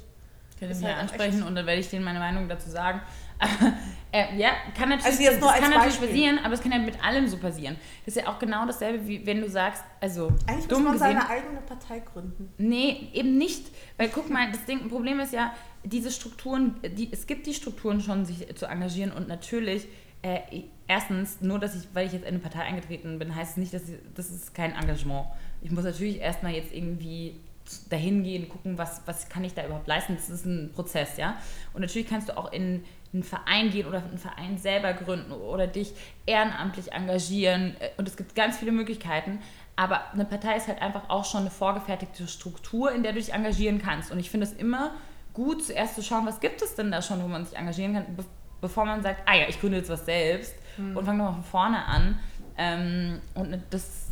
Ich 0.64 0.70
werde 0.70 0.86
mich 0.86 0.96
halt 0.96 0.98
ansprechen 1.10 1.44
und 1.44 1.56
dann 1.56 1.66
werde 1.66 1.80
ich 1.80 1.90
denen 1.90 2.06
meine 2.06 2.20
Meinung 2.20 2.48
dazu 2.48 2.70
sagen. 2.70 3.02
äh, 4.12 4.38
ja, 4.38 4.52
kann 4.78 4.90
natürlich, 4.90 5.28
also 5.30 5.48
das 5.48 5.60
kann 5.60 5.72
natürlich 5.72 6.00
passieren, 6.00 6.40
aber 6.44 6.54
es 6.54 6.62
kann 6.62 6.72
ja 6.72 6.80
mit 6.80 7.04
allem 7.04 7.28
so 7.28 7.38
passieren. 7.38 7.76
Das 8.06 8.16
ist 8.16 8.24
ja 8.24 8.32
auch 8.32 8.40
genau 8.40 8.66
dasselbe, 8.66 9.08
wie 9.08 9.26
wenn 9.26 9.42
du 9.42 9.50
sagst, 9.50 9.84
also. 10.00 10.32
Eigentlich 10.48 10.70
muss 10.70 10.80
man 10.80 10.94
gesehen, 10.94 11.00
seine 11.00 11.30
eigene 11.30 11.62
Partei 11.62 12.00
gründen. 12.00 12.54
Nee, 12.58 13.10
eben 13.14 13.38
nicht. 13.38 13.68
Weil 13.98 14.10
guck 14.10 14.30
mal, 14.30 14.52
das 14.52 14.66
Ding, 14.66 14.88
Problem 14.90 15.20
ist 15.20 15.34
ja, 15.34 15.54
diese 15.84 16.12
Strukturen, 16.12 16.76
die, 16.84 17.10
es 17.12 17.28
gibt 17.28 17.46
die 17.46 17.54
Strukturen 17.54 18.02
schon, 18.02 18.26
sich 18.26 18.56
zu 18.56 18.66
engagieren 18.66 19.12
und 19.12 19.28
natürlich, 19.28 19.88
äh, 20.22 20.40
erstens, 20.88 21.42
nur 21.42 21.60
dass 21.60 21.76
ich, 21.76 21.88
weil 21.94 22.08
ich 22.08 22.14
jetzt 22.14 22.24
in 22.24 22.30
eine 22.30 22.40
Partei 22.40 22.62
eingetreten 22.62 23.20
bin, 23.20 23.36
heißt 23.36 23.52
es 23.52 23.58
nicht, 23.58 23.74
dass 23.74 23.90
ich, 23.90 23.96
das 24.16 24.30
ist 24.30 24.54
kein 24.54 24.74
Engagement. 24.74 25.28
Ich 25.62 25.72
muss 25.72 25.84
natürlich 25.84 26.20
erstmal 26.20 26.54
jetzt 26.54 26.74
irgendwie 26.74 27.42
dahin 27.90 28.24
gehen, 28.24 28.50
gucken, 28.50 28.78
was, 28.78 29.02
was 29.06 29.30
kann 29.30 29.44
ich 29.44 29.54
da 29.54 29.66
überhaupt 29.66 29.88
leisten. 29.88 30.16
Das 30.16 30.30
ist 30.30 30.46
ein 30.46 30.72
Prozess, 30.74 31.18
ja. 31.18 31.38
Und 31.74 31.82
natürlich 31.82 32.08
kannst 32.08 32.30
du 32.30 32.38
auch 32.38 32.52
in 32.52 32.84
einen 33.14 33.24
Verein 33.24 33.70
gehen 33.70 33.88
oder 33.88 34.00
einen 34.00 34.18
Verein 34.18 34.58
selber 34.58 34.94
gründen 34.94 35.32
oder 35.32 35.68
dich 35.68 35.94
ehrenamtlich 36.26 36.92
engagieren. 36.92 37.76
Und 37.98 38.08
es 38.08 38.18
gibt 38.18 38.36
ganz 38.36 38.58
viele 38.58 38.72
Möglichkeiten. 38.72 39.40
Aber 39.76 40.12
eine 40.14 40.26
Partei 40.26 40.56
ist 40.56 40.68
halt 40.68 40.82
einfach 40.82 41.10
auch 41.10 41.26
schon 41.26 41.42
eine 41.42 41.52
vorgefertigte 41.52 42.28
Struktur, 42.28 42.92
in 42.92 43.04
der 43.04 43.14
du 43.14 43.20
dich 43.20 43.34
engagieren 43.34 43.82
kannst. 43.82 44.12
Und 44.12 44.20
ich 44.20 44.30
finde 44.30 44.48
es 44.48 44.54
immer 44.54 44.92
gut, 45.34 45.64
zuerst 45.64 45.96
zu 45.96 46.04
schauen, 46.04 46.26
was 46.26 46.40
gibt 46.40 46.62
es 46.62 46.76
denn 46.76 46.92
da 46.92 47.02
schon, 47.02 47.22
wo 47.24 47.28
man 47.28 47.46
sich 47.46 47.58
engagieren 47.58 47.94
kann, 47.94 48.16
be 48.16 48.24
bevor 48.62 48.86
man 48.86 49.04
sagt, 49.04 49.24
ah 49.26 49.36
ja, 49.36 49.50
ich 49.50 49.60
gründe 49.60 49.80
jetzt 49.80 49.90
was 49.90 50.06
selbst 50.06 50.56
mhm. 50.78 50.96
und 50.96 51.04
fange 51.04 51.18
nochmal 51.18 51.34
von 51.34 51.44
vorne 51.44 51.86
an. 51.86 52.18
Ähm, 52.58 53.20
und 53.34 53.62
das, 53.72 54.12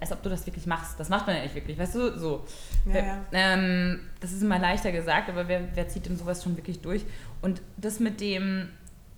als 0.00 0.12
ob 0.12 0.22
du 0.22 0.28
das 0.28 0.46
wirklich 0.46 0.66
machst. 0.66 0.98
Das 0.98 1.08
macht 1.08 1.26
man 1.26 1.36
ja 1.36 1.42
nicht 1.42 1.54
wirklich, 1.54 1.78
weißt 1.78 1.94
du? 1.94 2.18
So. 2.18 2.46
Ja, 2.86 2.94
wer, 2.94 3.04
ja. 3.04 3.24
Ähm, 3.32 4.00
das 4.20 4.32
ist 4.32 4.42
immer 4.42 4.58
leichter 4.58 4.92
gesagt, 4.92 5.28
aber 5.28 5.48
wer, 5.48 5.74
wer 5.74 5.88
zieht 5.88 6.06
denn 6.06 6.16
sowas 6.16 6.42
schon 6.42 6.56
wirklich 6.56 6.80
durch? 6.80 7.04
Und 7.42 7.62
das 7.76 8.00
mit 8.00 8.20
dem, 8.20 8.68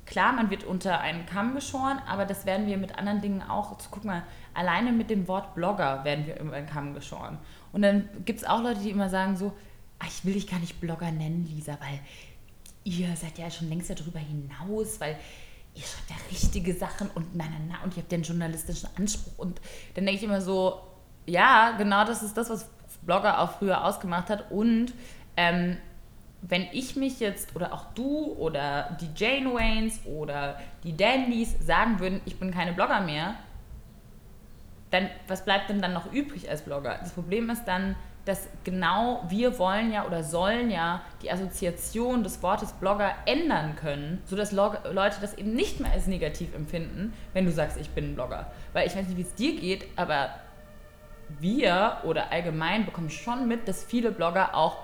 klar, 0.06 0.32
man 0.32 0.50
wird 0.50 0.64
unter 0.64 1.00
einen 1.00 1.26
Kamm 1.26 1.54
geschoren, 1.54 1.98
aber 2.06 2.26
das 2.26 2.46
werden 2.46 2.66
wir 2.66 2.76
mit 2.76 2.96
anderen 2.98 3.20
Dingen 3.20 3.42
auch. 3.42 3.76
Guck 3.90 4.04
mal, 4.04 4.22
alleine 4.54 4.92
mit 4.92 5.10
dem 5.10 5.28
Wort 5.28 5.54
Blogger 5.54 6.04
werden 6.04 6.26
wir 6.26 6.38
über 6.40 6.54
einen 6.54 6.66
Kamm 6.66 6.94
geschoren. 6.94 7.38
Und 7.72 7.82
dann 7.82 8.08
gibt 8.24 8.40
es 8.40 8.44
auch 8.46 8.62
Leute, 8.62 8.80
die 8.80 8.90
immer 8.90 9.08
sagen 9.08 9.36
so, 9.36 9.52
ach, 9.98 10.08
ich 10.08 10.24
will 10.24 10.34
dich 10.34 10.48
gar 10.48 10.58
nicht 10.58 10.80
Blogger 10.80 11.10
nennen, 11.10 11.46
Lisa, 11.48 11.78
weil 11.80 12.00
ihr 12.84 13.14
seid 13.16 13.38
ja 13.38 13.50
schon 13.50 13.68
längst 13.68 13.90
darüber 13.90 14.18
hinaus, 14.18 15.00
weil 15.00 15.16
ihr 15.80 15.86
schreibt 15.86 16.10
ja 16.10 16.16
richtige 16.30 16.74
Sachen 16.74 17.10
und 17.14 17.34
na, 17.34 17.44
na, 17.50 17.56
na, 17.68 17.84
und 17.84 17.96
ihr 17.96 18.02
habt 18.02 18.12
ja 18.12 18.16
einen 18.16 18.24
journalistischen 18.24 18.88
Anspruch. 18.96 19.38
Und 19.38 19.60
dann 19.94 20.04
denke 20.04 20.18
ich 20.18 20.22
immer 20.22 20.40
so, 20.40 20.80
ja, 21.26 21.72
genau 21.78 22.04
das 22.04 22.22
ist 22.22 22.36
das, 22.36 22.50
was 22.50 22.68
Blogger 23.02 23.40
auch 23.40 23.52
früher 23.52 23.84
ausgemacht 23.84 24.28
hat. 24.28 24.50
Und 24.50 24.92
ähm, 25.36 25.78
wenn 26.42 26.66
ich 26.72 26.96
mich 26.96 27.20
jetzt 27.20 27.54
oder 27.56 27.72
auch 27.72 27.86
du 27.94 28.34
oder 28.34 28.96
die 29.00 29.08
Jane 29.14 29.54
Waynes 29.54 30.00
oder 30.04 30.58
die 30.84 30.96
Dandys 30.96 31.54
sagen 31.64 31.98
würden, 32.00 32.20
ich 32.24 32.38
bin 32.38 32.50
keine 32.50 32.72
Blogger 32.72 33.00
mehr, 33.00 33.34
dann 34.90 35.08
was 35.28 35.44
bleibt 35.44 35.70
denn 35.70 35.80
dann 35.80 35.92
noch 35.92 36.12
übrig 36.12 36.50
als 36.50 36.62
Blogger? 36.62 36.98
Das 37.00 37.12
Problem 37.12 37.48
ist 37.48 37.64
dann, 37.64 37.94
dass 38.24 38.48
genau 38.64 39.24
wir 39.28 39.58
wollen 39.58 39.92
ja 39.92 40.06
oder 40.06 40.22
sollen 40.22 40.70
ja 40.70 41.02
die 41.22 41.30
Assoziation 41.30 42.22
des 42.22 42.42
Wortes 42.42 42.72
Blogger 42.72 43.14
ändern 43.26 43.76
können, 43.76 44.22
sodass 44.26 44.52
Leute 44.52 45.16
das 45.20 45.34
eben 45.34 45.54
nicht 45.54 45.80
mehr 45.80 45.92
als 45.92 46.06
negativ 46.06 46.54
empfinden, 46.54 47.12
wenn 47.32 47.46
du 47.46 47.52
sagst, 47.52 47.78
ich 47.80 47.90
bin 47.90 48.12
ein 48.12 48.14
Blogger. 48.14 48.50
Weil 48.72 48.86
ich 48.86 48.94
weiß 48.94 49.06
nicht, 49.06 49.16
wie 49.16 49.22
es 49.22 49.34
dir 49.34 49.58
geht, 49.58 49.86
aber 49.96 50.30
wir 51.38 51.98
oder 52.04 52.30
allgemein 52.32 52.84
bekommen 52.84 53.10
schon 53.10 53.48
mit, 53.48 53.68
dass 53.68 53.84
viele 53.84 54.10
Blogger 54.10 54.54
auch 54.54 54.78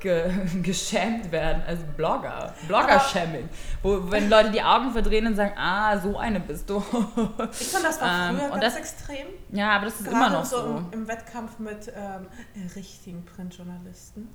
ge 0.00 0.30
geschämt 0.62 1.30
werden 1.30 1.62
als 1.66 1.80
Blogger. 1.96 2.54
Blogger-Shaming. 2.66 3.48
Wo, 3.82 4.10
wenn 4.10 4.28
Leute 4.28 4.50
die 4.50 4.62
Augen 4.62 4.90
verdrehen 4.90 5.26
und 5.26 5.36
sagen, 5.36 5.54
ah, 5.56 5.98
so 5.98 6.16
eine 6.16 6.40
bist 6.40 6.68
du. 6.68 6.78
ich 6.78 7.68
fand 7.68 7.84
das 7.84 8.00
war 8.00 8.32
früher 8.32 8.44
ähm, 8.44 8.50
ganz 8.50 8.64
das, 8.64 8.76
extrem. 8.76 9.26
Ja, 9.52 9.76
aber 9.76 9.86
das 9.86 10.00
ist 10.00 10.04
Gerade 10.04 10.16
immer 10.16 10.30
noch 10.30 10.44
so. 10.44 10.56
so. 10.56 10.66
Im, 10.76 10.92
Im, 10.92 11.08
Wettkampf 11.08 11.58
mit 11.58 11.92
ähm, 11.94 12.26
richtigen 12.74 13.24
Printjournalisten. 13.24 14.28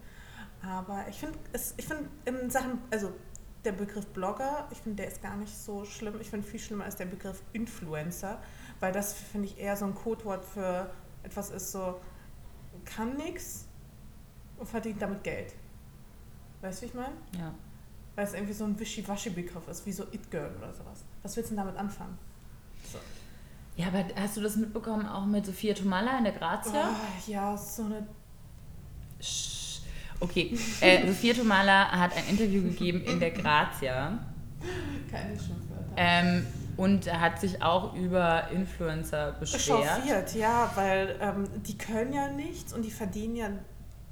Aber 0.62 1.06
ich 1.10 1.20
finde, 1.20 1.38
ich 1.78 1.86
finde 1.86 2.10
in 2.26 2.50
Sachen, 2.50 2.80
also 2.92 3.12
der 3.64 3.74
Begriff 3.74 4.08
Blogger, 4.08 4.68
ich 4.72 4.78
finde, 4.80 5.04
der 5.04 5.12
ist 5.12 5.22
gar 5.22 5.36
nicht 5.36 5.56
so 5.56 5.86
schlimm. 5.86 6.16
Ich 6.22 6.30
finde 6.30 6.48
viel 6.48 6.60
schlimmer 6.60 6.86
als 6.86 6.96
der 6.96 7.06
Begriff 7.06 7.42
Influencer, 7.54 8.40
weil 8.80 8.92
das 8.92 9.14
finde 9.14 9.48
ich 9.48 9.60
eher 9.60 9.76
so 9.76 9.86
ein 9.86 9.96
Codewort 9.96 10.46
für 10.46 10.90
etwas 11.26 11.50
ist 11.50 11.72
so, 11.72 12.00
kann 12.86 13.16
nichts, 13.18 13.65
und 14.58 14.68
verdient 14.68 15.02
damit 15.02 15.24
Geld. 15.24 15.54
Weißt 16.62 16.82
du, 16.82 16.86
wie 16.86 16.90
ich 16.90 16.96
meine? 16.96 17.14
Ja. 17.38 17.54
Weil 18.16 18.26
es 18.26 18.34
irgendwie 18.34 18.54
so 18.54 18.64
ein 18.66 18.80
Wischiwaschi-Begriff 18.80 19.68
ist, 19.68 19.86
wie 19.86 19.92
so 19.92 20.04
It-Girl 20.12 20.56
oder 20.58 20.74
sowas. 20.74 21.04
Was 21.22 21.36
willst 21.36 21.52
du 21.52 21.56
denn 21.56 21.66
damit 21.66 21.80
anfangen? 21.80 22.18
So. 22.92 22.98
Ja, 23.76 23.88
aber 23.88 24.06
hast 24.16 24.38
du 24.38 24.42
das 24.42 24.56
mitbekommen 24.56 25.06
auch 25.06 25.26
mit 25.26 25.46
Sophia 25.46 25.74
Tomala 25.74 26.18
in 26.18 26.24
der 26.24 26.34
Grazia? 26.34 26.90
Oh, 26.90 27.30
ja, 27.32 27.58
so 27.58 27.84
eine. 27.84 28.08
Okay, 30.20 30.58
äh, 30.80 31.06
Sophia 31.08 31.34
Tomala 31.34 31.92
hat 31.92 32.16
ein 32.16 32.28
Interview 32.30 32.64
gegeben 32.64 33.04
in 33.04 33.20
der 33.20 33.32
Grazia. 33.32 34.18
Keine 35.12 35.38
Schimpfwörter. 35.38 35.94
Ähm, 35.98 36.48
Und 36.78 37.12
hat 37.12 37.40
sich 37.40 37.62
auch 37.62 37.94
über 37.96 38.50
Influencer 38.52 39.34
beschwert. 39.34 39.86
Chauffiert, 39.86 40.36
ja, 40.36 40.72
weil 40.76 41.18
ähm, 41.22 41.48
die 41.64 41.78
können 41.78 42.14
ja 42.14 42.30
nichts 42.30 42.74
und 42.74 42.82
die 42.82 42.92
verdienen 42.92 43.36
ja 43.36 43.50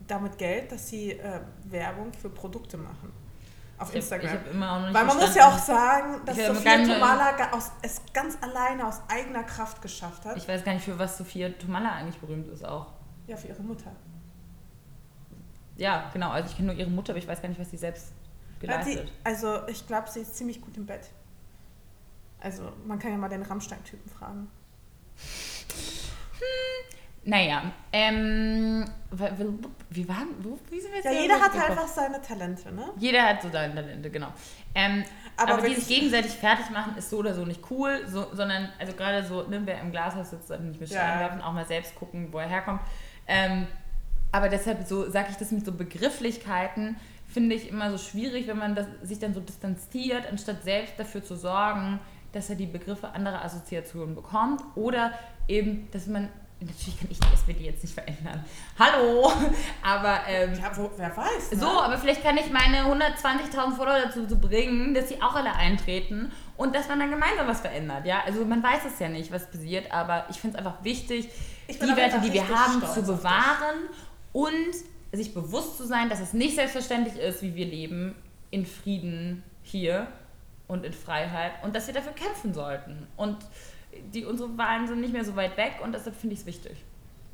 damit 0.08 0.38
Geld, 0.38 0.72
dass 0.72 0.90
sie 0.90 1.12
äh, 1.14 1.40
Werbung 1.66 2.12
für 2.14 2.30
Produkte 2.30 2.78
machen. 2.78 3.12
Auf 3.78 3.90
Ich 3.90 3.90
hab- 3.90 3.96
Instagram. 3.96 4.26
ich 4.28 4.32
hab 4.34 4.54
noch 4.54 4.82
nicht 4.86 4.94
weil 4.94 5.06
man 5.06 5.18
muss 5.18 5.36
ja 5.36 5.48
auch 5.50 5.58
sagen, 5.58 6.22
dass 6.26 6.38
Ich 6.38 6.48
hab 6.48 6.56
Sophia 6.56 6.84
Tomala 6.86 7.52
aus, 7.52 7.72
es 7.82 8.02
ganz 8.14 8.38
alleine 8.42 8.88
aus 8.88 9.02
eigener 9.08 9.44
Kraft 9.44 9.82
geschafft 9.82 10.26
hat. 10.26 10.38
Ich 10.38 10.48
weiß 10.48 10.64
gar 10.64 10.74
nicht, 10.74 10.86
für 10.86 10.98
was 11.00 11.18
Sophia 11.18 11.50
Tomalla 11.50 11.92
eigentlich 11.94 12.18
berühmt 12.20 12.48
ist 12.50 12.64
auch. 12.64 12.88
ja, 13.28 13.36
für 13.36 13.48
ihre 13.48 13.62
Mutter. 13.64 13.92
Ja, 15.78 16.10
genau. 16.14 16.30
Also 16.30 16.50
ich 16.50 16.56
kenne 16.56 16.68
nur 16.72 16.76
ihre 16.80 16.90
Mutter, 16.92 17.14
aber 17.14 17.20
ich 17.20 17.28
weiß 17.28 17.42
gar 17.42 17.50
nicht, 17.50 17.60
was 17.60 17.72
sie 17.72 17.78
selbst 17.78 18.08
Hat 18.68 18.86
sie, 18.86 18.92
geleistet. 18.92 19.12
also 19.24 19.68
ich 19.68 19.88
glaube, 19.88 20.08
sie 20.10 20.20
ist 20.20 20.36
ziemlich 20.38 20.62
gut 20.62 20.78
im 20.78 20.86
Bett. 20.86 21.10
Also 22.40 22.72
man 22.86 23.00
kann 23.00 23.12
ja 23.12 23.18
mal 23.18 23.30
den 23.30 23.42
Rammstein-Typen 23.42 24.10
fragen. 24.12 24.48
Naja, 27.26 27.72
ähm, 27.94 28.84
wie 29.90 30.08
waren, 30.10 30.28
wo, 30.40 30.60
wie 30.70 30.80
sind 30.82 30.92
wir 30.92 30.98
jetzt 30.98 31.06
Ja, 31.06 31.12
jeder 31.12 31.36
hat 31.40 31.54
gekommen? 31.54 31.72
einfach 31.72 31.88
seine 31.88 32.22
Talente, 32.22 32.70
ne? 32.74 32.90
Jeder 32.98 33.24
hat 33.24 33.42
so 33.42 33.50
seine 33.50 33.74
Talente, 33.74 34.10
genau. 34.10 34.28
Ähm, 34.76 35.06
Aber 35.38 35.54
aber, 35.54 35.68
dieses 35.68 35.88
gegenseitig 35.88 36.32
fertig 36.34 36.70
machen 36.72 36.98
ist 36.98 37.10
so 37.10 37.18
oder 37.20 37.34
so 37.34 37.46
nicht 37.46 37.62
cool, 37.72 38.02
so, 38.08 38.28
sondern, 38.34 38.70
also 38.78 38.92
gerade 38.94 39.24
so, 39.26 39.44
ne, 39.44 39.62
wer 39.64 39.80
im 39.80 39.92
Glashaus 39.92 40.32
sitzt, 40.32 40.50
sollte 40.50 40.64
nicht 40.64 40.82
mit 40.82 40.90
Ja. 40.90 40.98
Steinen 41.00 41.20
werfen, 41.22 41.42
auch 41.42 41.54
mal 41.54 41.66
selbst 41.66 41.96
gucken, 41.96 42.28
wo 42.32 42.40
er 42.40 42.48
herkommt. 42.50 42.82
Ähm, 43.26 43.68
aber 44.34 44.50
deshalb 44.50 44.86
so 44.86 45.10
sage 45.10 45.28
ich 45.32 45.38
das 45.38 45.52
mit 45.52 45.64
so 45.64 45.72
Begrifflichkeiten, 45.72 46.98
finde 47.28 47.56
ich 47.56 47.70
immer 47.70 47.90
so 47.90 47.98
schwierig, 47.98 48.48
wenn 48.48 48.58
man 48.58 48.76
das, 48.76 48.88
sich 49.02 49.20
dann 49.20 49.34
so 49.34 49.40
distanziert, 49.40 50.28
anstatt 50.30 50.64
selbst 50.64 51.00
dafür 51.00 51.24
zu 51.24 51.36
sorgen, 51.36 52.00
dass 52.34 52.50
er 52.50 52.56
die 52.58 52.66
Begriffe 52.66 53.10
anderer 53.10 53.46
Assoziationen 53.46 54.14
bekommt 54.16 54.62
oder 54.76 55.14
eben, 55.48 55.88
dass 55.92 56.08
man, 56.08 56.30
natürlich 56.66 57.00
kann 57.00 57.10
ich 57.12 57.20
die 57.20 57.34
SPD 57.34 57.66
jetzt 57.66 57.84
nicht 57.84 57.94
verändern, 57.94 58.44
hallo, 58.78 59.32
aber 59.84 60.22
ähm, 60.28 60.54
Ja, 60.60 60.72
wo, 60.76 60.92
wer 60.98 61.16
weiß. 61.16 61.52
Ne? 61.52 61.60
so, 61.60 61.68
aber 61.68 61.98
vielleicht 61.98 62.24
kann 62.24 62.38
ich 62.38 62.50
meine 62.52 62.84
120.000 62.84 63.76
Follower 63.76 64.00
dazu 64.06 64.26
zu 64.28 64.38
bringen, 64.40 64.94
dass 64.94 65.10
sie 65.10 65.22
auch 65.22 65.36
alle 65.36 65.54
eintreten 65.54 66.32
und 66.58 66.76
dass 66.76 66.88
man 66.88 67.00
dann 67.00 67.10
gemeinsam 67.10 67.48
was 67.48 67.62
verändert. 67.62 68.06
Ja, 68.06 68.24
also 68.26 68.46
man 68.46 68.62
weiß 68.64 68.82
es 68.86 69.00
ja 69.00 69.10
nicht, 69.10 69.32
was 69.32 69.50
passiert, 69.50 69.92
aber 69.92 70.26
ich 70.30 70.40
finde 70.40 70.58
es 70.58 70.66
einfach 70.66 70.84
wichtig, 70.84 71.30
die 71.68 71.96
Werte, 71.96 72.20
die 72.20 72.34
wir 72.34 72.48
haben, 72.48 72.84
zu 72.94 73.04
bewahren 73.04 73.90
und 74.32 74.74
sich 75.12 75.34
bewusst 75.34 75.78
zu 75.78 75.86
sein, 75.86 76.10
dass 76.10 76.20
es 76.20 76.34
nicht 76.34 76.56
selbstverständlich 76.56 77.18
ist, 77.18 77.42
wie 77.42 77.56
wir 77.56 77.66
leben, 77.66 78.16
in 78.52 78.66
Frieden 78.66 79.44
hier 79.64 80.08
und 80.68 80.86
in 80.86 80.94
Freiheit 80.94 81.52
und 81.64 81.76
dass 81.76 81.88
wir 81.88 81.94
dafür 81.94 82.14
kämpfen 82.14 82.54
sollten. 82.54 83.08
Und 83.16 83.38
die, 84.14 84.26
unsere 84.26 84.58
Wahlen 84.58 84.88
sind 84.88 85.02
nicht 85.02 85.14
mehr 85.14 85.26
so 85.26 85.36
weit 85.36 85.58
weg 85.58 85.74
und 85.84 85.94
deshalb 85.94 86.16
finde 86.16 86.34
ich 86.36 86.42
es 86.42 86.46
wichtig. 86.46 86.84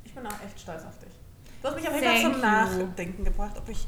Ich 0.03 0.13
bin 0.13 0.25
auch 0.25 0.31
echt 0.45 0.59
stolz 0.59 0.83
auf 0.83 0.97
dich. 0.99 1.09
Du 1.61 1.67
hast 1.67 1.75
mich 1.75 1.87
auf 1.87 1.93
jeden 1.95 2.07
Fall 2.07 2.31
zum. 2.31 2.41
Nachdenken 2.41 3.23
gebracht, 3.25 3.55
ob 3.57 3.67
ich. 3.69 3.85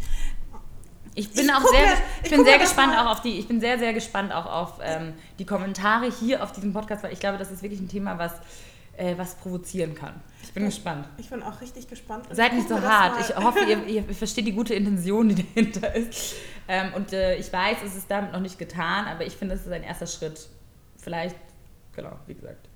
Ich 1.13 1.29
bin 1.33 1.43
Ich 1.45 1.53
auch 1.53 1.61
sehr, 1.67 1.81
mir- 1.87 1.93
ich 2.23 2.31
ich 2.31 2.35
bin 2.37 2.45
sehr 2.45 2.57
gespannt 2.59 2.93
mal- 2.93 3.05
auch 3.05 3.11
auf 3.11 3.21
die, 3.21 3.37
ich 3.39 3.47
bin 3.47 3.59
sehr, 3.59 3.77
sehr 3.79 3.93
gespannt 3.93 4.31
auch 4.31 4.45
auf 4.45 4.79
ähm, 4.81 5.13
die 5.39 5.45
Kommentare 5.45 6.09
hier 6.09 6.41
auf 6.43 6.53
diesem 6.53 6.71
Podcast, 6.71 7.03
weil 7.03 7.11
ich 7.11 7.19
glaube, 7.19 7.37
das 7.37 7.51
ist 7.51 7.61
wirklich 7.61 7.81
ein 7.81 7.89
Thema, 7.89 8.17
was, 8.17 8.31
äh, 8.95 9.17
was 9.17 9.35
provozieren 9.35 9.93
kann. 9.93 10.21
Ich 10.43 10.53
bin 10.53 10.63
gespannt. 10.65 11.07
Ich 11.17 11.29
bin 11.29 11.43
auch 11.43 11.59
richtig 11.59 11.87
gespannt. 11.89 12.27
Seid 12.31 12.51
ich 12.53 12.59
nicht 12.59 12.69
so 12.69 12.81
hart. 12.81 13.19
Ich 13.19 13.35
hoffe, 13.35 13.59
ihr, 13.65 13.85
ihr 13.87 14.03
versteht 14.15 14.47
die 14.47 14.53
gute 14.53 14.73
Intention, 14.73 15.27
die 15.29 15.43
dahinter 15.43 15.93
ist. 15.95 16.35
Ähm, 16.69 16.93
und 16.93 17.11
äh, 17.11 17.35
ich 17.35 17.51
weiß, 17.51 17.79
es 17.85 17.95
ist 17.97 18.09
damit 18.09 18.31
noch 18.31 18.39
nicht 18.39 18.57
getan, 18.57 19.05
aber 19.07 19.25
ich 19.25 19.35
finde, 19.35 19.55
es 19.55 19.65
ist 19.65 19.71
ein 19.73 19.83
erster 19.83 20.07
Schritt. 20.07 20.47
Vielleicht, 20.97 21.35
genau, 21.93 22.17
wie 22.27 22.35
gesagt. 22.35 22.69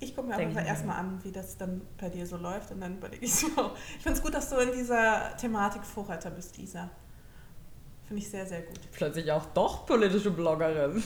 Ich 0.00 0.14
gucke 0.14 0.28
mir 0.28 0.36
Denk 0.36 0.54
mir. 0.54 0.64
erstmal 0.64 0.96
an, 0.96 1.18
wie 1.24 1.32
das 1.32 1.56
dann 1.56 1.80
bei 1.98 2.08
dir 2.08 2.26
so 2.26 2.36
läuft 2.36 2.70
und 2.70 2.80
dann 2.80 2.98
überlege 2.98 3.24
ich 3.24 3.34
so. 3.34 3.46
Ich 3.96 4.02
finde 4.02 4.18
es 4.18 4.22
gut, 4.22 4.32
dass 4.32 4.48
du 4.50 4.56
in 4.56 4.72
dieser 4.72 5.36
Thematik 5.36 5.84
Vorreiter 5.84 6.30
bist, 6.30 6.58
Isa. 6.58 6.88
Finde 8.08 8.22
ich 8.22 8.30
sehr, 8.30 8.46
sehr 8.46 8.62
gut. 8.62 8.78
Plötzlich 8.92 9.30
auch 9.30 9.44
doch 9.52 9.84
politische 9.84 10.30
Bloggerin. 10.30 11.02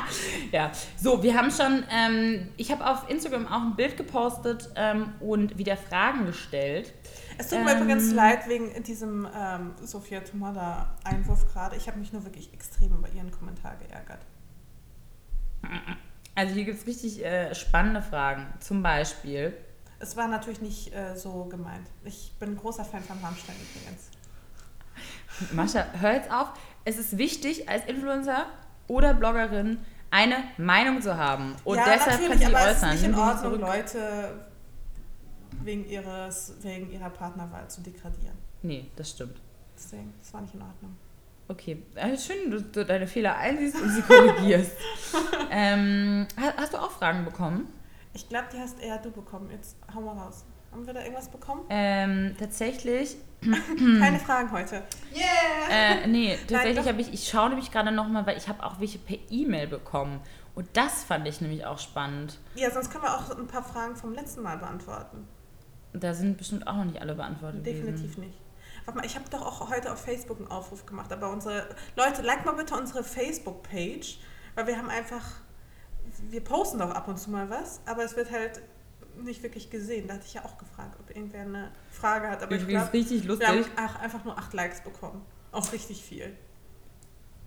ja, 0.52 0.72
so, 0.96 1.22
wir 1.22 1.36
haben 1.36 1.50
schon, 1.50 1.84
ähm, 1.90 2.48
ich 2.56 2.72
habe 2.72 2.86
auf 2.88 3.10
Instagram 3.10 3.46
auch 3.46 3.60
ein 3.60 3.76
Bild 3.76 3.98
gepostet 3.98 4.70
ähm, 4.74 5.12
und 5.20 5.58
wieder 5.58 5.76
Fragen 5.76 6.24
gestellt. 6.24 6.94
Es 7.36 7.50
tut 7.50 7.62
mir 7.62 7.72
Ähm, 7.72 7.82
übrigens 7.82 8.10
leid 8.10 8.48
wegen 8.48 8.82
diesem 8.84 9.28
ähm, 9.36 9.74
Sophia 9.82 10.20
Tomada-Einwurf 10.20 11.52
gerade. 11.52 11.76
Ich 11.76 11.88
habe 11.88 11.98
mich 11.98 12.14
nur 12.14 12.24
wirklich 12.24 12.50
extrem 12.54 12.92
über 12.96 13.08
ihren 13.10 13.30
Kommentar 13.30 13.76
geärgert. 13.76 14.24
Also 16.36 16.54
hier 16.54 16.64
gibt 16.64 16.78
es 16.78 16.86
richtig 16.86 17.24
äh, 17.24 17.54
spannende 17.54 18.02
Fragen. 18.02 18.46
Zum 18.60 18.82
Beispiel, 18.82 19.56
Es 19.98 20.16
war 20.16 20.28
natürlich 20.28 20.60
nicht 20.60 20.94
äh, 20.94 21.16
so 21.16 21.46
gemeint. 21.46 21.88
Ich 22.04 22.32
bin 22.38 22.50
ein 22.50 22.56
großer 22.56 22.84
Fan 22.84 23.02
von 23.02 23.18
Rammstein 23.18 23.56
übrigens. 23.56 24.10
Mascha, 25.52 25.86
hör 25.98 26.12
jetzt 26.12 26.30
auf. 26.30 26.48
Es 26.84 26.98
ist 26.98 27.16
wichtig, 27.18 27.68
als 27.68 27.86
Influencer 27.86 28.46
oder 28.86 29.14
Bloggerin 29.14 29.78
eine 30.10 30.36
Meinung 30.58 31.00
zu 31.00 31.16
haben. 31.16 31.56
Und 31.64 31.78
deshalb 31.78 32.28
kann 32.28 32.38
sie 32.38 32.44
aber 32.46 32.56
äußern. 32.56 32.70
es 32.70 32.82
ist 32.82 32.92
nicht 32.92 33.04
in 33.04 33.12
die 33.14 33.18
Ordnung. 33.18 33.60
Leute 33.60 34.46
wegen, 35.62 35.88
ihres, 35.88 36.52
wegen 36.60 36.90
ihrer 36.92 37.10
Partnerwahl 37.10 37.68
zu 37.68 37.80
degradieren. 37.80 38.36
Nee, 38.62 38.90
das 38.94 39.10
stimmt. 39.10 39.40
Deswegen, 39.74 40.12
das 40.18 40.32
war 40.34 40.42
nicht 40.42 40.54
in 40.54 40.62
Ordnung. 40.62 40.96
Okay, 41.48 41.82
äh, 41.94 42.16
schön, 42.18 42.50
dass 42.50 42.62
du 42.72 42.84
deine 42.84 43.06
Fehler 43.06 43.36
einsiehst 43.36 43.80
und 43.80 43.90
sie 43.90 44.02
korrigierst. 44.02 44.72
ähm, 45.50 46.26
ha- 46.40 46.54
hast 46.56 46.72
du 46.72 46.78
auch 46.78 46.90
Fragen 46.90 47.24
bekommen? 47.24 47.68
Ich 48.14 48.28
glaube, 48.28 48.46
die 48.52 48.58
hast 48.58 48.80
eher 48.82 48.98
du 48.98 49.10
bekommen. 49.10 49.50
Jetzt 49.52 49.76
hau 49.94 50.00
mal 50.00 50.16
raus. 50.18 50.44
Haben 50.72 50.86
wir 50.86 50.92
da 50.94 51.00
irgendwas 51.02 51.28
bekommen? 51.28 51.62
Ähm, 51.70 52.34
tatsächlich, 52.38 53.16
Keine 54.00 54.18
Fragen 54.18 54.50
heute. 54.50 54.82
Yeah! 55.14 56.02
äh, 56.02 56.06
nee, 56.08 56.36
tatsächlich 56.48 56.88
habe 56.88 57.00
ich, 57.00 57.12
ich 57.12 57.28
schaue 57.28 57.50
nämlich 57.50 57.70
gerade 57.70 57.92
nochmal, 57.92 58.26
weil 58.26 58.36
ich 58.36 58.48
habe 58.48 58.64
auch 58.64 58.80
welche 58.80 58.98
per 58.98 59.18
E-Mail 59.30 59.68
bekommen. 59.68 60.20
Und 60.54 60.66
das 60.72 61.04
fand 61.04 61.28
ich 61.28 61.40
nämlich 61.40 61.64
auch 61.64 61.78
spannend. 61.78 62.38
Ja, 62.56 62.70
sonst 62.70 62.90
können 62.90 63.04
wir 63.04 63.14
auch 63.14 63.38
ein 63.38 63.46
paar 63.46 63.62
Fragen 63.62 63.94
vom 63.94 64.12
letzten 64.14 64.42
Mal 64.42 64.56
beantworten. 64.58 65.28
Da 65.92 66.12
sind 66.12 66.36
bestimmt 66.38 66.66
auch 66.66 66.74
noch 66.76 66.84
nicht 66.86 67.00
alle 67.00 67.14
beantwortet 67.14 67.64
Definitiv 67.64 68.02
gewesen. 68.16 68.20
nicht. 68.20 68.38
Warte 68.86 68.98
mal, 69.00 69.04
ich 69.06 69.16
habe 69.16 69.28
doch 69.28 69.42
auch 69.42 69.68
heute 69.68 69.92
auf 69.92 70.00
Facebook 70.00 70.38
einen 70.38 70.48
Aufruf 70.48 70.86
gemacht, 70.86 71.12
aber 71.12 71.30
unsere 71.30 71.68
Leute, 71.96 72.22
like 72.22 72.44
mal 72.44 72.52
bitte 72.52 72.74
unsere 72.76 73.02
Facebook-Page, 73.02 74.18
weil 74.54 74.66
wir 74.68 74.78
haben 74.78 74.88
einfach, 74.88 75.24
wir 76.30 76.42
posten 76.42 76.78
doch 76.78 76.90
ab 76.90 77.08
und 77.08 77.18
zu 77.18 77.30
mal 77.30 77.50
was, 77.50 77.80
aber 77.84 78.04
es 78.04 78.16
wird 78.16 78.30
halt 78.30 78.62
nicht 79.16 79.42
wirklich 79.42 79.70
gesehen. 79.70 80.06
Da 80.06 80.14
hatte 80.14 80.24
ich 80.26 80.34
ja 80.34 80.44
auch 80.44 80.56
gefragt, 80.56 80.96
ob 81.00 81.10
irgendwer 81.10 81.40
eine 81.42 81.72
Frage 81.90 82.28
hat, 82.28 82.42
aber 82.42 82.54
ich 82.54 82.62
Übrigens 82.62 82.82
glaube, 82.82 82.98
richtig 82.98 83.26
wir 83.26 83.46
haben 83.46 83.56
lustig. 83.58 83.74
ach, 83.76 83.98
einfach 84.00 84.24
nur 84.24 84.38
acht 84.38 84.52
Likes 84.54 84.80
bekommen. 84.82 85.22
Auch 85.52 85.72
richtig 85.72 86.02
viel. 86.02 86.36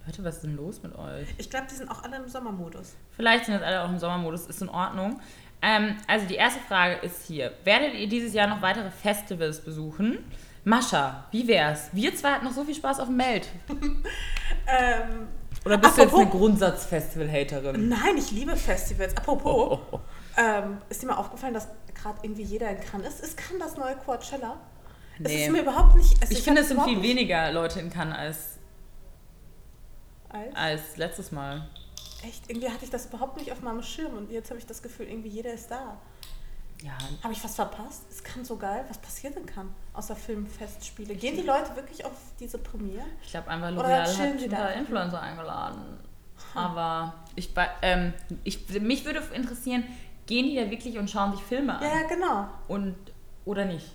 Leute, 0.05 0.23
was 0.23 0.35
ist 0.35 0.43
denn 0.43 0.55
los 0.55 0.81
mit 0.81 0.95
euch? 0.97 1.27
Ich 1.37 1.49
glaube, 1.49 1.67
die 1.69 1.75
sind 1.75 1.89
auch 1.89 2.03
alle 2.03 2.17
im 2.17 2.27
Sommermodus. 2.27 2.95
Vielleicht 3.11 3.45
sind 3.45 3.53
jetzt 3.53 3.63
alle 3.63 3.83
auch 3.83 3.89
im 3.89 3.99
Sommermodus, 3.99 4.47
ist 4.47 4.61
in 4.61 4.69
Ordnung. 4.69 5.21
Ähm, 5.61 5.95
also 6.07 6.25
die 6.25 6.35
erste 6.35 6.59
Frage 6.61 6.95
ist 7.05 7.25
hier. 7.25 7.53
Werdet 7.63 7.93
ihr 7.93 8.09
dieses 8.09 8.33
Jahr 8.33 8.47
noch 8.47 8.61
weitere 8.61 8.89
Festivals 8.91 9.61
besuchen? 9.61 10.19
Mascha, 10.69 11.25
wie 11.31 11.47
wär's? 11.47 11.89
Wir 11.93 12.15
zwei 12.15 12.31
hatten 12.33 12.45
noch 12.45 12.51
so 12.53 12.63
viel 12.63 12.75
Spaß 12.75 12.99
auf 12.99 13.07
dem 13.07 13.17
Meld. 13.17 13.47
Ähm, 14.71 15.27
Oder 15.65 15.77
bist 15.79 15.97
du 15.97 16.01
jetzt 16.01 16.11
Apropos- 16.13 16.21
eine 16.31 16.39
Grundsatz-Festival-Haterin? 16.39 17.89
nein, 17.89 18.17
ich 18.17 18.29
liebe 18.31 18.55
Festivals. 18.55 19.17
Apropos, 19.17 19.51
Oh, 19.51 19.79
oh, 19.91 19.95
oh. 19.95 19.99
Ähm, 20.37 20.77
ist 20.89 21.01
dir 21.01 21.07
mal 21.07 21.15
aufgefallen, 21.17 21.55
dass 21.55 21.67
gerade 21.95 22.19
irgendwie 22.21 22.43
jeder 22.43 22.69
in 22.69 22.79
Cannes 22.79 23.15
ist? 23.15 23.23
Ist 23.23 23.37
Cannes 23.37 23.59
das 23.63 23.77
neue 23.77 23.95
Coachella? 23.95 24.57
Es 25.19 25.27
Nee. 25.31 25.45
ist 25.45 25.51
mir 25.51 25.61
überhaupt 25.63 25.95
nicht... 25.95 26.21
Also 26.21 26.33
Ich 26.33 26.43
finde, 26.43 26.61
es 26.61 26.67
sind 26.67 26.81
viel 26.83 26.97
nicht- 26.97 27.03
weniger 27.03 27.51
Leute 27.51 27.79
in 27.79 27.89
Cannes 27.89 28.15
als, 28.15 28.37
Alt. 30.29 30.55
als 30.55 30.97
letztes 30.97 31.31
Mal. 31.31 31.67
Echt? 32.23 32.47
Irgendwie 32.49 32.69
hatte 32.69 32.85
ich 32.85 32.91
das 32.91 33.07
überhaupt 33.07 33.37
nicht 33.37 33.51
auf 33.51 33.61
meinem 33.61 33.81
Schirm 33.81 34.15
und 34.17 34.31
jetzt 34.31 34.49
habe 34.51 34.59
ich 34.59 34.67
das 34.67 34.81
Gefühl, 34.83 35.07
irgendwie 35.07 35.29
jeder 35.29 35.51
ist 35.53 35.71
da. 35.71 35.97
Ja, 36.81 36.97
Habe 37.23 37.33
ich 37.33 37.43
was 37.43 37.55
verpasst? 37.55 38.03
Ist 38.09 38.23
Cannes 38.23 38.47
so 38.47 38.55
geil? 38.55 38.85
Was 38.87 38.97
passiert 38.99 39.35
in 39.35 39.45
Cannes? 39.45 39.71
Außer 39.93 40.15
Filmfestspiele. 40.15 41.15
Gehen 41.15 41.35
die 41.35 41.43
Leute 41.43 41.75
wirklich 41.75 42.05
auf 42.05 42.13
diese 42.39 42.57
Premiere? 42.57 43.03
ich 43.21 43.31
glaube 43.31 43.49
einfach, 43.49 43.71
Oder 43.71 44.05
L'Oreal 44.05 44.17
hat 44.17 44.43
ein 44.43 44.49
paar 44.49 44.73
Influencer 44.73 45.21
eingeladen. 45.21 45.99
Aber 46.55 47.13
ich, 47.35 47.49
ähm, 47.81 48.13
ich, 48.43 48.69
mich 48.79 49.03
würde 49.05 49.21
interessieren, 49.33 49.83
gehen 50.25 50.45
die 50.45 50.55
da 50.55 50.69
wirklich 50.69 50.97
und 50.97 51.09
schauen 51.09 51.33
sich 51.33 51.41
Filme 51.41 51.77
an? 51.77 51.83
Ja, 51.83 52.07
genau. 52.07 52.47
Und, 52.67 52.95
oder 53.45 53.65
nicht? 53.65 53.91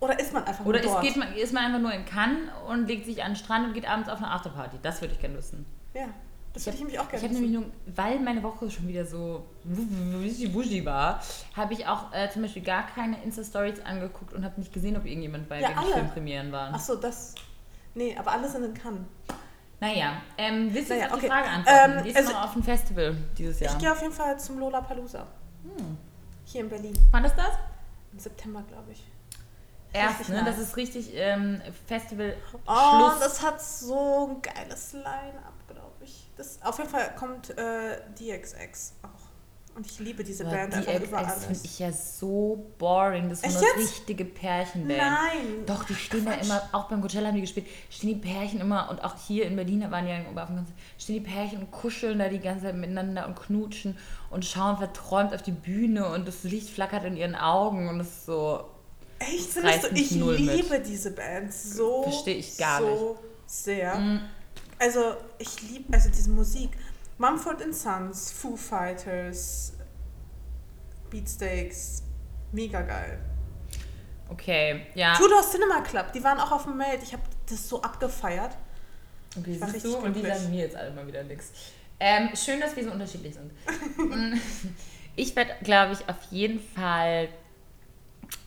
Oder 0.00 0.18
ist 0.20 0.32
man 0.32 0.44
einfach 0.44 0.64
Oder 0.66 0.78
nur 0.80 0.86
ist, 0.86 0.92
dort? 0.92 1.02
geht 1.02 1.16
man, 1.16 1.32
ist 1.32 1.52
man 1.54 1.64
einfach 1.64 1.80
nur 1.80 1.92
in 1.92 2.04
Cannes 2.04 2.50
und 2.68 2.86
legt 2.86 3.06
sich 3.06 3.22
an 3.24 3.30
den 3.32 3.36
Strand 3.36 3.66
und 3.66 3.72
geht 3.72 3.88
abends 3.88 4.10
auf 4.10 4.18
eine 4.18 4.30
Afterparty? 4.30 4.76
Das 4.82 5.00
würde 5.00 5.14
ich 5.14 5.20
gerne 5.20 5.38
wissen. 5.38 5.64
ja, 5.94 6.08
das 6.56 6.64
würde 6.66 6.76
ich 6.76 6.80
nämlich 6.84 6.98
auch 6.98 7.04
Ich 7.04 7.10
gerne 7.10 7.24
habe 7.24 7.34
nämlich 7.34 7.52
nur, 7.52 7.64
weil 7.94 8.18
meine 8.20 8.42
Woche 8.42 8.70
schon 8.70 8.88
wieder 8.88 9.04
so 9.04 9.44
wuschi 9.64 10.84
war, 10.86 11.20
habe 11.54 11.74
ich 11.74 11.86
auch 11.86 12.12
äh, 12.14 12.30
zum 12.30 12.42
Beispiel 12.42 12.62
gar 12.62 12.86
keine 12.86 13.22
Insta-Stories 13.22 13.80
angeguckt 13.84 14.32
und 14.32 14.42
habe 14.44 14.58
nicht 14.58 14.72
gesehen, 14.72 14.96
ob 14.96 15.04
irgendjemand 15.04 15.48
bei 15.48 15.60
Ja. 15.60 15.68
Filmpremieren 15.92 16.50
war. 16.52 16.70
Ach 16.72 16.80
so, 16.80 16.96
das... 16.96 17.34
Nee, 17.94 18.16
aber 18.18 18.32
alle 18.32 18.48
sind 18.48 18.64
in 18.64 18.74
Cannes. 18.74 19.00
Naja, 19.80 20.22
ähm, 20.38 20.72
willst 20.72 20.88
du 20.90 20.94
jetzt 20.94 21.02
Naja, 21.02 21.14
auf 21.14 21.20
die 21.20 21.26
okay. 21.26 21.34
Frage 21.34 21.48
antworten? 21.48 21.92
Ähm, 21.98 22.04
Gehst 22.04 22.16
also- 22.16 22.28
du 22.30 22.34
noch 22.36 22.44
auf 22.44 22.56
ein 22.56 22.62
Festival 22.62 23.16
dieses 23.36 23.60
Jahr? 23.60 23.72
Ich 23.72 23.78
gehe 23.78 23.92
auf 23.92 24.00
jeden 24.00 24.14
Fall 24.14 24.40
zum 24.40 24.58
Lollapalooza. 24.58 25.26
Hm. 25.64 25.98
Hier 26.46 26.60
in 26.62 26.68
Berlin. 26.70 26.94
Wann 27.10 27.24
ist 27.26 27.34
das? 27.36 27.52
Im 28.12 28.18
September, 28.18 28.62
glaube 28.66 28.92
ich. 28.92 29.04
Erst, 29.92 30.28
ne? 30.30 30.36
nice. 30.42 30.44
Das 30.46 30.58
ist 30.58 30.76
richtig 30.76 31.10
ähm, 31.14 31.60
Festival 31.86 32.34
Oh, 32.66 32.72
Schluss. 32.74 33.18
das 33.20 33.42
hat 33.42 33.62
so 33.62 34.30
ein 34.30 34.42
geiles 34.42 34.92
Line-Up, 34.94 35.52
ich. 35.55 35.55
Das, 36.36 36.58
auf 36.62 36.78
jeden 36.78 36.90
Fall 36.90 37.14
kommt 37.18 37.50
äh, 37.56 37.98
DXX 38.18 38.94
auch. 39.02 39.26
Und 39.74 39.86
ich 39.86 39.98
liebe 39.98 40.24
diese 40.24 40.44
Band 40.44 40.72
die 40.72 40.76
einfach 40.78 40.94
über 40.94 41.18
XX 41.22 41.32
finde 41.34 41.46
alles. 41.48 41.64
ich 41.64 41.78
ja 41.80 41.92
so 41.92 42.66
boring. 42.78 43.28
Das 43.28 43.42
ist 43.42 43.58
so 43.58 43.64
eine 43.74 43.82
richtige 43.84 44.24
Pärchenband. 44.24 44.98
Nein. 44.98 45.66
Doch, 45.66 45.84
die 45.84 45.94
stehen 45.94 46.24
da 46.24 46.32
Quatsch. 46.32 46.46
immer, 46.46 46.62
auch 46.72 46.84
beim 46.88 47.02
Coachella 47.02 47.28
haben 47.28 47.34
die 47.34 47.42
gespielt, 47.42 47.66
stehen 47.90 48.08
die 48.08 48.26
Pärchen 48.26 48.60
immer, 48.60 48.88
und 48.88 49.04
auch 49.04 49.14
hier 49.26 49.44
in 49.44 49.54
Berlin, 49.54 49.82
da 49.82 49.90
waren 49.90 50.06
die 50.06 50.12
ja 50.12 50.18
auf 50.20 50.46
dem 50.48 50.56
Konzert, 50.56 50.76
stehen 50.98 51.22
die 51.22 51.30
Pärchen 51.30 51.58
und 51.58 51.70
kuscheln 51.72 52.18
da 52.18 52.30
die 52.30 52.38
ganze 52.38 52.64
Zeit 52.64 52.74
miteinander 52.74 53.26
und 53.26 53.36
knutschen 53.38 53.98
und 54.30 54.46
schauen 54.46 54.78
verträumt 54.78 55.34
auf 55.34 55.42
die 55.42 55.52
Bühne 55.52 56.08
und 56.08 56.26
das 56.26 56.42
Licht 56.44 56.70
flackert 56.70 57.04
in 57.04 57.14
ihren 57.18 57.34
Augen 57.34 57.90
und 57.90 58.00
es 58.00 58.08
ist 58.08 58.26
so, 58.26 58.64
Echt, 59.18 59.50
findest 59.52 59.84
du? 59.84 59.94
Ich 59.94 60.10
null 60.12 60.38
mit. 60.38 60.54
liebe 60.56 60.80
diese 60.80 61.10
Band 61.10 61.52
so, 61.52 62.02
Versteh 62.04 62.32
ich 62.32 62.56
gar 62.56 62.80
so 62.80 63.18
sehr. 63.46 63.94
mm, 63.94 64.20
Also, 64.78 65.16
ich 65.38 65.62
liebe 65.70 65.92
also 65.92 66.08
diese 66.10 66.30
Musik. 66.30 66.70
Mumford 67.18 67.62
Sons, 67.74 68.30
Foo 68.30 68.56
Fighters, 68.56 69.72
Beatsteaks, 71.10 72.02
mega 72.52 72.82
geil. 72.82 73.18
okay, 74.28 74.86
ja. 74.94 75.14
Tudor 75.16 75.42
Cinema 75.42 75.80
Club, 75.80 76.12
die 76.12 76.22
waren 76.22 76.38
auch 76.38 76.52
auf 76.52 76.64
dem 76.64 76.76
Meld. 76.76 77.02
Ich 77.02 77.12
habe 77.12 77.22
das 77.48 77.68
so 77.68 77.80
abgefeiert. 77.80 78.56
Okay, 79.38 79.52
Ich 79.52 79.60
war 79.60 79.70
siehst 79.70 79.84
du, 79.86 79.96
und 79.96 80.14
die 80.14 80.22
sagen 80.22 80.50
mir 80.50 80.60
jetzt 80.64 80.76
alle 80.76 80.90
mal 80.90 81.06
wieder 81.06 81.22
nichts. 81.22 81.52
Ähm, 81.98 82.30
schön, 82.34 82.60
dass 82.60 82.76
wir 82.76 82.84
so 82.84 82.90
unterschiedlich 82.90 83.34
sind. 83.34 83.50
Mm, 83.96 84.38
ich 85.16 85.34
werde, 85.34 85.52
glaube 85.62 85.94
ich, 85.94 86.06
auf 86.08 86.16
jeden 86.30 86.60
Fall 86.60 87.28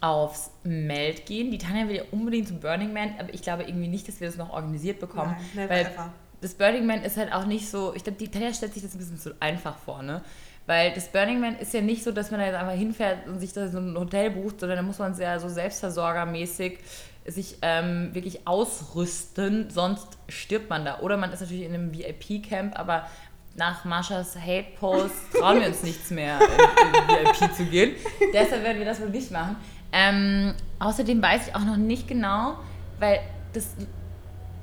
aufs 0.02 0.52
Meld 0.64 1.26
gehen. 1.26 1.52
Die 1.52 1.58
Tanja 1.58 1.88
will 1.88 1.98
ja 1.98 2.04
unbedingt 2.12 2.48
zum 2.48 2.60
Burning 2.60 2.94
Man, 2.94 3.14
aber 3.20 3.34
ich 3.34 3.42
glaube 3.42 3.64
irgendwie 3.64 3.88
nicht, 3.88 4.08
dass 4.08 4.20
wir 4.20 4.28
das 4.28 4.38
noch 4.38 4.52
organisiert 4.52 5.00
bekommen. 5.00 5.36
Nein, 5.54 5.70
weil 5.70 5.86
ever. 5.86 6.14
das 6.42 6.54
Burning 6.54 6.86
Man 6.86 7.04
ist 7.04 7.18
halt 7.18 7.34
auch 7.34 7.46
nicht 7.46 7.70
so, 7.70 7.94
ich 7.96 8.04
glaube, 8.04 8.18
die 8.18 8.30
Tanja 8.30 8.54
stellt 8.54 8.74
sich 8.74 8.84
das 8.84 8.94
ein 8.94 9.00
bisschen 9.00 9.20
zu 9.20 9.36
einfach 9.40 9.78
vor, 9.78 10.02
ne? 10.04 10.22
Weil 10.66 10.94
das 10.94 11.08
Burning 11.08 11.40
Man 11.40 11.58
ist 11.58 11.74
ja 11.74 11.82
nicht 11.82 12.04
so, 12.04 12.12
dass 12.12 12.30
man 12.30 12.40
da 12.40 12.46
jetzt 12.46 12.56
einfach 12.56 12.78
hinfährt 12.78 13.28
und 13.28 13.40
sich 13.40 13.54
da 13.54 13.68
so 13.70 13.80
ein 13.80 13.98
Hotel 13.98 14.30
bucht, 14.30 14.60
sondern 14.60 14.78
da 14.78 14.84
muss 14.84 15.00
man 15.00 15.16
sehr 15.16 15.40
so 15.40 15.50
selbstversorgermäßig 15.50 16.78
sich 17.26 17.58
ähm, 17.62 18.14
wirklich 18.14 18.48
ausrüsten, 18.48 19.70
sonst 19.70 20.08
stirbt 20.28 20.70
man 20.70 20.86
da. 20.86 21.00
Oder 21.00 21.18
man 21.18 21.32
ist 21.32 21.42
natürlich 21.42 21.64
in 21.64 21.74
einem 21.74 21.94
VIP-Camp, 21.94 22.78
aber 22.78 23.08
nach 23.60 23.84
Marshas 23.84 24.36
Hate-Post 24.36 25.34
trauen 25.38 25.60
wir 25.60 25.68
uns 25.68 25.84
nichts 25.84 26.10
mehr, 26.10 26.40
in, 26.40 27.18
in 27.18 27.26
VIP 27.26 27.54
zu 27.56 27.66
gehen. 27.66 27.96
Deshalb 28.34 28.64
werden 28.64 28.80
wir 28.80 28.86
das 28.86 29.02
wohl 29.02 29.10
nicht 29.10 29.30
machen. 29.32 29.58
Ähm, 29.92 30.56
außerdem 30.80 31.22
weiß 31.22 31.50
ich 31.50 31.56
auch 31.56 31.66
noch 31.66 31.76
nicht 31.76 32.08
genau, 32.08 32.58
weil 33.00 33.20
das 33.54 33.76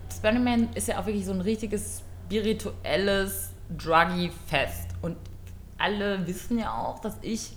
das 0.09 0.21
Burning 0.21 0.45
Man 0.45 0.69
ist 0.75 0.89
ja 0.89 0.99
auch 0.99 1.07
wirklich 1.07 1.27
so 1.27 1.33
ein 1.33 1.43
richtiges 1.43 2.03
spirituelles 2.25 3.51
Druggy-Fest. 3.77 4.89
Und 5.03 5.17
alle 5.77 6.27
wissen 6.27 6.59
ja 6.59 6.73
auch, 6.73 7.01
dass 7.01 7.19
ich 7.21 7.53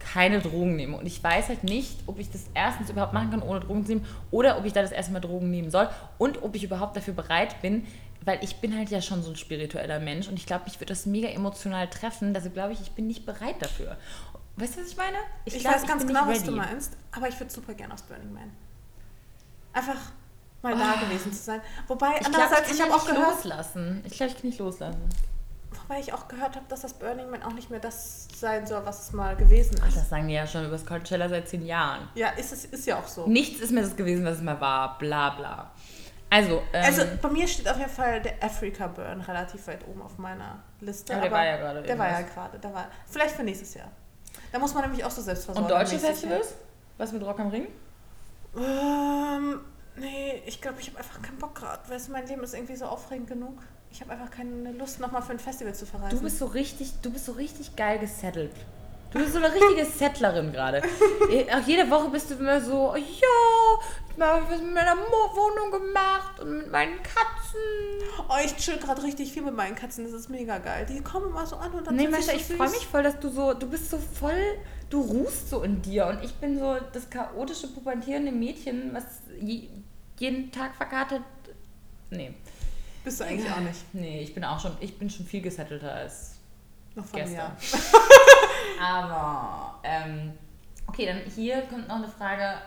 keine 0.00 0.40
Drogen 0.40 0.76
nehme. 0.76 0.96
Und 0.96 1.06
ich 1.06 1.22
weiß 1.22 1.48
halt 1.48 1.64
nicht, 1.64 2.00
ob 2.06 2.18
ich 2.18 2.30
das 2.30 2.46
erstens 2.52 2.90
überhaupt 2.90 3.12
machen 3.12 3.30
kann, 3.30 3.42
ohne 3.42 3.60
Drogen 3.60 3.84
zu 3.84 3.92
nehmen, 3.92 4.06
oder 4.30 4.58
ob 4.58 4.64
ich 4.64 4.72
da 4.72 4.82
das 4.82 4.92
erste 4.92 5.12
Mal 5.12 5.20
Drogen 5.20 5.50
nehmen 5.50 5.70
soll 5.70 5.88
und 6.18 6.42
ob 6.42 6.54
ich 6.54 6.64
überhaupt 6.64 6.96
dafür 6.96 7.14
bereit 7.14 7.60
bin, 7.62 7.86
weil 8.24 8.42
ich 8.42 8.56
bin 8.56 8.76
halt 8.76 8.90
ja 8.90 9.00
schon 9.02 9.22
so 9.22 9.30
ein 9.30 9.36
spiritueller 9.36 10.00
Mensch 10.00 10.28
und 10.28 10.38
ich 10.38 10.46
glaube, 10.46 10.64
mich 10.64 10.80
wird 10.80 10.90
das 10.90 11.06
mega 11.06 11.28
emotional 11.28 11.88
treffen. 11.88 12.34
Deshalb 12.34 12.54
glaube 12.54 12.72
ich, 12.72 12.80
ich 12.80 12.92
bin 12.92 13.06
nicht 13.06 13.26
bereit 13.26 13.56
dafür. 13.60 13.96
Weißt 14.56 14.76
du, 14.76 14.80
was 14.82 14.88
ich 14.88 14.96
meine? 14.96 15.16
Ich, 15.44 15.58
glaub, 15.58 15.74
weiß 15.74 15.86
ganz 15.86 15.98
bin 16.04 16.08
genau, 16.14 16.26
was 16.28 16.44
du 16.44 16.52
meinst, 16.52 16.96
aber 17.12 17.28
ich 17.28 17.38
würde 17.40 17.52
super 17.52 17.74
gerne 17.74 17.92
aufs 17.94 18.02
Burning 18.04 18.32
Man. 18.32 18.50
Einfach 19.72 19.96
mal 20.62 20.76
da 20.76 20.94
gewesen 21.04 21.32
zu 21.32 21.42
sein. 21.42 21.60
Wobei, 21.88 22.06
Ah. 22.06 22.16
Ich 22.20 22.26
andererseits, 22.26 22.68
ich 22.68 22.74
ich 22.74 22.78
kann 22.80 22.92
habe 22.92 23.00
nicht 23.02 23.10
auch 23.10 23.14
gehört, 23.16 23.36
loslassen. 23.44 24.02
Ich 24.06 24.12
glaube, 24.16 24.30
ich 24.32 24.38
kann 24.40 24.46
nicht 24.48 24.58
loslassen. 24.60 25.00
wobei 25.82 25.98
ich 26.00 26.12
auch 26.12 26.28
gehört 26.28 26.54
habe, 26.54 26.64
dass 26.68 26.82
das 26.82 26.94
Burning 26.94 27.28
Man 27.30 27.42
auch 27.42 27.52
nicht 27.52 27.68
mehr 27.70 27.80
das 27.80 28.28
sein 28.34 28.64
soll, 28.66 28.86
was 28.86 29.02
es 29.08 29.12
mal 29.12 29.34
gewesen 29.36 29.74
Ach, 29.82 29.88
ist. 29.88 29.96
das 29.96 30.08
sagen 30.08 30.28
die 30.28 30.34
ja 30.34 30.46
schon 30.46 30.62
über 30.62 30.72
das 30.76 30.86
Coachella 30.86 31.28
seit 31.28 31.48
zehn 31.48 31.66
Jahren. 31.66 32.08
Ja, 32.14 32.28
ist 32.30 32.52
es 32.52 32.64
ist 32.64 32.86
ja 32.86 32.98
auch 32.98 33.08
so. 33.08 33.26
Nichts 33.26 33.60
ist 33.60 33.72
mehr 33.72 33.82
das 33.82 33.96
gewesen, 33.96 34.24
was 34.24 34.36
es 34.36 34.42
mal 34.42 34.60
war. 34.60 34.96
Bla 34.98 35.30
bla. 35.30 35.72
Also, 36.30 36.62
ähm, 36.72 36.84
Also 36.84 37.02
bei 37.22 37.28
mir 37.28 37.46
steht 37.46 37.68
auf 37.68 37.78
jeden 37.78 37.90
Fall 37.90 38.20
der 38.20 38.42
Africa 38.42 38.86
Burn 38.88 39.20
relativ 39.20 39.66
weit 39.66 39.86
oben 39.86 40.02
auf 40.02 40.18
meiner 40.18 40.62
Liste. 40.80 41.12
Aber 41.12 41.22
der 41.22 41.30
war 41.30 41.44
ja 41.44 41.56
gerade 41.56 41.82
Der 41.82 41.98
war 41.98 42.08
ja 42.08 42.22
gerade. 42.22 42.58
Der 42.58 42.74
war, 42.74 42.88
vielleicht 43.06 43.36
für 43.36 43.44
nächstes 43.44 43.74
Jahr. 43.74 43.90
Da 44.50 44.58
muss 44.58 44.74
man 44.74 44.82
nämlich 44.82 45.04
auch 45.04 45.10
so 45.10 45.20
und 45.20 45.24
selbstversorgt 45.26 45.70
deutsche 45.70 45.98
Festivals? 45.98 46.54
Was 46.98 47.12
mit 47.12 47.22
Rock 47.22 47.40
am 47.40 47.48
Ring? 47.48 47.68
Ähm, 48.56 49.60
nee, 49.96 50.42
ich 50.46 50.60
glaube, 50.60 50.80
ich 50.80 50.88
habe 50.88 50.98
einfach 50.98 51.20
keinen 51.22 51.38
Bock 51.38 51.54
gerade. 51.54 51.88
Weißt 51.88 52.08
du, 52.08 52.12
mein 52.12 52.26
Leben 52.26 52.42
ist 52.42 52.54
irgendwie 52.54 52.76
so 52.76 52.86
aufregend 52.86 53.28
genug. 53.28 53.58
Ich 53.90 54.00
habe 54.00 54.12
einfach 54.12 54.30
keine 54.30 54.72
Lust, 54.72 55.00
nochmal 55.00 55.22
für 55.22 55.32
ein 55.32 55.38
Festival 55.38 55.74
zu 55.74 55.86
verreisen. 55.86 56.18
Du 56.18 56.24
bist 56.24 56.38
so 56.38 56.46
richtig, 56.46 56.92
du 57.02 57.12
bist 57.12 57.26
so 57.26 57.32
richtig 57.32 57.76
geil 57.76 57.98
gesettelt. 57.98 58.52
Du 59.14 59.20
bist 59.20 59.32
so 59.32 59.38
eine 59.38 59.54
richtige 59.54 59.84
Settlerin 59.98 60.50
gerade. 60.50 60.82
Auch 60.82 61.66
jede 61.66 61.88
Woche 61.88 62.08
bist 62.10 62.30
du 62.30 62.34
immer 62.34 62.60
so, 62.60 62.96
ja, 62.96 63.04
ich 64.16 64.20
habe 64.20 64.42
was 64.50 64.60
mit 64.60 64.74
meiner 64.74 64.96
Wohnung 64.96 65.70
gemacht 65.70 66.40
und 66.40 66.58
mit 66.58 66.70
meinen 66.72 66.96
Katzen. 66.96 67.60
Oh, 68.28 68.34
ich 68.44 68.56
chill 68.56 68.76
gerade 68.78 69.04
richtig 69.04 69.32
viel 69.32 69.42
mit 69.42 69.54
meinen 69.54 69.76
Katzen. 69.76 70.04
Das 70.04 70.12
ist 70.12 70.30
mega 70.30 70.58
geil. 70.58 70.84
Die 70.88 71.00
kommen 71.00 71.26
immer 71.26 71.46
so 71.46 71.54
an 71.56 71.70
und 71.70 71.86
dann 71.86 71.94
Nee, 71.94 72.08
Mascha, 72.08 72.32
so 72.32 72.36
ich 72.36 72.44
freue 72.44 72.70
mich 72.70 72.86
voll, 72.86 73.04
dass 73.04 73.20
du 73.20 73.28
so, 73.28 73.54
du 73.54 73.70
bist 73.70 73.88
so 73.88 73.98
voll, 73.98 74.58
du 74.90 75.00
ruhst 75.00 75.48
so 75.48 75.62
in 75.62 75.80
dir 75.80 76.06
und 76.06 76.24
ich 76.24 76.34
bin 76.34 76.58
so 76.58 76.76
das 76.92 77.08
chaotische, 77.08 77.68
pubertierende 77.68 78.32
Mädchen, 78.32 78.92
was 78.92 79.04
je, 79.40 79.68
jeden 80.18 80.50
Tag 80.50 80.74
verkatert. 80.74 81.22
Nee. 82.10 82.34
Bist 83.04 83.20
du 83.20 83.24
eigentlich 83.24 83.50
auch 83.50 83.60
nicht. 83.60 83.80
Nee, 83.92 84.22
ich 84.22 84.34
bin 84.34 84.44
auch 84.44 84.58
schon, 84.58 84.72
ich 84.80 84.98
bin 84.98 85.08
schon 85.08 85.24
viel 85.24 85.40
gesettelter 85.40 85.92
als 85.92 86.33
Noch 86.94 87.04
von 87.04 87.20
gestern. 87.20 87.52
Aber, 88.80 89.80
ähm, 89.82 90.32
okay, 90.86 91.06
dann 91.06 91.18
hier 91.30 91.62
kommt 91.62 91.88
noch 91.88 91.96
eine 91.96 92.08
Frage. 92.08 92.58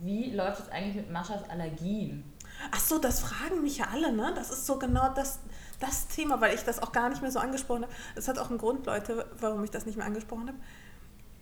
Wie 0.00 0.30
läuft 0.30 0.60
es 0.60 0.68
eigentlich 0.70 0.94
mit 0.94 1.10
Maschas 1.10 1.48
Allergien? 1.50 2.24
Ach 2.70 2.80
so, 2.80 2.98
das 2.98 3.20
fragen 3.20 3.62
mich 3.62 3.78
ja 3.78 3.86
alle, 3.92 4.12
ne? 4.12 4.32
Das 4.34 4.50
ist 4.50 4.66
so 4.66 4.78
genau 4.78 5.12
das, 5.14 5.40
das 5.80 6.08
Thema, 6.08 6.40
weil 6.40 6.54
ich 6.54 6.62
das 6.62 6.82
auch 6.82 6.92
gar 6.92 7.08
nicht 7.08 7.22
mehr 7.22 7.30
so 7.30 7.38
angesprochen 7.38 7.82
habe. 7.82 7.92
Es 8.16 8.28
hat 8.28 8.38
auch 8.38 8.50
einen 8.50 8.58
Grund, 8.58 8.86
Leute, 8.86 9.26
warum 9.40 9.62
ich 9.64 9.70
das 9.70 9.86
nicht 9.86 9.96
mehr 9.96 10.06
angesprochen 10.06 10.48
habe. 10.48 10.58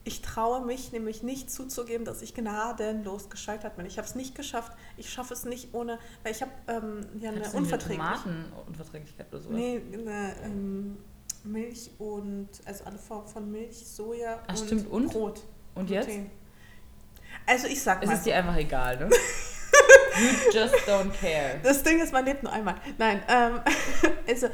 Ich 0.05 0.22
traue 0.22 0.64
mich 0.64 0.92
nämlich 0.92 1.24
nicht 1.24 1.51
zuzugeben, 1.51 2.05
dass 2.05 2.22
ich 2.22 2.32
gnadenlos 2.32 3.28
gescheitert 3.28 3.76
bin. 3.76 3.86
Ich 3.86 3.99
habe 3.99 4.07
es 4.07 4.14
nicht 4.14 4.36
geschafft. 4.36 4.72
Ich 4.97 5.11
schaffe 5.11 5.34
es 5.34 5.44
nicht 5.44 5.74
ohne, 5.74 5.99
weil 6.22 6.32
ich 6.32 6.42
habe 6.42 6.53
ähm, 6.68 7.05
ja 7.20 7.30
eine 7.30 7.40
du 7.40 7.47
eine 7.47 7.57
Unverträglichkeit. 7.57 8.22
Tomatenunverträglichkeit 8.22 9.26
oder 9.32 9.40
sowas? 9.40 9.57
Nee, 9.57 9.82
eine 9.92 10.36
ähm, 10.44 10.99
Milch 11.47 11.90
und, 11.99 12.49
also 12.64 12.84
alle 12.84 12.99
Formen 12.99 13.28
von 13.28 13.51
Milch, 13.51 13.86
Soja 13.86 14.42
Ach, 14.47 14.59
und 14.59 14.66
stimmt, 14.66 14.90
und? 14.90 15.12
Brot. 15.12 15.42
Und 15.74 15.90
jetzt? 15.90 16.09
Gluten. 16.09 16.30
Also 17.47 17.66
ich 17.68 17.82
sag 17.82 18.03
Es 18.03 18.09
mal, 18.09 18.14
ist 18.14 18.26
dir 18.26 18.36
einfach 18.36 18.57
egal, 18.57 18.99
ne? 18.99 19.11
you 20.18 20.53
just 20.53 20.74
don't 20.86 21.11
care. 21.20 21.61
das 21.62 21.82
Ding 21.82 22.01
ist, 22.01 22.12
man 22.12 22.24
lebt 22.24 22.42
nur 22.42 22.53
einmal. 22.53 22.76
Nein, 22.99 23.22
ähm, 23.28 23.61
also 24.28 24.49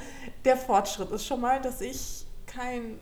der 0.44 0.56
Fortschritt 0.56 1.10
ist 1.10 1.26
schon 1.26 1.40
mal, 1.40 1.60
dass 1.60 1.80
ich 1.80 2.26
kein 2.46 2.98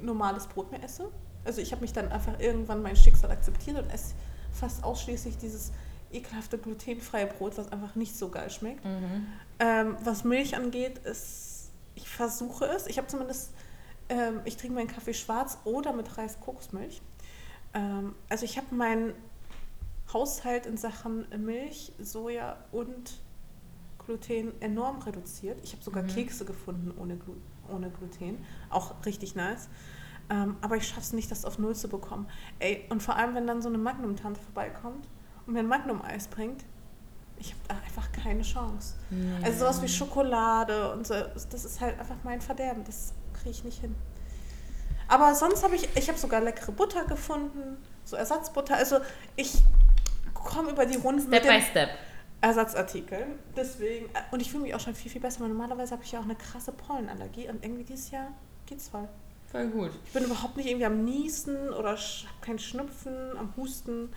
normales 0.00 0.46
Brot 0.46 0.70
mehr 0.70 0.82
esse. 0.82 1.10
Also 1.44 1.60
ich 1.60 1.72
habe 1.72 1.82
mich 1.82 1.92
dann 1.92 2.12
einfach 2.12 2.38
irgendwann 2.38 2.82
mein 2.82 2.96
Schicksal 2.96 3.30
akzeptiert 3.30 3.78
und 3.78 3.92
esse 3.92 4.14
fast 4.52 4.84
ausschließlich 4.84 5.38
dieses 5.38 5.72
ekelhafte 6.12 6.58
glutenfreie 6.58 7.26
Brot, 7.26 7.56
was 7.56 7.70
einfach 7.72 7.94
nicht 7.94 8.16
so 8.16 8.28
geil 8.28 8.50
schmeckt. 8.50 8.84
Mhm. 8.84 9.26
Ähm, 9.58 9.96
was 10.02 10.24
Milch 10.24 10.56
angeht, 10.56 10.98
ist, 10.98 11.59
ich 12.02 12.08
versuche 12.08 12.64
es. 12.66 12.86
Ich 12.86 12.98
habe 12.98 13.06
zumindest, 13.08 13.52
ähm, 14.08 14.40
ich 14.44 14.56
trinke 14.56 14.74
meinen 14.74 14.88
Kaffee 14.88 15.14
schwarz 15.14 15.58
oder 15.64 15.92
mit 15.92 16.16
Reis-Kokosmilch. 16.16 17.02
Ähm, 17.74 18.14
also 18.28 18.44
ich 18.44 18.56
habe 18.56 18.74
meinen 18.74 19.14
Haushalt 20.12 20.66
in 20.66 20.76
Sachen 20.76 21.26
Milch, 21.44 21.92
Soja 21.98 22.56
und 22.72 23.20
Gluten 24.04 24.52
enorm 24.60 25.00
reduziert. 25.02 25.60
Ich 25.62 25.72
habe 25.72 25.84
sogar 25.84 26.02
Mhm. 26.02 26.08
Kekse 26.08 26.44
gefunden 26.44 26.92
ohne, 26.98 27.16
Glu 27.16 27.34
ohne 27.72 27.90
Gluten. 27.90 28.44
Auch 28.70 28.94
richtig 29.06 29.36
nice. 29.36 29.68
Ähm, 30.28 30.56
aber 30.60 30.76
ich 30.76 30.86
schaffe 30.88 31.00
es 31.00 31.12
nicht, 31.12 31.30
das 31.30 31.44
auf 31.44 31.58
Null 31.58 31.76
zu 31.76 31.88
bekommen. 31.88 32.26
Ey, 32.58 32.84
und 32.88 33.02
vor 33.02 33.16
allem, 33.16 33.34
wenn 33.34 33.46
dann 33.46 33.62
so 33.62 33.68
eine 33.68 33.78
Magnum-Tante 33.78 34.40
vorbeikommt 34.40 35.08
und 35.46 35.52
mir 35.52 35.60
ein 35.60 35.66
Magnum-Eis 35.68 36.28
bringt, 36.28 36.64
ich 37.40 37.52
habe 37.52 37.60
da 37.68 37.74
einfach 37.74 38.12
keine 38.12 38.42
Chance. 38.42 38.94
Also 39.42 39.60
sowas 39.60 39.82
wie 39.82 39.88
Schokolade 39.88 40.92
und 40.92 41.06
so, 41.06 41.14
das 41.50 41.64
ist 41.64 41.80
halt 41.80 41.98
einfach 41.98 42.16
mein 42.22 42.40
Verderben. 42.40 42.84
Das 42.84 43.14
kriege 43.32 43.50
ich 43.50 43.64
nicht 43.64 43.80
hin. 43.80 43.94
Aber 45.08 45.34
sonst 45.34 45.64
habe 45.64 45.74
ich, 45.74 45.88
ich 45.96 46.08
habe 46.08 46.18
sogar 46.18 46.40
leckere 46.40 46.72
Butter 46.72 47.04
gefunden, 47.04 47.78
so 48.04 48.16
Ersatzbutter. 48.16 48.76
Also 48.76 48.98
ich 49.34 49.54
komme 50.34 50.70
über 50.70 50.86
die 50.86 50.96
Runden 50.96 51.22
Step 51.22 51.44
mit 51.44 51.50
by 51.50 51.60
step. 51.60 51.90
Ersatzartikel. 52.40 53.26
Deswegen, 53.56 54.06
äh, 54.06 54.20
und 54.30 54.40
ich 54.40 54.50
fühle 54.50 54.62
mich 54.64 54.74
auch 54.74 54.80
schon 54.80 54.94
viel, 54.94 55.10
viel 55.10 55.20
besser, 55.20 55.40
weil 55.40 55.48
normalerweise 55.48 55.92
habe 55.92 56.04
ich 56.04 56.12
ja 56.12 56.20
auch 56.20 56.24
eine 56.24 56.36
krasse 56.36 56.72
Pollenallergie 56.72 57.48
und 57.48 57.64
irgendwie 57.64 57.84
dieses 57.84 58.10
Jahr 58.10 58.28
geht's 58.66 58.88
voll. 58.88 59.08
Voll 59.50 59.66
gut. 59.68 59.90
Ich 60.06 60.12
bin 60.12 60.24
überhaupt 60.24 60.56
nicht 60.56 60.66
irgendwie 60.66 60.86
am 60.86 61.04
Niesen 61.04 61.70
oder 61.70 61.90
habe 61.90 62.40
keinen 62.40 62.58
Schnupfen, 62.58 63.36
am 63.36 63.52
Husten. 63.56 64.10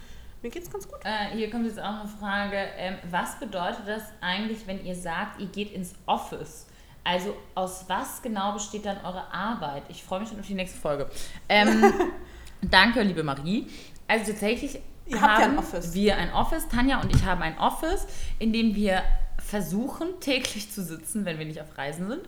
Mir 0.44 0.50
geht's 0.50 0.70
ganz 0.70 0.89
gut. 0.89 1.00
Äh, 1.06 1.38
hier 1.38 1.50
kommt 1.50 1.66
jetzt 1.66 1.80
auch 1.80 2.02
eine 2.02 2.10
Frage. 2.20 2.58
Ähm, 2.78 2.98
was 3.10 3.39
bedeutet 3.39 3.88
das 3.88 4.04
eigentlich, 4.20 4.68
wenn 4.68 4.86
ihr 4.86 4.94
sagt, 4.94 5.39
ihr 5.39 5.48
geht 5.48 5.72
ins 5.72 5.96
Office? 6.06 6.68
Also 7.06 7.34
aus 7.56 7.86
was 7.88 8.22
genau 8.22 8.52
besteht 8.52 8.86
dann 8.86 8.98
eure 9.06 9.34
Arbeit? 9.34 9.84
Ich 9.88 10.04
freue 10.04 10.20
mich 10.20 10.28
schon 10.28 10.41
auf 10.41 10.46
die 10.46 10.54
nächste 10.54 10.78
Folge. 10.78 11.10
Ähm, 11.48 11.94
danke, 12.62 13.04
liebe 13.04 13.24
Marie. 13.24 13.68
Also 14.06 14.32
tatsächlich 14.32 14.82
Ihr 15.06 15.22
habt 15.22 15.39
ja 15.39 15.46
haben 15.46 15.54
ein 15.54 15.60
Office. 15.60 15.94
wir 15.94 16.18
ein 16.18 16.34
Office. 16.34 16.68
Tanja 16.68 17.00
und 17.00 17.16
ich 17.16 17.24
haben 17.24 17.41
ein 17.41 17.58
Office, 17.58 18.06
in 18.39 18.52
dem 18.52 18.76
wir 18.76 19.02
versuchen, 19.39 20.10
täglich 20.20 20.70
zu 20.70 20.84
sitzen, 20.84 21.24
wenn 21.24 21.39
wir 21.39 21.46
nicht 21.46 21.62
auf 21.62 21.78
Reisen 21.78 22.10
sind. 22.10 22.22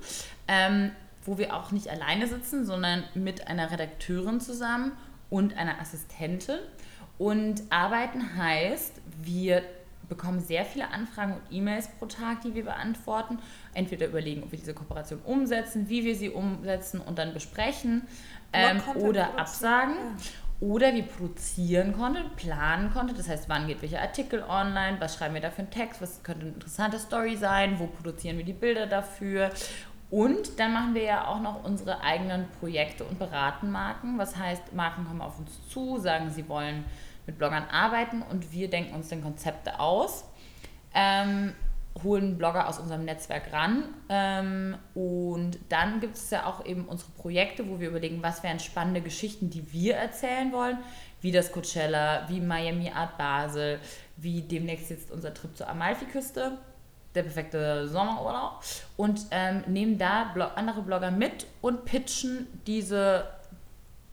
Ähm, 0.48 0.92
wo 1.26 1.38
wir 1.38 1.54
auch 1.54 1.72
nicht 1.72 1.90
alleine 1.90 2.28
sitzen, 2.28 2.66
sondern 2.66 3.04
mit 3.14 3.48
einer 3.48 3.72
Redakteurin 3.72 4.40
zusammen 4.40 4.94
und 5.30 5.58
einer 5.58 5.82
Assistentin. 5.82 6.60
Und 7.18 7.64
arbeiten 7.70 8.38
heißt, 8.38 9.02
wir 9.22 9.64
bekommen 10.10 10.40
sehr 10.40 10.66
viele 10.66 10.90
Anfragen 10.90 11.34
und 11.34 11.42
E-Mails 11.56 11.88
pro 11.98 12.06
Tag, 12.06 12.42
die 12.42 12.54
wir 12.54 12.66
beantworten. 12.66 13.40
Entweder 13.74 14.08
überlegen, 14.08 14.44
ob 14.44 14.52
wir 14.52 14.60
diese 14.60 14.74
Kooperation 14.74 15.20
umsetzen, 15.24 15.90
wie 15.90 16.04
wir 16.06 16.16
sie 16.16 16.30
umsetzen 16.30 17.00
und 17.00 17.18
dann 17.18 17.34
besprechen 17.34 18.04
ähm, 18.54 18.82
oder 18.96 19.40
absagen. 19.40 19.96
ja. 19.96 20.16
Oder 20.62 20.94
wir 20.94 21.04
produzieren 21.04 21.92
Content, 21.92 22.34
planen 22.38 22.90
Content, 22.94 23.20
das 23.20 23.28
heißt, 23.28 23.50
wann 23.50 23.68
geht 23.68 23.82
welcher 23.82 24.02
Artikel 24.02 24.42
online, 24.42 24.96
was 25.02 25.18
schreiben 25.18 25.34
wir 25.34 25.42
da 25.42 25.52
für 25.52 25.64
einen 25.64 25.70
Text, 25.70 26.02
was 26.02 26.24
könnte 26.24 26.46
eine 26.46 26.54
interessante 26.54 26.98
Story 26.98 27.36
sein, 27.36 27.78
wo 27.78 27.88
produzieren 27.88 28.38
wir 28.38 28.46
die 28.46 28.54
Bilder 28.54 28.88
dafür. 28.88 29.52
Und 30.10 30.60
dann 30.60 30.74
machen 30.74 30.94
wir 30.94 31.04
ja 31.04 31.28
auch 31.28 31.40
noch 31.40 31.64
unsere 31.64 32.02
eigenen 32.02 32.48
Projekte 32.60 33.04
und 33.04 33.18
beraten 33.18 33.72
Marken. 33.72 34.18
Was 34.18 34.36
heißt, 34.36 34.74
Marken 34.74 35.06
kommen 35.06 35.22
auf 35.22 35.40
uns 35.40 35.68
zu, 35.70 35.98
sagen, 35.98 36.30
sie 36.30 36.48
wollen 36.48 36.86
mit 37.26 37.38
Bloggern 37.38 37.66
arbeiten 37.72 38.22
und 38.22 38.52
wir 38.52 38.70
denken 38.70 38.94
uns 38.94 39.10
dann 39.10 39.24
Konzepte 39.24 39.80
aus, 39.80 40.26
ähm, 40.94 41.54
holen 42.04 42.38
Blogger 42.38 42.68
aus 42.68 42.78
unserem 42.78 43.06
Netzwerk 43.06 43.54
ran 43.54 43.86
ähm, 44.10 44.78
und 44.94 45.58
dann 45.70 46.02
gibt 46.02 46.16
es 46.16 46.30
ja 46.30 46.46
auch 46.46 46.66
eben 46.66 46.86
unsere 46.86 47.12
Projekte, 47.12 47.70
wo 47.70 47.80
wir 47.80 47.88
überlegen, 47.90 48.22
was 48.22 48.44
wären 48.44 48.60
spannende 48.60 49.02
Geschichten, 49.02 49.50
die 49.50 49.72
wir 49.72 49.96
erzählen 49.96 50.52
wollen, 50.52 50.78
wie 51.22 51.32
das 51.32 51.52
Coachella, 51.52 52.28
wie 52.28 52.42
Miami 52.42 52.92
Art 52.92 53.18
Basel, 53.18 53.80
wie 54.18 54.42
demnächst 54.42 54.90
jetzt 54.90 55.10
unser 55.10 55.34
Trip 55.34 55.56
zur 55.56 55.70
Amalfiküste 55.70 56.58
der 57.16 57.24
perfekte 57.24 57.88
Sommerurlaub 57.88 58.64
und 58.98 59.22
ähm, 59.32 59.64
nehmen 59.68 59.98
da 59.98 60.34
andere 60.56 60.82
Blogger 60.82 61.12
mit 61.12 61.48
und 61.62 61.86
pitchen 61.86 62.48
diese 62.68 63.26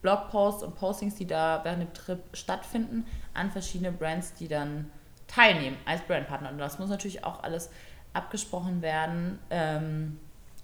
Blogposts 0.02 0.62
und 0.62 0.74
Postings, 0.76 1.14
die 1.14 1.26
da 1.26 1.60
während 1.62 1.82
dem 1.82 1.94
Trip 1.94 2.20
stattfinden, 2.32 3.06
an 3.34 3.50
verschiedene 3.50 3.92
Brands, 3.92 4.34
die 4.34 4.48
dann 4.48 4.90
teilnehmen 5.28 5.76
als 5.86 6.02
Brandpartner. 6.02 6.50
Und 6.50 6.58
das 6.58 6.78
muss 6.78 6.90
natürlich 6.90 7.24
auch 7.24 7.42
alles 7.42 7.70
abgesprochen 8.12 8.82
werden. 8.82 9.38
Ähm, 9.50 10.18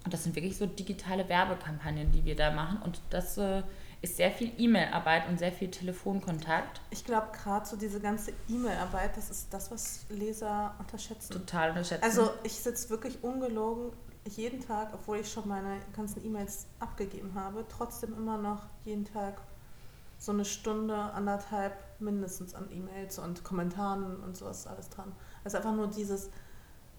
und 0.05 0.13
das 0.13 0.25
sind 0.25 0.37
wirklich 0.37 0.57
so 0.57 0.67
digitale 0.67 1.29
Werbekampagnen, 1.29 2.11
die 2.13 2.25
wir 2.25 2.37
da 2.37 2.51
machen. 2.51 2.79
Und 2.83 3.01
das 3.11 3.39
äh, 3.39 3.63
ist 4.01 4.17
sehr 4.17 4.31
viel 4.31 4.53
E-Mail-Arbeit 4.57 5.29
und 5.29 5.39
sehr 5.39 5.53
viel 5.53 5.71
Telefonkontakt. 5.71 6.81
Ich 6.91 7.05
glaube, 7.05 7.29
gerade 7.33 7.67
so 7.67 7.77
diese 7.77 8.01
ganze 8.01 8.33
E-Mail-Arbeit, 8.49 9.17
das 9.17 9.31
ist 9.31 9.53
das, 9.53 9.71
was 9.71 10.07
Leser 10.09 10.75
unterschätzen. 10.79 11.33
Total 11.33 11.71
unterschätzen. 11.71 12.05
Also 12.05 12.31
ich 12.45 12.55
sitze 12.55 12.91
wirklich 12.91 13.23
ungelogen 13.25 13.93
jeden 14.37 14.61
Tag, 14.61 14.91
obwohl 14.93 15.19
ich 15.19 15.33
schon 15.33 15.49
meine 15.49 15.79
ganzen 15.97 16.25
E-Mails 16.25 16.67
abgegeben 16.79 17.35
habe, 17.35 17.65
trotzdem 17.69 18.15
immer 18.15 18.39
noch 18.39 18.63
jeden 18.85 19.05
Tag 19.05 19.41
so 20.19 20.33
eine 20.33 20.45
Stunde, 20.45 20.95
anderthalb 20.95 21.73
mindestens 22.01 22.55
an 22.55 22.69
E-Mails 22.71 23.19
und 23.19 23.45
Kommentaren 23.45 24.23
und 24.23 24.37
sowas 24.37 24.67
alles 24.67 24.89
dran. 24.91 25.13
Also 25.45 25.59
einfach 25.59 25.75
nur 25.75 25.87
dieses, 25.87 26.31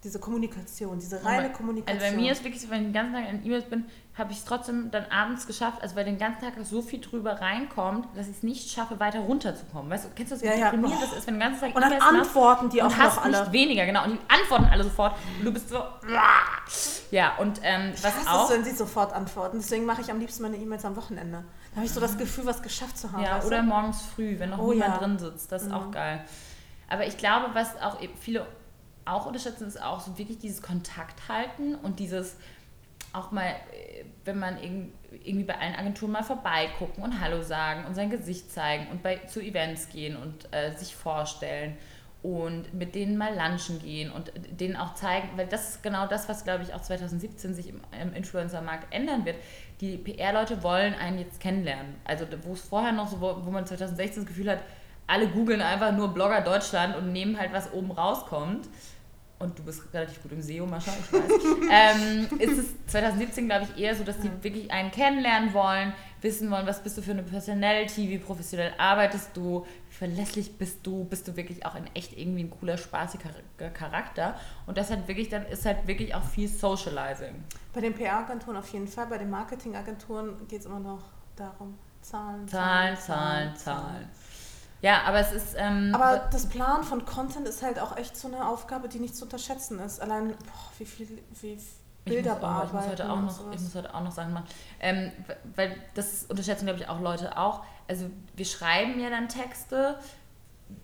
diese 0.03 0.19
Kommunikation, 0.19 0.97
diese 0.99 1.23
reine 1.25 1.51
Kommunikation. 1.51 2.01
Also 2.01 2.15
bei 2.15 2.21
mir 2.21 2.31
ist 2.31 2.43
wirklich 2.43 2.61
so, 2.61 2.69
wenn 2.69 2.79
ich 2.81 2.87
den 2.87 2.93
ganzen 2.93 3.13
Tag 3.15 3.29
in 3.29 3.45
E-Mails 3.45 3.65
bin, 3.65 3.85
habe 4.17 4.31
ich 4.31 4.37
es 4.39 4.45
trotzdem 4.45 4.91
dann 4.91 5.05
abends 5.11 5.45
geschafft, 5.47 5.81
also 5.81 5.95
weil 5.95 6.05
den 6.05 6.17
ganzen 6.17 6.41
Tag 6.41 6.53
so 6.63 6.81
viel 6.81 6.99
drüber 7.01 7.39
reinkommt, 7.41 8.05
dass 8.15 8.27
ich 8.27 8.37
es 8.37 8.43
nicht 8.43 8.69
schaffe, 8.69 8.99
weiter 8.99 9.19
runterzukommen. 9.19 9.89
Weißt 9.89 10.05
du, 10.05 10.09
kennst 10.15 10.31
du 10.31 10.35
das, 10.35 10.43
wie 10.43 10.47
Ja, 10.47 10.55
ja. 10.55 10.71
deprimierend 10.71 11.01
das 11.03 11.13
ist, 11.17 11.27
wenn 11.27 11.35
den 11.35 11.39
ganzen 11.41 11.59
Tag 11.61 11.75
und 11.75 11.81
dann 11.81 11.93
antworten 12.01 12.69
die 12.69 12.81
auch 12.83 12.95
noch 12.97 13.23
alle. 13.23 13.39
nicht 13.41 13.51
weniger, 13.51 13.85
genau. 13.85 14.03
Und 14.05 14.13
die 14.13 14.19
antworten 14.29 14.65
alle 14.71 14.83
sofort. 14.83 15.15
Und 15.39 15.45
du 15.45 15.51
bist 15.53 15.69
so. 15.69 15.81
Ja, 17.11 17.35
und 17.37 17.59
ähm, 17.63 17.91
was 18.01 18.03
Was 18.17 18.27
auch. 18.27 18.49
ist, 18.49 18.55
wenn 18.55 18.63
sie 18.63 18.71
sofort 18.75 19.13
antworten? 19.13 19.57
Deswegen 19.59 19.85
mache 19.85 20.01
ich 20.01 20.11
am 20.11 20.19
liebsten 20.19 20.43
meine 20.43 20.57
E-Mails 20.57 20.85
am 20.85 20.95
Wochenende. 20.95 21.43
Da 21.71 21.77
habe 21.77 21.85
ich 21.85 21.91
so 21.91 21.99
das 21.99 22.17
Gefühl, 22.17 22.45
was 22.45 22.61
geschafft 22.61 22.97
zu 22.97 23.11
haben. 23.11 23.23
Ja, 23.23 23.37
weißt 23.37 23.47
oder 23.47 23.63
morgens 23.63 24.01
früh, 24.15 24.37
wenn 24.39 24.51
noch 24.51 24.59
Oh 24.59 24.71
niemand 24.71 24.93
ja. 24.93 24.97
drin 24.99 25.17
sitzt. 25.19 25.51
Das 25.51 25.63
ist 25.63 25.71
auch 25.73 25.87
Mhm. 25.87 25.91
geil. 25.91 26.23
Aber 26.87 27.05
ich 27.05 27.17
glaube, 27.17 27.47
was 27.53 27.79
auch 27.81 28.01
eben 28.01 28.13
viele 28.19 28.45
auch 29.11 29.25
unterschätzen, 29.25 29.67
ist 29.67 29.81
auch 29.81 29.99
so 29.99 30.17
wirklich 30.17 30.37
dieses 30.39 30.61
Kontakt 30.61 31.27
halten 31.29 31.75
und 31.75 31.99
dieses 31.99 32.35
auch 33.13 33.31
mal, 33.31 33.47
äh, 33.47 34.05
wenn 34.25 34.37
man 34.39 34.57
irg- 34.57 34.89
irgendwie 35.23 35.45
bei 35.45 35.57
allen 35.57 35.75
Agenturen 35.75 36.11
mal 36.11 36.23
vorbeigucken 36.23 37.03
und 37.03 37.19
Hallo 37.19 37.41
sagen 37.41 37.85
und 37.85 37.95
sein 37.95 38.09
Gesicht 38.09 38.51
zeigen 38.51 38.87
und 38.91 39.01
bei, 39.01 39.17
zu 39.27 39.41
Events 39.41 39.89
gehen 39.89 40.15
und 40.15 40.47
äh, 40.53 40.75
sich 40.75 40.95
vorstellen 40.95 41.75
und 42.21 42.73
mit 42.73 42.95
denen 42.95 43.17
mal 43.17 43.33
lunchen 43.33 43.79
gehen 43.79 44.11
und 44.11 44.31
denen 44.59 44.75
auch 44.75 44.93
zeigen, 44.93 45.29
weil 45.37 45.47
das 45.47 45.69
ist 45.69 45.83
genau 45.83 46.05
das, 46.05 46.27
was 46.29 46.43
glaube 46.43 46.63
ich 46.63 46.73
auch 46.73 46.81
2017 46.81 47.53
sich 47.55 47.69
im, 47.69 47.79
im 47.99 48.13
Influencer-Markt 48.13 48.93
ändern 48.93 49.25
wird. 49.25 49.37
Die 49.81 49.97
PR-Leute 49.97 50.61
wollen 50.61 50.93
einen 50.93 51.17
jetzt 51.19 51.39
kennenlernen. 51.39 51.95
Also 52.03 52.25
wo 52.43 52.53
es 52.53 52.61
vorher 52.61 52.91
noch 52.91 53.07
so, 53.07 53.21
wo, 53.21 53.37
wo 53.45 53.49
man 53.51 53.65
2016 53.65 54.23
das 54.23 54.27
Gefühl 54.27 54.51
hat, 54.51 54.59
alle 55.07 55.27
googeln 55.29 55.61
einfach 55.61 55.93
nur 55.93 56.13
Blogger 56.13 56.41
Deutschland 56.41 56.95
und 56.95 57.11
nehmen 57.13 57.39
halt, 57.39 57.53
was 57.53 57.71
oben 57.73 57.91
rauskommt. 57.91 58.67
Und 59.39 59.57
du 59.57 59.63
bist 59.63 59.81
relativ 59.93 60.21
gut 60.21 60.33
im 60.33 60.41
SEO, 60.41 60.65
Mascha, 60.65 60.91
ich 60.99 61.13
weiß. 61.13 61.31
ähm, 61.71 62.39
ist 62.39 62.57
es 62.57 62.65
2017, 62.87 63.45
glaube 63.45 63.65
ich, 63.65 63.81
eher 63.81 63.95
so, 63.95 64.03
dass 64.03 64.19
die 64.19 64.29
wirklich 64.43 64.69
einen 64.69 64.91
kennenlernen 64.91 65.53
wollen, 65.53 65.93
wissen 66.21 66.51
wollen, 66.51 66.67
was 66.67 66.83
bist 66.83 66.97
du 66.97 67.01
für 67.01 67.11
eine 67.11 67.23
Personality, 67.23 68.09
wie 68.09 68.17
professionell 68.17 68.73
arbeitest 68.77 69.29
du, 69.35 69.65
wie 69.89 69.95
verlässlich 69.95 70.57
bist 70.57 70.85
du, 70.85 71.05
bist 71.05 71.25
du 71.25 71.37
wirklich 71.37 71.65
auch 71.65 71.75
in 71.75 71.85
echt 71.93 72.17
irgendwie 72.17 72.43
ein 72.43 72.49
cooler, 72.49 72.77
spaßiger 72.77 73.29
Charakter. 73.73 74.37
Und 74.67 74.77
das 74.77 74.91
hat 74.91 75.07
wirklich, 75.07 75.29
dann 75.29 75.45
ist 75.45 75.65
halt 75.65 75.87
wirklich 75.87 76.13
auch 76.13 76.23
viel 76.25 76.49
Socializing. 76.49 77.35
Bei 77.73 77.79
den 77.79 77.93
PR-Agenturen 77.93 78.57
auf 78.57 78.67
jeden 78.73 78.89
Fall. 78.89 79.07
Bei 79.07 79.17
den 79.17 79.29
Marketing-Agenturen 79.29 80.47
geht 80.49 80.59
es 80.59 80.65
immer 80.65 80.81
noch 80.81 81.03
darum, 81.37 81.77
Zahlen, 82.01 82.45
Zahlen, 82.45 82.97
Zahlen, 82.97 83.55
Zahlen. 83.55 84.09
Ja, 84.81 85.01
aber 85.05 85.19
es 85.19 85.31
ist. 85.31 85.55
Ähm, 85.57 85.93
Aber 85.93 86.29
das 86.31 86.47
Planen 86.47 86.83
von 86.83 87.05
Content 87.05 87.47
ist 87.47 87.61
halt 87.63 87.79
auch 87.79 87.97
echt 87.97 88.15
so 88.15 88.27
eine 88.27 88.47
Aufgabe, 88.47 88.87
die 88.87 88.99
nicht 88.99 89.15
zu 89.15 89.25
unterschätzen 89.25 89.79
ist. 89.79 90.01
Allein, 90.01 90.29
boah, 90.29 90.71
wie 90.77 90.85
viel 90.85 91.21
wie 91.41 91.53
Ich 91.53 91.61
Bilder 92.05 92.35
muss, 92.35 92.43
auch, 92.43 92.63
ich, 92.63 92.73
muss 92.73 92.83
bearbeiten 92.83 92.91
heute 92.91 93.11
auch 93.11 93.21
noch, 93.21 93.53
ich 93.53 93.59
muss 93.59 93.75
heute 93.75 93.93
auch 93.93 94.03
noch 94.03 94.11
Sachen 94.11 94.33
machen. 94.33 94.47
Ähm, 94.79 95.11
weil 95.55 95.75
das 95.95 96.25
unterschätzen, 96.29 96.65
glaube 96.65 96.79
ich, 96.79 96.87
auch 96.87 97.01
Leute 97.01 97.37
auch. 97.37 97.63
Also 97.87 98.09
wir 98.35 98.45
schreiben 98.45 98.99
ja 98.99 99.09
dann 99.09 99.27
Texte, 99.27 99.99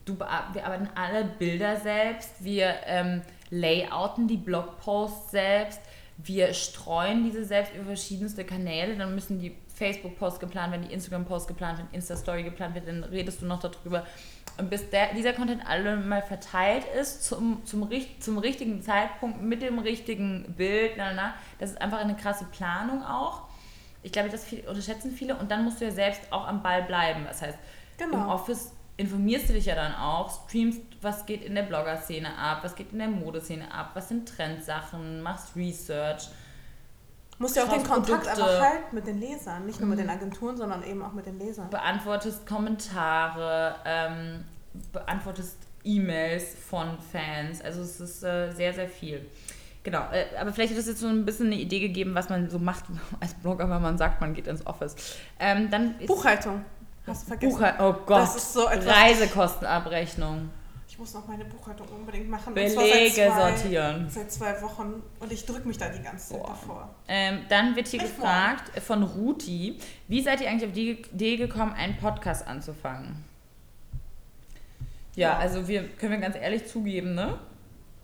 du, 0.03 0.17
wir 0.19 0.65
arbeiten 0.65 0.89
alle 0.95 1.23
Bilder 1.23 1.77
selbst, 1.77 2.43
wir 2.43 2.75
ähm, 2.85 3.21
layouten 3.49 4.27
die 4.27 4.37
Blogposts 4.37 5.31
selbst, 5.31 5.79
wir 6.17 6.53
streuen 6.53 7.23
diese 7.23 7.45
selbst 7.45 7.73
über 7.75 7.85
verschiedenste 7.85 8.43
Kanäle, 8.45 8.97
dann 8.97 9.13
müssen 9.15 9.39
die 9.39 9.55
Facebook-Posts 9.75 10.39
geplant 10.39 10.71
werden, 10.71 10.87
die 10.87 10.93
Instagram-Posts 10.93 11.47
geplant 11.47 11.77
werden, 11.77 11.89
Insta-Story 11.91 12.43
geplant 12.43 12.75
wird, 12.75 12.87
dann 12.87 13.03
redest 13.03 13.41
du 13.41 13.45
noch 13.45 13.59
darüber. 13.59 14.05
Und 14.57 14.69
bis 14.69 14.89
der, 14.89 15.13
dieser 15.13 15.33
Content 15.33 15.61
alle 15.67 15.97
mal 15.97 16.21
verteilt 16.21 16.85
ist, 16.99 17.25
zum, 17.25 17.65
zum, 17.65 17.89
zum 18.19 18.37
richtigen 18.37 18.81
Zeitpunkt, 18.81 19.41
mit 19.41 19.61
dem 19.61 19.79
richtigen 19.79 20.53
Bild, 20.55 20.93
na, 20.97 21.13
na, 21.13 21.33
das 21.59 21.71
ist 21.71 21.81
einfach 21.81 21.99
eine 21.99 22.15
krasse 22.15 22.45
Planung 22.45 23.03
auch. 23.03 23.41
Ich 24.01 24.11
glaube, 24.11 24.29
das 24.29 24.45
viel, 24.45 24.65
unterschätzen 24.67 25.11
viele 25.11 25.35
und 25.35 25.51
dann 25.51 25.65
musst 25.65 25.81
du 25.81 25.85
ja 25.85 25.91
selbst 25.91 26.31
auch 26.31 26.47
am 26.47 26.63
Ball 26.63 26.83
bleiben. 26.83 27.25
Das 27.27 27.41
heißt, 27.41 27.57
im 27.99 28.11
Genau. 28.11 28.33
Office 28.33 28.71
informierst 28.97 29.49
du 29.49 29.53
dich 29.53 29.65
ja 29.65 29.75
dann 29.75 29.93
auch, 29.93 30.47
streamst, 30.47 30.81
was 31.01 31.25
geht 31.25 31.43
in 31.43 31.55
der 31.55 31.63
Blogger-Szene 31.63 32.37
ab, 32.37 32.59
was 32.63 32.75
geht 32.75 32.93
in 32.93 32.99
der 32.99 33.09
Modeszene 33.09 33.73
ab, 33.73 33.91
was 33.93 34.07
sind 34.07 34.27
Trendsachen, 34.27 35.21
machst 35.21 35.55
Research. 35.55 36.29
Musst 37.37 37.55
ja 37.57 37.63
auch 37.63 37.69
den 37.69 37.83
Kontakt 37.83 38.27
einfach 38.27 38.61
halten 38.61 38.95
mit 38.95 39.05
den 39.07 39.19
Lesern. 39.19 39.65
Nicht 39.65 39.79
nur 39.81 39.89
mit 39.89 39.97
Mhm. 39.99 40.03
den 40.03 40.09
Agenturen, 40.09 40.55
sondern 40.57 40.83
eben 40.83 41.01
auch 41.03 41.11
mit 41.13 41.25
den 41.25 41.37
Lesern. 41.37 41.69
beantwortest 41.69 42.45
Kommentare, 42.45 43.75
ähm, 43.85 44.43
beantwortest 44.93 45.57
E-Mails 45.83 46.55
von 46.69 46.97
Fans. 47.11 47.61
Also 47.61 47.81
es 47.81 47.99
ist 47.99 48.23
äh, 48.23 48.51
sehr, 48.51 48.73
sehr 48.73 48.87
viel. 48.89 49.25
Genau, 49.83 49.99
äh, 50.11 50.25
aber 50.39 50.51
vielleicht 50.51 50.71
hat 50.71 50.79
das 50.79 50.87
jetzt 50.87 50.99
so 51.01 51.07
ein 51.07 51.25
bisschen 51.25 51.47
eine 51.47 51.55
Idee 51.57 51.79
gegeben, 51.79 52.15
was 52.15 52.29
man 52.29 52.49
so 52.49 52.57
macht 52.57 52.85
als 53.19 53.33
Blogger, 53.35 53.69
wenn 53.69 53.81
man 53.81 53.97
sagt, 53.97 54.19
man 54.21 54.33
geht 54.33 54.47
ins 54.47 54.65
Office. 54.65 54.95
Ähm, 55.39 55.69
dann 55.69 55.95
Buchhaltung. 56.07 56.63
Hast 57.05 57.23
du 57.23 57.27
vergessen? 57.27 57.53
Buchhal- 57.59 57.75
oh 57.79 57.93
Gott, 58.05 58.21
Das 58.21 58.35
ist 58.35 58.53
so 58.53 58.67
etwas- 58.67 58.87
Reisekostenabrechnung. 58.95 60.49
Ich 60.95 60.99
muss 60.99 61.13
noch 61.13 61.27
meine 61.27 61.43
Buchhaltung 61.43 61.89
unbedingt 61.89 62.29
machen. 62.29 62.53
Belege 62.53 62.71
seit 62.73 63.11
zwei, 63.33 63.51
sortieren. 63.57 64.09
Seit 64.09 64.31
zwei 64.31 64.61
Wochen 64.61 65.03
und 65.19 65.29
ich 65.29 65.45
drücke 65.45 65.67
mich 65.67 65.77
da 65.77 65.89
die 65.89 66.01
ganze 66.01 66.29
Zeit 66.29 66.39
Boah. 66.41 66.47
davor. 66.47 66.89
Ähm, 67.09 67.39
dann 67.49 67.75
wird 67.75 67.87
hier 67.89 68.01
Nicht 68.01 68.15
gefragt 68.15 68.79
von 68.79 69.03
Ruti, 69.03 69.77
wie 70.07 70.21
seid 70.21 70.39
ihr 70.39 70.49
eigentlich 70.49 70.69
auf 70.69 70.73
die 70.73 70.91
Idee 70.91 71.35
gekommen, 71.35 71.73
einen 71.73 71.97
Podcast 71.97 72.47
anzufangen? 72.47 73.25
Ja, 75.15 75.31
Ja. 75.31 75.37
also 75.37 75.67
wir 75.67 75.85
können 75.89 76.13
wir 76.13 76.19
ganz 76.19 76.37
ehrlich 76.37 76.65
zugeben, 76.65 77.13
ne? 77.13 77.39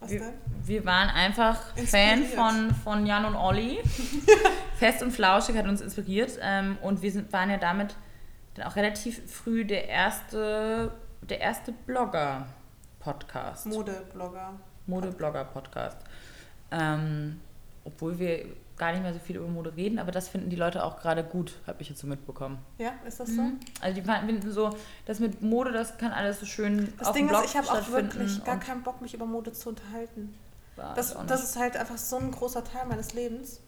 Was 0.02 0.10
Wir, 0.12 0.20
denn? 0.20 0.34
wir 0.66 0.84
waren 0.84 1.08
einfach 1.12 1.62
Fan 1.78 2.24
Inspiriert. 2.24 2.28
von, 2.34 2.76
von 2.84 3.06
Jan 3.06 3.24
und 3.24 3.38
Olli. 3.38 3.80
Fest 4.76 5.02
und 5.02 5.12
Flauschig 5.12 5.56
hat 5.56 5.66
uns 5.66 5.80
inspiriert 5.80 6.38
ähm, 6.42 6.78
und 6.82 7.02
wir 7.02 7.12
sind, 7.14 7.32
waren 7.32 7.50
ja 7.50 7.58
damit 7.58 7.96
dann 8.56 8.68
auch 8.68 8.76
relativ 8.76 9.22
früh 9.32 9.64
der 9.64 9.88
erste, 9.88 10.92
der 11.22 11.39
erste 11.39 11.72
Blogger-Podcast. 13.02 13.66
Modeblogger. 13.68 14.54
Mode-Blogger-Podcast. 14.88 15.97
Ähm, 16.72 17.39
obwohl 17.84 18.18
wir 18.20 18.45
gar 18.78 18.91
nicht 18.91 19.02
mehr 19.02 19.14
so 19.14 19.20
viel 19.20 19.36
über 19.36 19.47
Mode 19.47 19.76
reden, 19.76 19.99
aber 19.99 20.12
das 20.12 20.28
finden 20.28 20.49
die 20.49 20.56
Leute 20.56 20.84
auch 20.84 20.99
gerade 20.99 21.24
gut, 21.24 21.60
habe 21.68 21.82
ich 21.82 21.89
jetzt 21.89 21.99
so 21.99 22.08
mitbekommen. 22.08 22.60
Ja, 22.78 22.93
ist 23.06 23.20
das 23.20 23.30
so? 23.30 23.41
Also 23.80 24.02
die 24.02 24.02
finden 24.02 24.52
so, 24.52 24.76
das 25.06 25.20
mit 25.20 25.41
Mode, 25.41 25.72
das 25.72 25.97
kann 25.97 26.12
alles 26.12 26.39
so 26.39 26.45
schön 26.45 26.91
Das 26.97 27.10
auf 27.10 27.14
dem 27.14 27.20
Ding 27.20 27.28
Blog 27.28 27.43
ist, 27.43 27.52
ich 27.52 27.58
habe 27.58 27.72
auch 27.72 27.91
wirklich 27.91 28.43
gar 28.43 28.60
keinen 28.60 28.82
Bock, 28.82 29.02
mich 29.02 29.14
über 29.14 29.26
Mode 29.26 29.54
zu 29.54 29.70
unterhalten. 29.70 30.34
Das, 30.95 31.16
das 31.28 31.43
ist 31.43 31.60
halt 31.60 31.78
einfach 31.78 31.97
so 31.97 32.18
ein 32.18 32.32
großer 32.32 32.64
Teil 32.64 32.86
meines 32.88 33.14
Lebens. 33.14 33.60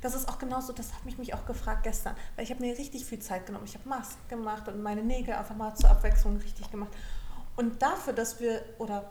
Das 0.00 0.14
ist 0.14 0.28
auch 0.28 0.38
genauso, 0.38 0.72
das 0.72 0.92
hat 0.94 1.04
mich 1.04 1.18
mich 1.18 1.34
auch 1.34 1.44
gefragt 1.44 1.82
gestern, 1.82 2.14
weil 2.36 2.44
ich 2.44 2.50
habe 2.50 2.60
mir 2.60 2.76
richtig 2.76 3.04
viel 3.04 3.18
Zeit 3.18 3.46
genommen. 3.46 3.64
Ich 3.64 3.74
habe 3.74 3.88
Masken 3.88 4.28
gemacht 4.28 4.68
und 4.68 4.82
meine 4.82 5.02
Nägel 5.02 5.34
einfach 5.34 5.56
mal 5.56 5.74
zur 5.74 5.90
Abwechslung 5.90 6.36
richtig 6.36 6.70
gemacht. 6.70 6.90
Und 7.58 7.82
dafür, 7.82 8.12
dass 8.12 8.38
wir, 8.38 8.62
oder 8.78 9.10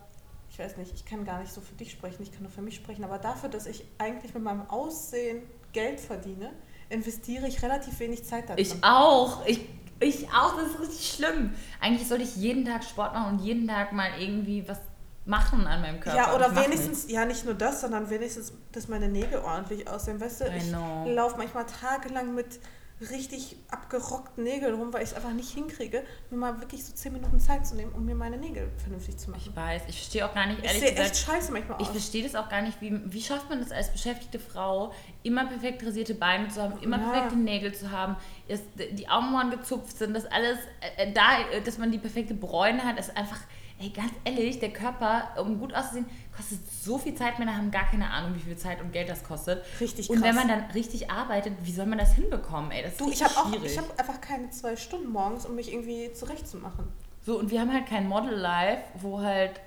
ich 0.49 0.57
weiß 0.57 0.77
nicht, 0.77 0.93
ich 0.95 1.03
kann 1.03 1.25
gar 1.25 1.41
nicht 1.41 1.51
so 1.51 1.59
für 1.59 1.75
dich 1.75 1.91
sprechen, 1.91 2.23
ich 2.23 2.31
kann 2.31 2.43
nur 2.43 2.51
für 2.51 2.61
mich 2.61 2.75
sprechen, 2.75 3.03
aber 3.03 3.17
dafür, 3.17 3.49
dass 3.49 3.65
ich 3.65 3.83
eigentlich 3.97 4.33
mit 4.33 4.41
meinem 4.41 4.69
Aussehen 4.69 5.41
Geld 5.73 5.99
verdiene, 5.99 6.53
investiere 6.87 7.45
ich 7.45 7.61
relativ 7.61 7.99
wenig 7.99 8.23
Zeit 8.23 8.47
da 8.47 8.55
drin. 8.55 8.65
Ich 8.65 8.81
auch. 8.85 9.45
Ich, 9.45 9.67
ich 9.99 10.29
auch. 10.29 10.55
Das 10.55 10.69
ist 10.69 10.79
richtig 10.79 11.13
schlimm. 11.13 11.53
Eigentlich 11.81 12.07
sollte 12.07 12.23
ich 12.23 12.37
jeden 12.37 12.63
Tag 12.63 12.85
Sport 12.85 13.13
machen 13.13 13.33
und 13.33 13.43
jeden 13.43 13.67
Tag 13.67 13.91
mal 13.91 14.11
irgendwie 14.17 14.65
was 14.65 14.79
machen 15.25 15.67
an 15.67 15.81
meinem 15.81 15.99
Körper. 15.99 16.17
Ja, 16.17 16.33
oder 16.33 16.55
wenigstens, 16.55 17.11
ja, 17.11 17.25
nicht 17.25 17.43
nur 17.43 17.53
das, 17.53 17.81
sondern 17.81 18.09
wenigstens, 18.09 18.53
dass 18.71 18.87
meine 18.87 19.09
Nägel 19.09 19.39
ordentlich 19.39 19.89
aussehen. 19.89 20.21
Weißt 20.21 20.39
du, 20.39 20.45
ich 20.55 20.71
laufe 20.71 21.35
manchmal 21.35 21.65
tagelang 21.65 22.33
mit 22.33 22.61
richtig 22.99 23.55
abgerockten 23.69 24.43
Nägeln 24.43 24.73
rum, 24.75 24.91
weil 24.91 25.03
ich 25.03 25.09
es 25.09 25.15
einfach 25.15 25.31
nicht 25.31 25.49
hinkriege, 25.51 26.03
mir 26.31 26.37
mal 26.37 26.59
wirklich 26.59 26.83
so 26.83 26.93
10 26.93 27.13
Minuten 27.13 27.39
Zeit 27.39 27.65
zu 27.67 27.75
nehmen, 27.75 27.91
um 27.93 28.05
mir 28.05 28.15
meine 28.15 28.37
Nägel 28.37 28.69
vernünftig 28.77 29.17
zu 29.17 29.29
machen. 29.29 29.41
Ich 29.45 29.55
weiß. 29.55 29.83
Ich 29.87 29.95
verstehe 29.97 30.25
auch 30.27 30.33
gar 30.33 30.47
nicht, 30.47 30.59
Ich 30.59 30.65
ehrlich 30.65 30.81
sehe 30.81 30.91
gesagt. 30.91 31.09
echt 31.11 31.17
scheiße 31.25 31.51
manchmal 31.51 31.77
Ich 31.79 31.87
aus. 31.87 31.91
verstehe 31.93 32.23
das 32.23 32.35
auch 32.35 32.49
gar 32.49 32.61
nicht, 32.61 32.81
wie, 32.81 32.99
wie 33.13 33.21
schafft 33.21 33.49
man 33.49 33.59
das 33.59 33.71
als 33.71 33.91
beschäftigte 33.91 34.39
Frau, 34.39 34.93
immer 35.23 35.45
perfekt 35.45 35.85
rasierte 35.85 36.15
Beine 36.15 36.47
zu 36.49 36.61
haben, 36.61 36.79
immer 36.81 36.97
Ja. 36.99 37.11
perfekte 37.11 37.37
Nägel 37.37 37.73
zu 37.73 37.91
haben, 37.91 38.15
dass 38.47 38.61
die 38.75 39.07
Augenbrauen 39.07 39.51
gezupft 39.51 39.97
sind, 39.97 40.13
dass 40.15 40.25
alles 40.25 40.57
äh, 40.97 41.11
da, 41.13 41.41
äh, 41.51 41.61
dass 41.61 41.77
man 41.77 41.91
die 41.91 41.99
perfekte 41.99 42.33
Bräune 42.33 42.83
hat, 42.83 42.99
ist 42.99 43.15
einfach, 43.15 43.39
ey, 43.79 43.89
ganz 43.89 44.11
ehrlich, 44.23 44.59
der 44.59 44.71
Körper, 44.73 45.29
um 45.39 45.59
gut 45.59 45.73
auszusehen, 45.73 46.05
kostet 46.35 46.59
so 46.71 46.97
viel 46.97 47.15
Zeit, 47.15 47.37
Männer 47.39 47.55
haben 47.55 47.71
gar 47.71 47.85
keine 47.89 48.09
Ahnung, 48.09 48.35
wie 48.35 48.39
viel 48.39 48.57
Zeit 48.57 48.81
und 48.81 48.91
Geld 48.91 49.09
das 49.09 49.23
kostet. 49.23 49.63
Richtig 49.79 50.09
Und 50.09 50.21
wenn 50.23 50.35
krass. 50.35 50.45
man 50.45 50.47
dann 50.47 50.71
richtig 50.71 51.11
arbeitet, 51.11 51.53
wie 51.61 51.71
soll 51.71 51.85
man 51.85 51.97
das 51.97 52.13
hinbekommen, 52.13 52.71
ey, 52.71 52.83
das 52.83 52.93
ist 52.93 53.01
Du, 53.01 53.11
ich 53.11 53.23
habe 53.23 53.35
auch, 53.37 53.63
ich 53.63 53.77
habe 53.77 53.87
einfach 53.97 54.19
keine 54.21 54.49
zwei 54.49 54.75
Stunden 54.75 55.09
morgens, 55.11 55.45
um 55.45 55.55
mich 55.55 55.71
irgendwie 55.71 56.11
zurechtzumachen. 56.13 56.87
so, 57.25 57.37
und 57.39 57.51
wir 57.51 57.61
haben 57.61 57.71
halt 57.73 57.85
kein 57.87 58.07
Model-Life, 58.07 58.83
wo 58.99 59.19
halt 59.21 59.61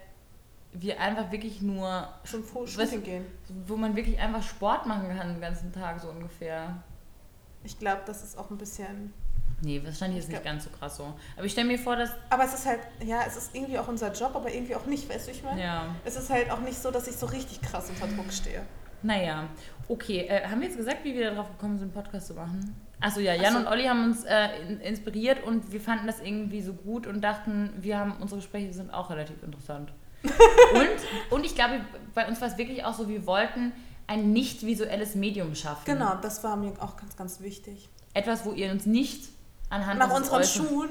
wir 0.73 1.01
einfach 1.01 1.33
wirklich 1.33 1.63
nur 1.63 2.09
Zum 2.25 2.45
Shooting 2.67 3.03
gehen. 3.03 3.27
wo 3.67 3.77
man 3.77 3.97
wirklich 3.97 4.19
einfach 4.21 4.43
Sport 4.43 4.87
machen 4.87 5.09
kann 5.17 5.33
den 5.33 5.41
ganzen 5.41 5.73
Tag 5.73 6.01
so 6.01 6.09
ungefähr. 6.09 6.83
Ich 7.65 7.79
glaube, 7.79 8.03
das 8.07 8.23
ist 8.23 8.39
auch 8.39 8.51
ein 8.51 8.57
bisschen. 8.59 9.13
Nee, 9.63 9.81
wahrscheinlich 9.85 10.21
ist 10.21 10.29
Ich 10.29 10.35
nicht 10.35 10.45
ganz 10.45 10.65
so 10.65 10.71
krass 10.71 10.97
so. 10.97 11.13
Aber 11.37 11.45
ich 11.45 11.53
stelle 11.53 11.69
mir 11.69 11.79
vor, 11.79 11.97
dass. 11.97 12.11
Aber 12.31 12.45
es 12.45 12.55
ist 12.55 12.67
halt, 12.67 12.81
ja, 13.05 13.23
es 13.27 13.37
ist 13.37 13.55
irgendwie 13.55 13.79
auch 13.79 13.89
unser 13.89 14.13
Job, 14.13 14.35
aber 14.35 14.53
irgendwie 14.53 14.75
auch 14.75 14.87
nicht, 14.87 15.09
weißt 15.09 15.29
du, 15.29 15.33
ich 15.33 15.43
meine? 15.43 15.63
Ja. 15.63 15.95
Es 16.05 16.17
ist 16.17 16.31
halt 16.31 16.51
auch 16.51 16.61
nicht 16.61 16.81
so, 16.81 16.91
dass 16.91 17.09
ich 17.09 17.17
so 17.17 17.27
richtig 17.27 17.61
krass 17.61 17.91
unter 17.91 18.07
Druck 18.15 18.33
stehe. 18.33 18.63
Naja. 19.03 19.49
Okay, 19.89 20.27
äh, 20.29 20.47
haben 20.47 20.61
wir 20.61 20.69
jetzt 20.69 20.77
gesagt, 20.77 21.05
wie 21.05 21.15
wir 21.15 21.31
darauf 21.31 21.49
gekommen 21.51 21.79
sind, 21.79 21.95
einen 21.95 22.03
Podcast 22.05 22.29
zu 22.29 22.35
machen? 22.35 22.75
Achso, 23.01 23.21
ja, 23.21 23.35
Jan 23.35 23.55
so. 23.55 23.59
und 23.61 23.67
Olli 23.67 23.85
haben 23.85 24.05
uns 24.05 24.25
äh, 24.25 24.49
in, 24.69 24.81
inspiriert 24.81 25.43
und 25.43 25.73
wir 25.73 25.81
fanden 25.81 26.07
das 26.07 26.21
irgendwie 26.21 26.61
so 26.61 26.75
gut 26.75 27.07
und 27.07 27.23
dachten, 27.23 27.71
wir 27.79 27.99
haben 27.99 28.13
unsere 28.21 28.41
Gespräche 28.41 28.73
sind 28.73 28.93
auch 28.93 29.11
relativ 29.11 29.43
interessant. 29.43 29.93
und, 30.23 31.39
und 31.39 31.47
ich 31.47 31.55
glaube, 31.55 31.81
bei 32.15 32.29
uns 32.29 32.41
war 32.43 32.49
es 32.49 32.59
wirklich 32.59 32.85
auch 32.85 32.93
so, 32.93 33.09
wir 33.09 33.27
wollten 33.27 33.73
ein 34.07 34.33
nicht 34.33 34.67
visuelles 34.67 35.15
Medium 35.15 35.55
schaffen. 35.55 35.85
Genau, 35.87 36.15
das 36.21 36.45
war 36.45 36.57
mir 36.57 36.73
auch 36.81 36.97
ganz, 36.97 37.17
ganz 37.17 37.41
wichtig. 37.41 37.89
Etwas, 38.13 38.45
wo 38.45 38.53
ihr 38.53 38.71
uns 38.71 38.85
nicht 38.85 39.29
anhand 39.71 39.99
Nach 39.99 40.13
unseren 40.15 40.43
Äußeren- 40.43 40.69
Schuhen 40.69 40.91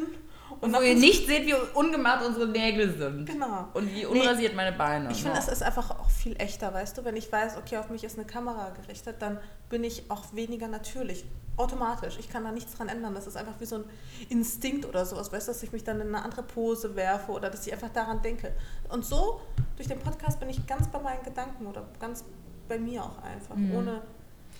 Und 0.62 0.76
wo 0.76 0.82
ihr 0.82 0.96
nicht 0.96 1.28
seht, 1.28 1.46
wie 1.46 1.54
ungemacht 1.74 2.26
unsere 2.26 2.48
Nägel 2.48 2.98
sind. 2.98 3.26
Genau. 3.28 3.68
Und 3.74 3.94
wie 3.94 4.06
unrasiert 4.06 4.56
meine 4.56 4.76
Beine. 4.76 5.10
Ich 5.12 5.22
finde, 5.24 5.38
es 5.38 5.48
ist 5.48 5.62
einfach 5.64 5.92
auch 5.92 6.10
viel 6.10 6.36
echter, 6.38 6.74
weißt 6.74 6.98
du? 6.98 7.06
Wenn 7.06 7.16
ich 7.16 7.32
weiß, 7.32 7.56
okay, 7.58 7.78
auf 7.78 7.90
mich 7.90 8.04
ist 8.04 8.18
eine 8.18 8.26
Kamera 8.28 8.72
gerichtet, 8.72 9.18
dann 9.20 9.40
bin 9.70 9.84
ich 9.84 10.10
auch 10.10 10.34
weniger 10.34 10.68
natürlich. 10.68 11.24
Automatisch. 11.56 12.18
Ich 12.20 12.30
kann 12.30 12.44
da 12.46 12.52
nichts 12.52 12.74
dran 12.76 12.88
ändern. 12.90 13.14
Das 13.14 13.28
ist 13.28 13.36
einfach 13.38 13.54
wie 13.60 13.66
so 13.66 13.76
ein 13.76 13.84
Instinkt 14.30 14.86
oder 14.86 15.06
sowas, 15.06 15.32
weißt 15.32 15.48
du, 15.48 15.52
dass 15.52 15.62
ich 15.64 15.72
mich 15.72 15.84
dann 15.84 16.00
in 16.02 16.08
eine 16.08 16.24
andere 16.24 16.44
Pose 16.44 16.96
werfe 16.96 17.32
oder 17.34 17.50
dass 17.50 17.68
ich 17.68 17.74
einfach 17.74 17.90
daran 17.90 18.22
denke. 18.22 18.54
Und 18.90 19.06
so, 19.06 19.42
durch 19.76 19.88
den 19.88 20.00
Podcast 20.00 20.40
bin 20.40 20.50
ich 20.50 20.66
ganz 20.68 20.88
bei 20.88 21.00
meinen 21.00 21.24
Gedanken 21.24 21.68
oder 21.68 21.86
ganz 22.00 22.24
bei 22.68 22.80
mir 22.80 23.04
auch 23.04 23.22
einfach. 23.24 23.56
Mhm. 23.56 23.76
Ohne 23.76 24.02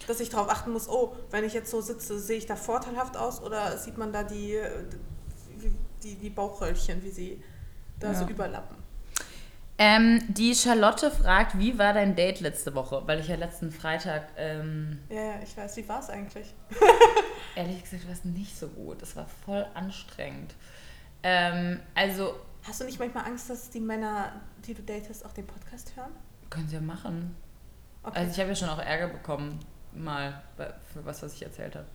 dass 0.08 0.20
ich 0.20 0.30
darauf 0.30 0.50
achten 0.50 0.72
muss, 0.72 0.88
oh, 0.90 1.16
wenn 1.32 1.44
ich 1.44 1.54
jetzt 1.54 1.72
so 1.72 1.82
sitze, 1.82 2.20
sehe 2.20 2.38
ich 2.38 2.46
da 2.46 2.56
vorteilhaft 2.56 3.18
aus 3.18 3.42
oder 3.42 3.78
sieht 3.78 3.98
man 3.98 4.12
da 4.14 4.24
die, 4.24 4.60
die, 6.04 6.16
die, 6.16 6.30
Bauchröllchen, 6.30 7.04
wie 7.04 7.10
sie 7.12 7.44
da 8.00 8.12
Ja. 8.12 8.14
so 8.20 8.26
überlappen. 8.28 8.78
Ähm, 9.82 10.22
die 10.28 10.54
Charlotte 10.56 11.10
fragt, 11.10 11.58
wie 11.58 11.78
war 11.80 11.94
dein 11.94 12.14
Date 12.16 12.42
letzte 12.42 12.76
Woche? 12.76 13.02
Weil 13.06 13.22
ich 13.22 13.28
ja 13.30 13.36
letzten 13.36 13.72
Freitag, 13.72 14.28
ähm, 14.36 15.00
Ja, 15.10 15.22
ja, 15.22 15.34
ich 15.42 15.56
weiß, 15.56 15.78
wie 15.78 15.88
war 15.88 16.00
es 16.02 16.10
eigentlich? 16.10 16.54
ehrlich 17.56 17.82
gesagt, 17.84 18.06
war 18.06 18.14
es 18.14 18.26
nicht 18.26 18.58
so 18.58 18.68
gut. 18.68 19.02
Es 19.02 19.16
war 19.16 19.26
voll 19.46 19.66
anstrengend. 19.74 20.54
Ähm, 21.24 21.80
also, 21.96 22.36
Hast 22.64 22.82
du 22.82 22.86
nicht 22.86 23.00
manchmal 23.00 23.26
Angst, 23.26 23.50
dass 23.50 23.70
die 23.70 23.80
Männer, 23.80 24.34
die 24.66 24.74
du 24.74 24.82
datest, 24.84 25.26
auch 25.26 25.32
den 25.32 25.48
Podcast 25.48 25.94
hören? 25.96 26.12
können 26.50 26.68
sie 26.68 26.76
ja 26.76 26.82
machen. 26.82 27.36
Okay. 28.04 28.18
Also 28.18 28.32
ich 28.32 28.40
habe 28.40 28.50
ja 28.50 28.56
schon 28.56 28.70
auch 28.70 28.80
Ärger 28.80 29.08
bekommen, 29.08 29.60
mal 29.94 30.42
für 30.94 31.06
was, 31.06 31.22
was 31.24 31.34
ich 31.34 31.44
erzählt 31.44 31.76
habe. 31.76 31.88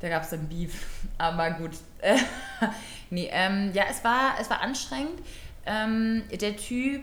Da 0.00 0.08
gab 0.08 0.22
es 0.22 0.30
dann 0.30 0.48
Beef. 0.48 0.86
Aber 1.18 1.50
gut. 1.52 1.72
Nee, 3.10 3.28
ähm, 3.30 3.70
ja, 3.74 3.84
es 3.88 4.02
war, 4.02 4.34
es 4.40 4.50
war 4.50 4.60
anstrengend. 4.60 5.20
Ähm, 5.66 6.24
der 6.32 6.56
Typ 6.56 7.02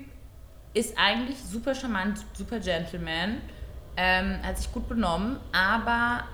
ist 0.74 0.98
eigentlich 0.98 1.38
super 1.38 1.76
charmant, 1.76 2.20
super 2.34 2.60
Gentleman, 2.60 3.42
ähm, 3.98 4.40
hat 4.44 4.58
sich 4.58 4.72
gut 4.72 4.88
benommen, 4.88 5.40
aber 5.52 6.26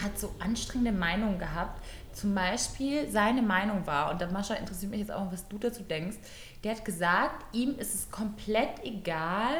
hat 0.00 0.18
so 0.18 0.34
anstrengende 0.38 0.92
Meinungen 0.92 1.38
gehabt. 1.38 1.82
Zum 2.12 2.34
Beispiel 2.34 3.08
seine 3.10 3.42
Meinung 3.42 3.86
war, 3.86 4.10
und 4.10 4.20
da 4.20 4.30
Mascha 4.30 4.54
interessiert 4.54 4.90
mich 4.90 5.00
jetzt 5.00 5.12
auch, 5.12 5.30
was 5.32 5.46
du 5.48 5.58
dazu 5.58 5.82
denkst, 5.82 6.16
der 6.64 6.76
hat 6.76 6.84
gesagt, 6.84 7.54
ihm 7.54 7.78
ist 7.78 7.94
es 7.94 8.10
komplett 8.10 8.84
egal, 8.84 9.56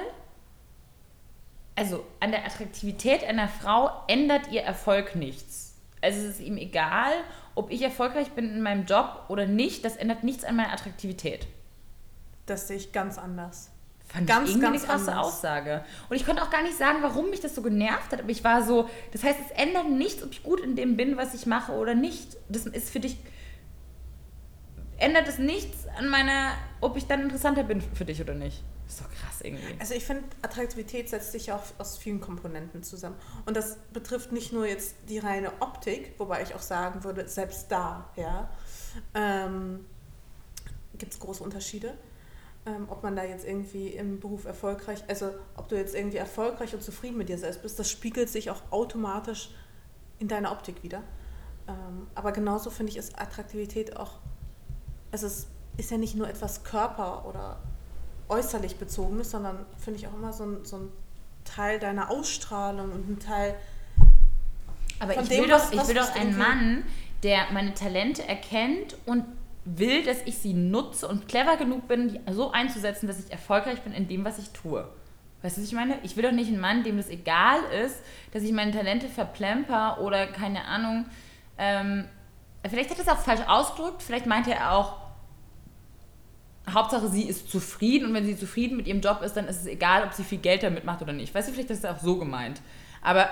also 1.76 2.04
an 2.20 2.30
der 2.30 2.44
Attraktivität 2.44 3.24
einer 3.24 3.48
Frau 3.48 3.90
ändert 4.06 4.50
ihr 4.50 4.62
Erfolg 4.62 5.16
nichts. 5.16 5.74
Also 6.02 6.18
es 6.20 6.38
ist 6.38 6.40
ihm 6.40 6.56
egal, 6.56 7.12
ob 7.54 7.70
ich 7.70 7.82
erfolgreich 7.82 8.30
bin 8.30 8.46
in 8.46 8.62
meinem 8.62 8.86
Job 8.86 9.24
oder 9.28 9.46
nicht, 9.46 9.84
das 9.84 9.96
ändert 9.96 10.24
nichts 10.24 10.44
an 10.44 10.56
meiner 10.56 10.72
Attraktivität. 10.72 11.46
Das 12.46 12.68
sehe 12.68 12.76
ich 12.76 12.92
ganz 12.92 13.18
anders. 13.18 13.70
Fand 14.06 14.26
Ganz, 14.26 14.48
ich 14.48 14.56
irgendwie 14.56 14.72
ganz 14.78 14.84
eine 14.84 14.92
krasse 14.92 15.12
anders. 15.12 15.26
Aussage. 15.26 15.84
Und 16.08 16.16
ich 16.16 16.26
konnte 16.26 16.42
auch 16.42 16.50
gar 16.50 16.62
nicht 16.62 16.76
sagen, 16.76 16.98
warum 17.00 17.30
mich 17.30 17.40
das 17.40 17.54
so 17.54 17.62
genervt 17.62 18.10
hat. 18.10 18.20
Aber 18.20 18.30
ich 18.30 18.42
war 18.42 18.64
so, 18.64 18.90
das 19.12 19.22
heißt, 19.22 19.38
es 19.40 19.50
ändert 19.52 19.88
nichts, 19.88 20.24
ob 20.24 20.32
ich 20.32 20.42
gut 20.42 20.60
in 20.60 20.74
dem 20.74 20.96
bin, 20.96 21.16
was 21.16 21.32
ich 21.32 21.46
mache 21.46 21.72
oder 21.72 21.94
nicht. 21.94 22.36
Das 22.48 22.66
ist 22.66 22.90
für 22.90 22.98
dich, 22.98 23.18
ändert 24.98 25.28
es 25.28 25.38
nichts 25.38 25.86
an 25.96 26.08
meiner, 26.08 26.52
ob 26.80 26.96
ich 26.96 27.06
dann 27.06 27.20
interessanter 27.22 27.62
bin 27.62 27.80
für 27.80 28.04
dich 28.04 28.20
oder 28.20 28.34
nicht. 28.34 28.64
Ist 28.90 29.00
doch 29.00 29.10
krass 29.10 29.40
irgendwie. 29.42 29.74
Also 29.78 29.94
ich 29.94 30.04
finde, 30.04 30.24
Attraktivität 30.42 31.08
setzt 31.08 31.32
sich 31.32 31.46
ja 31.46 31.56
auch 31.56 31.62
aus 31.78 31.98
vielen 31.98 32.20
Komponenten 32.20 32.82
zusammen. 32.82 33.16
Und 33.46 33.56
das 33.56 33.76
betrifft 33.92 34.32
nicht 34.32 34.52
nur 34.52 34.66
jetzt 34.66 34.94
die 35.08 35.18
reine 35.18 35.52
Optik, 35.60 36.14
wobei 36.18 36.42
ich 36.42 36.54
auch 36.54 36.62
sagen 36.62 37.04
würde, 37.04 37.28
selbst 37.28 37.70
da, 37.70 38.10
ja, 38.16 38.50
ähm, 39.14 39.86
gibt 40.98 41.12
es 41.12 41.20
große 41.20 41.42
Unterschiede. 41.42 41.94
Ähm, 42.66 42.88
ob 42.90 43.02
man 43.02 43.16
da 43.16 43.24
jetzt 43.24 43.46
irgendwie 43.46 43.88
im 43.88 44.20
Beruf 44.20 44.44
erfolgreich, 44.44 45.02
also 45.08 45.30
ob 45.56 45.68
du 45.68 45.76
jetzt 45.76 45.94
irgendwie 45.94 46.18
erfolgreich 46.18 46.74
und 46.74 46.82
zufrieden 46.82 47.16
mit 47.16 47.30
dir 47.30 47.38
selbst 47.38 47.62
bist, 47.62 47.78
das 47.78 47.90
spiegelt 47.90 48.28
sich 48.28 48.50
auch 48.50 48.60
automatisch 48.70 49.50
in 50.18 50.28
deiner 50.28 50.52
Optik 50.52 50.82
wieder. 50.82 51.02
Ähm, 51.66 52.06
aber 52.14 52.32
genauso 52.32 52.68
finde 52.68 52.92
ich, 52.92 52.98
ist 52.98 53.18
Attraktivität 53.18 53.96
auch, 53.96 54.18
es 55.10 55.22
ist 55.22 55.46
ist 55.80 55.90
ja 55.90 55.98
nicht 55.98 56.14
nur 56.14 56.28
etwas 56.28 56.62
Körper- 56.62 57.26
oder 57.26 57.58
äußerlich 58.30 58.76
bezogenes, 58.76 59.30
sondern 59.30 59.58
finde 59.78 59.98
ich 60.00 60.06
auch 60.06 60.14
immer 60.14 60.32
so 60.32 60.44
ein, 60.44 60.64
so 60.64 60.76
ein 60.76 60.88
Teil 61.44 61.78
deiner 61.78 62.10
Ausstrahlung 62.10 62.92
und 62.92 63.08
ein 63.10 63.18
Teil. 63.18 63.54
Aber 64.98 65.14
Von 65.14 65.22
ich 65.24 65.28
dem, 65.30 65.44
will 65.44 65.50
was- 65.50 65.66
doch, 65.66 65.72
ich 65.72 65.78
was 65.78 65.88
will 65.88 65.94
du 65.94 66.00
doch 66.00 66.14
einen 66.14 66.36
Mann, 66.38 66.84
der 67.22 67.50
meine 67.52 67.74
Talente 67.74 68.26
erkennt 68.26 68.96
und 69.06 69.24
will, 69.64 70.04
dass 70.04 70.18
ich 70.24 70.38
sie 70.38 70.54
nutze 70.54 71.06
und 71.06 71.28
clever 71.28 71.56
genug 71.56 71.86
bin, 71.88 72.08
die 72.08 72.20
so 72.32 72.50
einzusetzen, 72.50 73.06
dass 73.06 73.18
ich 73.24 73.30
erfolgreich 73.30 73.82
bin 73.82 73.92
in 73.92 74.08
dem, 74.08 74.24
was 74.24 74.38
ich 74.38 74.50
tue. 74.50 74.86
Weißt 75.42 75.56
du, 75.56 75.62
was 75.62 75.68
ich 75.68 75.74
meine? 75.74 75.98
Ich 76.02 76.16
will 76.16 76.22
doch 76.22 76.32
nicht 76.32 76.48
einen 76.48 76.60
Mann, 76.60 76.82
dem 76.84 76.96
das 76.98 77.08
egal 77.08 77.60
ist, 77.84 77.96
dass 78.32 78.42
ich 78.42 78.52
meine 78.52 78.72
Talente 78.72 79.08
verplemper 79.08 80.00
oder 80.00 80.26
keine 80.26 80.64
Ahnung. 80.66 81.06
Ähm, 81.56 82.06
vielleicht 82.68 82.90
hat 82.90 82.98
er 82.98 83.02
es 83.04 83.08
auch 83.08 83.18
falsch 83.18 83.40
ausgedrückt. 83.46 84.02
Vielleicht 84.02 84.26
meinte 84.26 84.52
er 84.52 84.72
auch, 84.72 84.96
Hauptsache 86.68 87.08
sie 87.08 87.22
ist 87.22 87.50
zufrieden 87.50 88.08
und 88.08 88.14
wenn 88.14 88.26
sie 88.26 88.36
zufrieden 88.36 88.76
mit 88.76 88.86
ihrem 88.86 89.00
Job 89.00 89.22
ist, 89.22 89.36
dann 89.36 89.48
ist 89.48 89.60
es 89.60 89.66
egal, 89.66 90.04
ob 90.04 90.12
sie 90.12 90.24
viel 90.24 90.38
Geld 90.38 90.62
damit 90.62 90.84
macht 90.84 91.02
oder 91.02 91.12
nicht. 91.12 91.34
Weißt 91.34 91.48
du, 91.48 91.52
vielleicht 91.52 91.70
ist 91.70 91.84
es 91.84 91.90
auch 91.90 91.98
so 91.98 92.16
gemeint. 92.16 92.60
Aber 93.02 93.28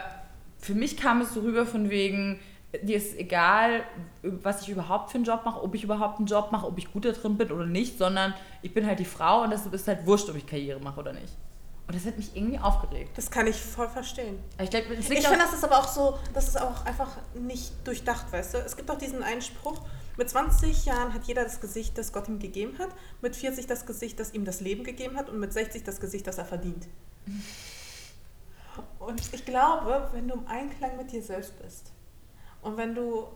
für 0.58 0.74
mich 0.74 0.96
kam 0.96 1.20
es 1.20 1.34
so 1.34 1.40
rüber 1.40 1.66
von 1.66 1.90
wegen, 1.90 2.40
dir 2.82 2.96
ist 2.96 3.16
egal, 3.16 3.84
was 4.22 4.62
ich 4.62 4.68
überhaupt 4.70 5.10
für 5.10 5.16
einen 5.16 5.24
Job 5.24 5.42
mache, 5.44 5.62
ob 5.62 5.74
ich 5.74 5.84
überhaupt 5.84 6.18
einen 6.18 6.26
Job 6.26 6.52
mache, 6.52 6.66
ob 6.66 6.78
ich 6.78 6.92
gut 6.92 7.04
da 7.04 7.12
drin 7.12 7.36
bin 7.36 7.50
oder 7.52 7.66
nicht, 7.66 7.98
sondern 7.98 8.34
ich 8.62 8.74
bin 8.74 8.86
halt 8.86 8.98
die 8.98 9.04
Frau 9.04 9.42
und 9.42 9.50
das 9.50 9.66
ist 9.66 9.88
halt 9.88 10.06
wurscht, 10.06 10.28
ob 10.28 10.36
ich 10.36 10.46
Karriere 10.46 10.80
mache 10.80 11.00
oder 11.00 11.12
nicht. 11.12 11.32
Und 11.86 11.94
das 11.94 12.04
hat 12.04 12.18
mich 12.18 12.36
irgendwie 12.36 12.58
aufgeregt. 12.58 13.16
Das 13.16 13.30
kann 13.30 13.46
ich 13.46 13.56
voll 13.56 13.88
verstehen. 13.88 14.38
Ich, 14.62 14.68
glaub, 14.68 14.82
Ich 14.90 15.06
finde, 15.06 15.38
das 15.38 15.54
ist 15.54 15.64
aber 15.64 15.78
auch 15.78 15.88
so, 15.88 16.18
das 16.34 16.48
ist 16.48 16.60
auch 16.60 16.84
einfach 16.84 17.08
nicht 17.34 17.72
durchdacht, 17.84 18.30
weißt 18.30 18.54
du? 18.54 18.58
Es 18.58 18.76
gibt 18.76 18.90
auch 18.90 18.98
diesen 18.98 19.22
einen 19.22 19.40
Spruch, 19.40 19.80
mit 20.18 20.28
20 20.28 20.84
Jahren 20.84 21.14
hat 21.14 21.24
jeder 21.24 21.44
das 21.44 21.60
Gesicht, 21.60 21.96
das 21.96 22.12
Gott 22.12 22.28
ihm 22.28 22.40
gegeben 22.40 22.76
hat, 22.78 22.90
mit 23.22 23.36
40 23.36 23.68
das 23.68 23.86
Gesicht, 23.86 24.18
das 24.18 24.34
ihm 24.34 24.44
das 24.44 24.60
Leben 24.60 24.82
gegeben 24.82 25.16
hat 25.16 25.30
und 25.30 25.38
mit 25.38 25.52
60 25.52 25.84
das 25.84 26.00
Gesicht, 26.00 26.26
das 26.26 26.38
er 26.38 26.44
verdient. 26.44 26.88
Und 28.98 29.20
ich 29.32 29.44
glaube, 29.44 30.08
wenn 30.12 30.26
du 30.26 30.34
im 30.34 30.46
Einklang 30.48 30.96
mit 30.96 31.12
dir 31.12 31.22
selbst 31.22 31.56
bist 31.62 31.92
und 32.62 32.76
wenn 32.76 32.96
du 32.96 33.28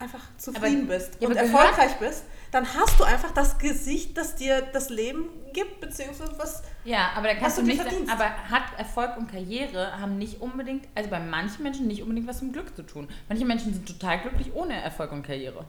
einfach 0.00 0.20
zufrieden 0.38 0.86
Aber- 0.86 0.94
bist 0.96 1.20
und 1.22 1.36
erfolgreich 1.36 1.96
bist, 1.98 2.24
dann 2.50 2.66
hast 2.74 2.98
du 2.98 3.04
einfach 3.04 3.30
das 3.32 3.58
Gesicht, 3.58 4.16
das 4.16 4.34
dir 4.34 4.62
das 4.72 4.88
Leben 4.90 5.28
gibt, 5.52 5.80
beziehungsweise 5.80 6.36
was 6.38 6.62
Ja, 6.84 7.10
aber 7.14 7.28
da 7.28 7.34
kannst 7.34 7.58
du 7.58 7.62
du 7.62 7.68
nicht. 7.68 7.80
verdienst. 7.80 8.12
Aber 8.12 8.24
hat 8.24 8.62
Erfolg 8.78 9.16
und 9.18 9.30
Karriere 9.30 10.00
haben 10.00 10.18
nicht 10.18 10.40
unbedingt, 10.40 10.88
also 10.94 11.10
bei 11.10 11.20
manchen 11.20 11.62
Menschen 11.62 11.86
nicht 11.86 12.02
unbedingt 12.02 12.26
was 12.26 12.42
mit 12.42 12.52
Glück 12.54 12.74
zu 12.74 12.82
tun. 12.82 13.08
Manche 13.28 13.44
Menschen 13.44 13.72
sind 13.74 13.86
total 13.86 14.20
glücklich 14.20 14.52
ohne 14.54 14.80
Erfolg 14.82 15.12
und 15.12 15.22
Karriere. 15.22 15.64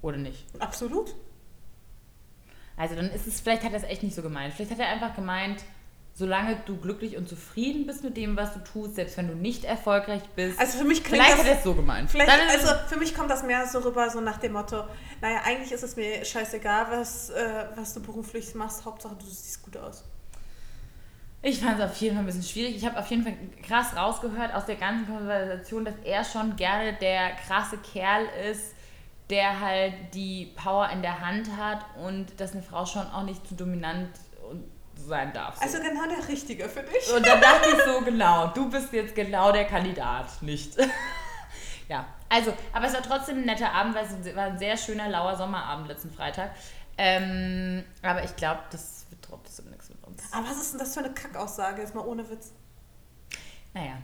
Oder 0.00 0.16
nicht? 0.16 0.46
absolut. 0.58 1.14
Also 2.76 2.94
dann 2.96 3.10
ist 3.10 3.26
es, 3.26 3.40
vielleicht 3.40 3.62
hat 3.64 3.72
er 3.72 3.78
es 3.78 3.84
echt 3.84 4.02
nicht 4.02 4.14
so 4.14 4.22
gemeint. 4.22 4.54
Vielleicht 4.54 4.70
hat 4.72 4.78
er 4.78 4.88
einfach 4.88 5.14
gemeint, 5.14 5.62
solange 6.14 6.56
du 6.66 6.76
glücklich 6.76 7.16
und 7.16 7.28
zufrieden 7.28 7.86
bist 7.86 8.04
mit 8.04 8.16
dem, 8.16 8.36
was 8.36 8.52
du 8.52 8.60
tust, 8.60 8.96
selbst 8.96 9.16
wenn 9.16 9.28
du 9.28 9.34
nicht 9.34 9.64
erfolgreich 9.64 10.22
bist. 10.36 10.58
Also 10.58 10.78
für 10.78 10.84
mich 10.84 11.02
klingt 11.02 11.24
vielleicht 11.24 11.48
das 11.48 11.58
es 11.58 11.64
so 11.64 11.74
gemeint. 11.74 12.10
Vielleicht, 12.10 12.28
Dann 12.28 12.48
ist 12.48 12.66
also 12.66 12.86
für 12.88 12.98
mich 12.98 13.14
kommt 13.14 13.30
das 13.30 13.42
mehr 13.42 13.66
so 13.66 13.78
rüber, 13.78 14.10
so 14.10 14.20
nach 14.20 14.38
dem 14.38 14.52
Motto, 14.52 14.84
naja, 15.20 15.40
eigentlich 15.44 15.72
ist 15.72 15.82
es 15.82 15.96
mir 15.96 16.24
scheißegal, 16.24 16.86
was, 16.90 17.30
äh, 17.30 17.64
was 17.76 17.94
du 17.94 18.00
beruflich 18.00 18.54
machst, 18.54 18.84
Hauptsache 18.84 19.16
du 19.18 19.24
siehst 19.24 19.62
gut 19.62 19.76
aus. 19.78 20.04
Ich 21.44 21.58
fand 21.58 21.80
es 21.80 21.84
auf 21.84 21.96
jeden 21.96 22.14
Fall 22.14 22.22
ein 22.22 22.26
bisschen 22.26 22.44
schwierig. 22.44 22.76
Ich 22.76 22.86
habe 22.86 22.98
auf 22.98 23.10
jeden 23.10 23.24
Fall 23.24 23.34
krass 23.66 23.96
rausgehört 23.96 24.54
aus 24.54 24.66
der 24.66 24.76
ganzen 24.76 25.12
Konversation, 25.12 25.84
dass 25.84 25.94
er 26.04 26.24
schon 26.24 26.54
gerne 26.54 26.92
der 26.92 27.32
krasse 27.32 27.78
Kerl 27.78 28.26
ist, 28.48 28.74
der 29.28 29.58
halt 29.58 29.94
die 30.14 30.52
Power 30.54 30.90
in 30.90 31.02
der 31.02 31.20
Hand 31.20 31.48
hat 31.56 31.84
und 32.04 32.26
dass 32.38 32.52
eine 32.52 32.62
Frau 32.62 32.86
schon 32.86 33.06
auch 33.10 33.24
nicht 33.24 33.44
zu 33.48 33.54
dominant 33.54 34.10
und 34.31 34.31
sein 35.06 35.32
darf. 35.32 35.56
So. 35.56 35.62
Also 35.62 35.78
genau 35.78 36.06
der 36.06 36.28
Richtige 36.28 36.68
für 36.68 36.82
dich. 36.82 37.12
und 37.14 37.26
dann 37.26 37.40
dachte 37.40 37.70
ich 37.70 37.82
so, 37.84 38.00
genau, 38.04 38.48
du 38.48 38.68
bist 38.70 38.92
jetzt 38.92 39.14
genau 39.14 39.52
der 39.52 39.64
Kandidat, 39.64 40.42
nicht? 40.42 40.76
ja, 41.88 42.06
also, 42.28 42.52
aber 42.72 42.86
es 42.86 42.94
war 42.94 43.02
trotzdem 43.02 43.38
ein 43.38 43.44
netter 43.44 43.72
Abend, 43.72 43.94
weil 43.94 44.04
es 44.04 44.36
war 44.36 44.44
ein 44.44 44.58
sehr 44.58 44.76
schöner, 44.76 45.08
lauer 45.08 45.36
Sommerabend 45.36 45.88
letzten 45.88 46.10
Freitag. 46.10 46.50
Ähm, 46.98 47.84
aber 48.02 48.22
ich 48.24 48.36
glaube, 48.36 48.60
das 48.70 49.06
wird 49.10 49.22
trotzdem 49.22 49.70
nichts 49.70 49.88
mit 49.88 50.02
uns. 50.04 50.22
Aber 50.32 50.46
was 50.46 50.60
ist 50.60 50.72
denn 50.72 50.78
das 50.78 50.94
für 50.94 51.00
eine 51.00 51.12
Kackaussage, 51.12 51.80
jetzt 51.80 51.94
mal 51.94 52.06
ohne 52.06 52.28
Witz? 52.28 52.52
Naja. 53.74 53.94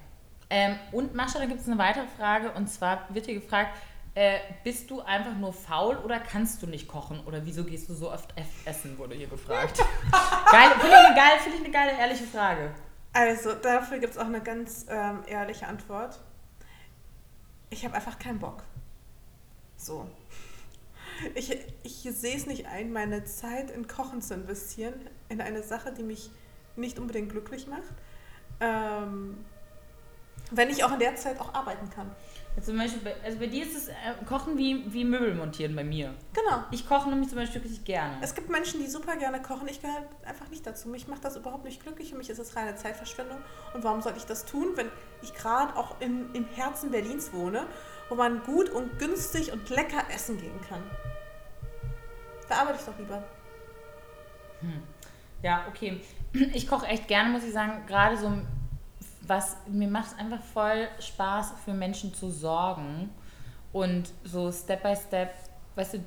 Ähm, 0.51 0.78
und 0.92 1.14
Mascha, 1.14 1.38
da 1.38 1.44
gibt 1.44 1.61
es 1.61 1.66
eine 1.66 1.76
weitere 1.76 2.07
Frage 2.07 2.53
und 2.53 2.68
zwar 2.68 3.07
wird 3.11 3.26
hier 3.26 3.34
gefragt, 3.34 3.76
äh, 4.15 4.39
bist 4.65 4.91
du 4.91 5.01
einfach 5.01 5.35
nur 5.37 5.53
faul 5.53 5.97
oder 5.99 6.19
kannst 6.21 6.63
du 6.63 6.67
nicht 6.67 6.89
kochen? 6.89 7.21
Oder 7.27 7.45
wieso 7.45 7.65
gehst 7.65 7.89
du 7.89 7.95
so 7.95 8.11
oft 8.11 8.35
essen, 8.65 8.99
wurde 8.99 9.15
hier 9.15 9.29
gefragt. 9.29 9.79
geil, 10.51 10.71
finde 10.79 10.89
ich, 10.89 11.07
eine 11.07 11.15
geil, 11.15 11.39
finde 11.41 11.59
ich 11.59 11.65
eine 11.65 11.73
geile, 11.73 11.99
ehrliche 11.99 12.25
Frage. 12.25 12.75
Also, 13.13 13.55
dafür 13.55 13.99
gibt 13.99 14.13
es 14.13 14.19
auch 14.19 14.27
eine 14.27 14.41
ganz 14.41 14.87
ähm, 14.89 15.23
ehrliche 15.27 15.67
Antwort. 15.67 16.19
Ich 17.71 17.85
habe 17.85 17.95
einfach 17.95 18.19
keinen 18.19 18.39
Bock. 18.39 18.63
So. 19.77 20.09
Ich, 21.35 21.57
ich 21.83 22.03
sehe 22.03 22.37
es 22.37 22.47
nicht 22.47 22.67
ein, 22.67 22.93
meine 22.93 23.25
Zeit 23.25 23.71
in 23.71 23.89
Kochen 23.89 24.23
zu 24.23 24.35
investieren, 24.35 24.95
in 25.29 25.41
eine 25.41 25.63
Sache, 25.63 25.93
die 25.93 26.03
mich 26.03 26.31
nicht 26.77 26.99
unbedingt 26.99 27.31
glücklich 27.31 27.67
macht. 27.67 27.93
Ähm, 28.61 29.45
wenn 30.51 30.71
ich 30.71 30.85
auch 30.85 30.93
in 30.93 30.99
der 30.99 31.17
Zeit 31.17 31.41
auch 31.41 31.55
arbeiten 31.55 31.91
kann. 31.91 32.11
Also, 32.59 32.73
zum 32.73 32.81
Beispiel 32.81 33.03
bei, 33.03 33.15
also 33.25 33.39
bei 33.39 33.47
dir 33.47 33.63
ist 33.63 33.77
es 33.77 33.87
äh, 33.87 33.93
Kochen 34.27 34.59
wie, 34.59 34.93
wie 34.93 35.05
Möbel 35.05 35.33
montieren 35.37 35.77
bei 35.77 35.85
mir. 35.85 36.13
Genau. 36.33 36.65
Ich 36.73 36.89
koche 36.89 37.09
nämlich 37.09 37.29
zum 37.29 37.39
Beispiel 37.39 37.61
richtig 37.61 37.85
gerne. 37.85 38.17
Es 38.21 38.35
gibt 38.35 38.51
Menschen, 38.51 38.81
die 38.81 38.89
super 38.89 39.15
gerne 39.15 39.41
kochen. 39.41 39.69
Ich 39.69 39.81
gehöre 39.81 40.03
einfach 40.27 40.49
nicht 40.49 40.67
dazu. 40.67 40.89
Mich 40.89 41.07
macht 41.07 41.25
das 41.25 41.37
überhaupt 41.37 41.65
nicht 41.65 41.81
glücklich. 41.81 42.11
Für 42.11 42.17
mich 42.17 42.29
ist 42.29 42.41
es 42.41 42.57
reine 42.57 42.75
Zeitverschwendung. 42.75 43.39
Und 43.75 43.85
warum 43.85 44.03
soll 44.03 44.15
ich 44.17 44.25
das 44.25 44.45
tun, 44.45 44.71
wenn 44.75 44.89
ich 45.23 45.33
gerade 45.35 45.77
auch 45.77 46.01
in, 46.01 46.35
im 46.35 46.47
Herzen 46.47 46.91
Berlins 46.91 47.33
wohne, 47.33 47.65
wo 48.09 48.17
man 48.17 48.43
gut 48.43 48.71
und 48.71 48.99
günstig 48.99 49.53
und 49.53 49.71
lecker 49.71 50.03
essen 50.13 50.41
gehen 50.41 50.61
kann? 50.69 50.83
Da 52.49 52.57
arbeite 52.57 52.79
ich 52.81 52.87
doch 52.87 52.99
lieber. 52.99 53.23
Ja, 55.45 55.65
okay. 55.69 56.01
Ich 56.33 56.67
koche 56.67 56.87
echt 56.87 57.07
gerne, 57.07 57.31
muss 57.31 57.45
ich 57.45 57.53
sagen. 57.53 57.87
Gerade 57.87 58.17
so, 58.17 58.33
was 59.29 59.57
mir 59.68 59.89
macht 59.89 60.12
es 60.12 60.18
einfach 60.18 60.43
voll 60.43 60.89
Spaß, 60.99 61.53
für 61.64 61.74
Menschen 61.74 62.14
zu 62.14 62.31
sorgen 62.31 63.11
und 63.72 64.11
so 64.24 64.51
Step 64.51 64.83
by 64.83 64.97
Step, 64.97 65.35
weißt 65.76 65.95
du, 65.95 65.99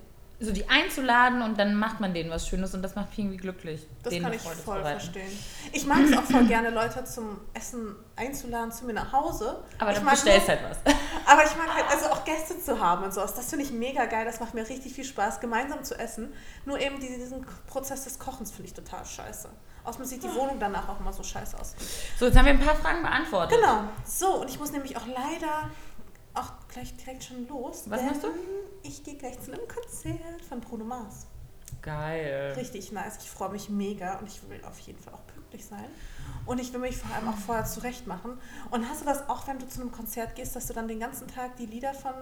so 0.44 0.52
die 0.52 0.68
einzuladen 0.68 1.44
und 1.44 1.60
dann 1.60 1.76
macht 1.76 2.00
man 2.00 2.16
denen 2.16 2.32
was 2.32 2.48
Schönes 2.48 2.74
und 2.74 2.82
das 2.82 2.96
macht 2.96 3.10
mich 3.10 3.20
irgendwie 3.20 3.38
glücklich. 3.38 3.88
Das 4.02 4.12
kann 4.20 4.34
ich 4.34 4.42
Freude 4.42 4.58
voll 4.58 4.82
verstehen. 4.82 5.32
Ich 5.72 5.86
mag 5.86 6.00
es 6.00 6.18
auch 6.18 6.24
voll 6.24 6.46
gerne, 6.46 6.72
Leute 6.72 7.04
zum 7.06 7.42
Essen 7.54 7.96
einzuladen 8.16 8.72
zu 8.72 8.86
mir 8.86 8.94
nach 8.94 9.14
Hause. 9.14 9.64
Aber 9.78 9.92
ich 9.92 9.98
dann 9.98 10.06
mag 10.06 10.16
bestellst 10.16 10.48
halt 10.48 10.62
was. 10.68 10.78
Aber 11.28 11.44
ich 11.46 11.56
mag 11.56 11.72
halt, 11.76 11.86
also 11.92 12.08
auch 12.08 12.26
Gäste 12.26 12.60
zu 12.60 12.80
haben 12.80 13.04
und 13.04 13.14
sowas, 13.14 13.36
das 13.36 13.52
finde 13.52 13.66
ich 13.66 13.72
mega 13.72 14.06
geil. 14.06 14.26
Das 14.26 14.40
macht 14.40 14.56
mir 14.56 14.68
richtig 14.68 14.94
viel 14.94 15.06
Spaß, 15.06 15.40
gemeinsam 15.40 15.84
zu 15.84 15.94
essen. 16.00 16.34
Nur 16.66 16.80
eben 16.80 17.00
diesen 17.00 17.46
Prozess 17.68 18.06
des 18.06 18.18
Kochens 18.18 18.50
finde 18.50 18.70
ich 18.70 18.74
total 18.74 19.06
scheiße. 19.06 19.48
Außerdem 19.84 20.06
sieht 20.06 20.24
die 20.24 20.34
Wohnung 20.36 20.58
danach 20.60 20.88
auch 20.90 21.00
immer 21.00 21.12
so 21.14 21.24
scheiße 21.24 21.60
aus. 21.60 21.76
So, 22.20 22.26
jetzt 22.26 22.38
haben 22.38 22.46
wir 22.46 22.54
ein 22.54 22.60
paar 22.60 22.76
Fragen 22.76 23.02
beantwortet. 23.02 23.58
Genau. 23.60 23.84
So, 24.06 24.42
und 24.42 24.50
ich 24.50 24.60
muss 24.60 24.72
nämlich 24.72 24.96
auch 24.98 25.06
leider 25.08 25.70
auch 26.34 26.52
gleich 26.72 26.96
direkt 26.98 27.24
schon 27.24 27.48
los. 27.48 27.84
Was 27.88 28.02
machst 28.04 28.24
du? 28.24 28.28
Ich 28.84 29.04
gehe 29.04 29.16
gleich 29.16 29.40
zu 29.42 29.52
einem 29.52 29.68
Konzert 29.68 30.42
von 30.48 30.62
Bruno 30.62 30.86
Mars. 30.86 31.28
Geil. 31.82 32.54
Richtig 32.58 32.92
nice. 32.92 33.18
Ich 33.24 33.30
freue 33.30 33.50
mich 33.50 33.70
mega 33.70 34.18
und 34.20 34.28
ich 34.28 34.42
will 34.50 34.62
auf 34.66 34.78
jeden 34.80 35.00
Fall 35.00 35.14
auch 35.14 35.26
pünktlich 35.28 35.66
sein. 35.66 35.86
Und 36.46 36.60
ich 36.60 36.72
will 36.74 36.80
mich 36.80 36.98
vor 36.98 37.16
allem 37.16 37.28
auch 37.30 37.38
vorher 37.38 37.66
zurecht 37.66 38.08
machen. 38.08 38.40
Und 38.70 38.88
hast 38.90 39.02
du 39.02 39.06
das 39.06 39.28
auch, 39.30 39.48
wenn 39.48 39.58
du 39.60 39.68
zu 39.68 39.82
einem 39.82 39.92
Konzert 39.92 40.36
gehst, 40.36 40.56
dass 40.56 40.68
du 40.68 40.74
dann 40.74 40.88
den 40.88 41.00
ganzen 41.00 41.28
Tag 41.28 41.56
die 41.58 41.66
Lieder 41.66 41.94
von 41.94 42.14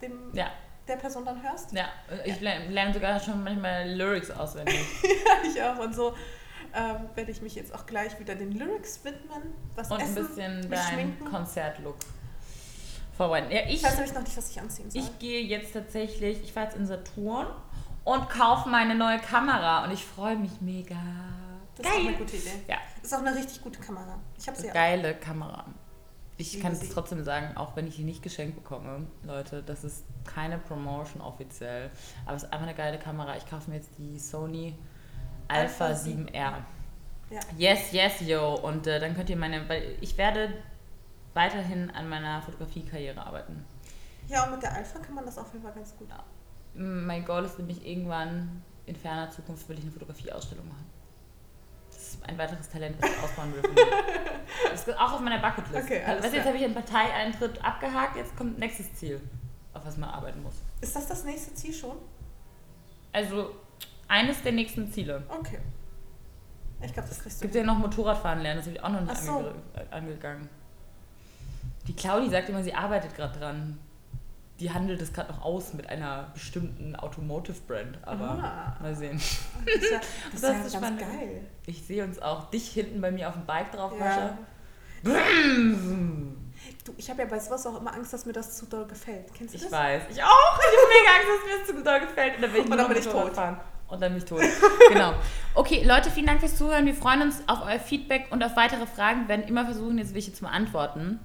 dem, 0.00 0.34
Ja, 0.34 0.46
der 0.88 0.96
Person 0.96 1.24
dann 1.24 1.42
hörst? 1.42 1.72
ja. 1.72 1.84
Ich 2.24 2.40
lerne, 2.40 2.68
lerne 2.68 2.94
sogar 2.94 3.20
schon 3.20 3.42
manchmal 3.44 3.88
Lyrics 3.90 4.30
auswendig. 4.30 4.80
Ja, 5.02 5.48
ich 5.48 5.62
auch. 5.62 5.78
Und 5.78 5.94
so 5.94 6.14
ähm, 6.74 6.96
werde 7.14 7.30
ich 7.30 7.42
mich 7.42 7.54
jetzt 7.54 7.74
auch 7.74 7.86
gleich 7.86 8.18
wieder 8.18 8.34
den 8.34 8.52
Lyrics 8.52 9.04
widmen. 9.04 9.54
Was 9.74 9.90
Und 9.90 10.00
ein 10.00 10.06
essen, 10.06 10.26
bisschen 10.26 10.60
mich 10.60 10.70
dein. 10.70 11.24
Konzertlook 11.24 11.96
vorbereiten. 13.16 13.50
Ja, 13.50 13.60
ich, 13.66 13.74
Ich 13.74 13.82
weiß 13.84 13.94
nämlich 13.96 14.14
noch 14.14 14.22
nicht, 14.22 14.36
was 14.36 14.50
ich 14.50 14.60
anziehen 14.60 14.90
soll. 14.90 15.02
ich 15.02 15.18
gehe 15.18 15.42
jetzt 15.42 15.72
tatsächlich, 15.72 16.42
ich 16.42 16.52
fahre 16.52 16.66
jetzt 16.66 16.76
in 16.76 16.86
Saturn 16.86 17.46
und 18.04 18.28
kaufe 18.30 18.68
meine 18.68 18.94
neue 18.94 19.18
Kamera 19.18 19.84
und 19.84 19.92
ich 19.92 20.04
freue 20.04 20.36
mich 20.36 20.60
mega. 20.60 20.96
das 21.76 21.86
ist 21.86 21.92
auch 21.92 21.98
eine 21.98 22.16
gute 22.16 22.36
Idee. 22.36 22.50
Ja, 22.68 22.76
Ist 23.02 23.14
auch 23.14 23.18
eine 23.18 23.34
richtig 23.34 23.62
gute 23.62 23.80
Kamera. 23.80 24.18
Ich 24.38 24.46
habe 24.48 24.58
sie 24.58 24.66
ja. 24.68 24.72
geile 24.72 25.14
Kamera. 25.14 25.64
Ich 26.38 26.58
kann 26.60 26.72
es 26.72 26.88
trotzdem 26.88 27.22
sagen, 27.22 27.56
auch 27.56 27.76
wenn 27.76 27.86
ich 27.86 27.96
die 27.96 28.02
nicht 28.04 28.22
geschenkt 28.22 28.56
bekomme, 28.56 29.06
Leute, 29.22 29.62
das 29.62 29.84
ist 29.84 30.04
keine 30.24 30.58
Promotion 30.58 31.20
offiziell, 31.22 31.90
aber 32.24 32.36
es 32.36 32.42
ist 32.44 32.52
einfach 32.52 32.66
eine 32.66 32.74
geile 32.74 32.98
Kamera. 32.98 33.36
Ich 33.36 33.46
kaufe 33.46 33.70
mir 33.70 33.76
jetzt 33.76 33.90
die 33.98 34.18
Sony 34.18 34.74
Alpha, 35.52 35.86
Alpha 35.86 36.00
7R. 36.00 36.32
Ja. 37.30 37.40
Yes, 37.56 37.92
yes, 37.92 38.20
yo. 38.20 38.54
Und 38.54 38.86
äh, 38.86 39.00
dann 39.00 39.14
könnt 39.14 39.30
ihr 39.30 39.36
meine, 39.36 39.68
weil 39.68 39.96
ich 40.00 40.16
werde 40.18 40.52
weiterhin 41.34 41.90
an 41.90 42.08
meiner 42.08 42.42
Fotografiekarriere 42.42 43.24
arbeiten. 43.24 43.64
ja, 44.28 44.44
und 44.44 44.52
mit 44.52 44.62
der 44.62 44.74
Alpha 44.74 44.98
kann 44.98 45.14
man 45.14 45.24
das 45.24 45.38
auf 45.38 45.52
jeden 45.52 45.64
Fall 45.64 45.72
ganz 45.74 45.96
gut. 45.96 46.08
Ja. 46.10 46.24
mein 46.74 47.24
Goal 47.24 47.44
ist 47.44 47.58
nämlich 47.58 47.86
irgendwann 47.86 48.62
in 48.86 48.96
ferner 48.96 49.30
Zukunft 49.30 49.68
will 49.68 49.78
ich 49.78 49.84
eine 49.84 49.92
Fotografieausstellung 49.92 50.68
machen. 50.68 50.86
Das 51.88 52.14
ist 52.14 52.24
ein 52.28 52.36
weiteres 52.36 52.68
Talent, 52.68 52.96
was 53.00 53.10
ich 53.10 53.22
ausbauen 53.22 53.54
will. 53.54 53.62
Das 54.70 54.86
ist 54.86 54.98
auch 54.98 55.12
auf 55.12 55.20
meiner 55.20 55.38
Bucketlist. 55.38 55.84
Okay, 55.84 56.02
also, 56.04 56.24
weißt, 56.24 56.34
jetzt 56.34 56.46
habe 56.46 56.56
ich 56.56 56.64
einen 56.64 56.74
Parteieintritt 56.74 57.64
abgehakt, 57.64 58.16
jetzt 58.16 58.36
kommt 58.36 58.58
nächstes 58.58 58.94
Ziel, 58.94 59.20
auf 59.72 59.84
was 59.84 59.96
man 59.96 60.10
arbeiten 60.10 60.42
muss. 60.42 60.54
Ist 60.80 60.94
das 60.96 61.06
das 61.06 61.24
nächste 61.24 61.54
Ziel 61.54 61.72
schon? 61.72 61.96
Also 63.12 63.54
eines 64.12 64.42
der 64.42 64.52
nächsten 64.52 64.92
Ziele. 64.92 65.22
Okay. 65.28 65.58
Ich 66.84 66.92
glaube, 66.92 67.08
das 67.08 67.20
kriegst 67.20 67.36
Es 67.36 67.38
du. 67.38 67.42
gibt 67.42 67.54
ja 67.54 67.62
noch 67.62 67.78
Motorradfahren 67.78 68.40
lernen, 68.40 68.58
das 68.58 68.66
habe 68.66 68.76
ich 68.76 68.82
auch 68.82 68.88
noch 68.90 69.00
nicht 69.00 69.16
so. 69.22 69.38
ange 69.38 69.52
angegangen. 69.90 70.48
Die 71.86 71.94
Claudi 71.94 72.28
sagt 72.30 72.48
immer, 72.48 72.62
sie 72.62 72.74
arbeitet 72.74 73.14
gerade 73.16 73.38
dran. 73.38 73.78
Die 74.60 74.70
handelt 74.70 75.00
es 75.00 75.12
gerade 75.12 75.32
noch 75.32 75.42
aus 75.42 75.72
mit 75.74 75.88
einer 75.88 76.30
bestimmten 76.34 76.94
Automotive-Brand, 76.94 77.98
aber 78.02 78.24
Ah. 78.44 78.76
mal 78.80 78.94
sehen. 78.94 79.20
Das 79.64 79.74
ist 79.82 79.90
ja, 79.92 79.98
das 80.32 80.34
ist 80.34 80.42
Das 80.42 80.42
ja 80.42 80.50
ist 80.50 80.62
ganz 80.62 80.74
spannend. 80.74 81.00
geil. 81.00 81.40
Ich 81.66 81.82
sehe 81.84 82.04
uns 82.04 82.20
auch. 82.20 82.50
Dich 82.50 82.68
hinten 82.70 83.00
bei 83.00 83.10
mir 83.10 83.28
auf 83.28 83.34
dem 83.34 83.46
Bike 83.46 83.72
drauf, 83.72 83.92
Ja. 83.98 84.36
Du, 86.84 86.92
ich 86.96 87.10
habe 87.10 87.22
ja 87.22 87.28
bei 87.28 87.38
sowas 87.40 87.66
auch 87.66 87.80
immer 87.80 87.92
Angst, 87.94 88.12
dass 88.12 88.24
mir 88.26 88.32
das 88.32 88.56
zu 88.56 88.66
doll 88.66 88.86
gefällt. 88.86 89.32
Kennst 89.34 89.54
du 89.54 89.56
Ich 89.58 89.62
das? 89.64 89.72
weiß. 89.72 90.02
Ich 90.10 90.22
auch. 90.22 90.58
Ich 90.58 90.78
habe 90.78 90.88
mega 90.88 91.10
Angst, 91.16 91.28
dass 91.28 91.44
mir 91.44 91.58
das 91.58 91.66
zu 91.68 91.82
doll 91.84 92.00
gefällt. 92.00 92.36
Und 92.36 92.42
dann 92.42 92.52
bin 92.52 92.64
ich, 92.64 92.70
Und 92.70 92.76
dann 92.78 92.88
bin 92.88 92.96
ich 92.98 93.06
tot. 93.06 93.34
Fahren. 93.34 93.60
Und 93.92 94.00
dann 94.00 94.12
bin 94.12 94.22
ich 94.22 94.24
tot. 94.24 94.40
genau. 94.88 95.12
Okay, 95.54 95.84
Leute, 95.84 96.10
vielen 96.10 96.26
Dank 96.26 96.40
fürs 96.40 96.56
Zuhören. 96.56 96.86
Wir 96.86 96.94
freuen 96.94 97.20
uns 97.20 97.42
auf 97.46 97.58
euer 97.62 97.78
Feedback 97.78 98.28
und 98.30 98.42
auf 98.42 98.56
weitere 98.56 98.86
Fragen. 98.86 99.22
Wir 99.22 99.28
werden 99.28 99.46
immer 99.46 99.66
versuchen, 99.66 99.98
jetzt 99.98 100.14
welche 100.14 100.32
zu 100.32 100.44
beantworten. 100.44 101.20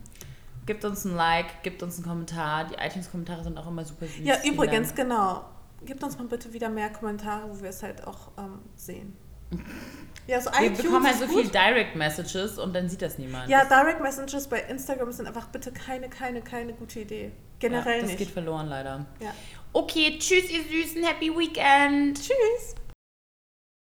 Gebt 0.65 0.83
uns 0.83 1.05
ein 1.05 1.15
Like, 1.15 1.63
gebt 1.63 1.81
uns 1.81 1.95
einen 1.95 2.05
Kommentar. 2.05 2.65
Die 2.65 2.75
iTunes-Kommentare 2.75 3.41
sind 3.45 3.57
auch 3.57 3.67
immer 3.67 3.85
super 3.85 4.05
süß. 4.05 4.19
Ja, 4.25 4.35
übrigens, 4.43 4.93
genau. 4.93 5.45
Gebt 5.85 6.03
uns 6.03 6.17
mal 6.17 6.27
bitte 6.27 6.51
wieder 6.51 6.67
mehr 6.67 6.89
Kommentare, 6.89 7.49
wo 7.49 7.61
wir 7.61 7.69
es 7.69 7.81
halt 7.81 8.05
auch 8.05 8.31
ähm, 8.37 8.59
sehen. 8.75 9.15
Ja, 10.27 10.41
so 10.41 10.51
Wir 10.51 10.63
iTunes 10.63 10.81
bekommen 10.81 11.05
halt 11.05 11.19
so 11.19 11.25
gut. 11.25 11.43
viel 11.43 11.49
Direct 11.49 11.95
Messages 11.95 12.59
und 12.59 12.75
dann 12.75 12.89
sieht 12.89 13.01
das 13.01 13.17
niemand. 13.17 13.49
Ja, 13.49 13.59
das, 13.63 13.69
Direct 13.69 14.01
Messages 14.01 14.45
bei 14.47 14.59
Instagram 14.59 15.09
sind 15.13 15.25
einfach 15.25 15.47
bitte 15.47 15.71
keine, 15.71 16.09
keine, 16.09 16.41
keine 16.41 16.73
gute 16.73 16.99
Idee. 16.99 17.31
Generell 17.59 17.95
ja, 17.95 18.01
das 18.01 18.09
nicht. 18.09 18.17
geht 18.19 18.31
verloren 18.31 18.67
leider. 18.67 19.05
Ja. 19.21 19.33
Okay, 19.73 20.17
tschüss, 20.17 20.49
ihr 20.49 20.63
Süßen. 20.63 21.03
Happy 21.03 21.29
Weekend. 21.35 22.17
Tschüss. 22.17 22.75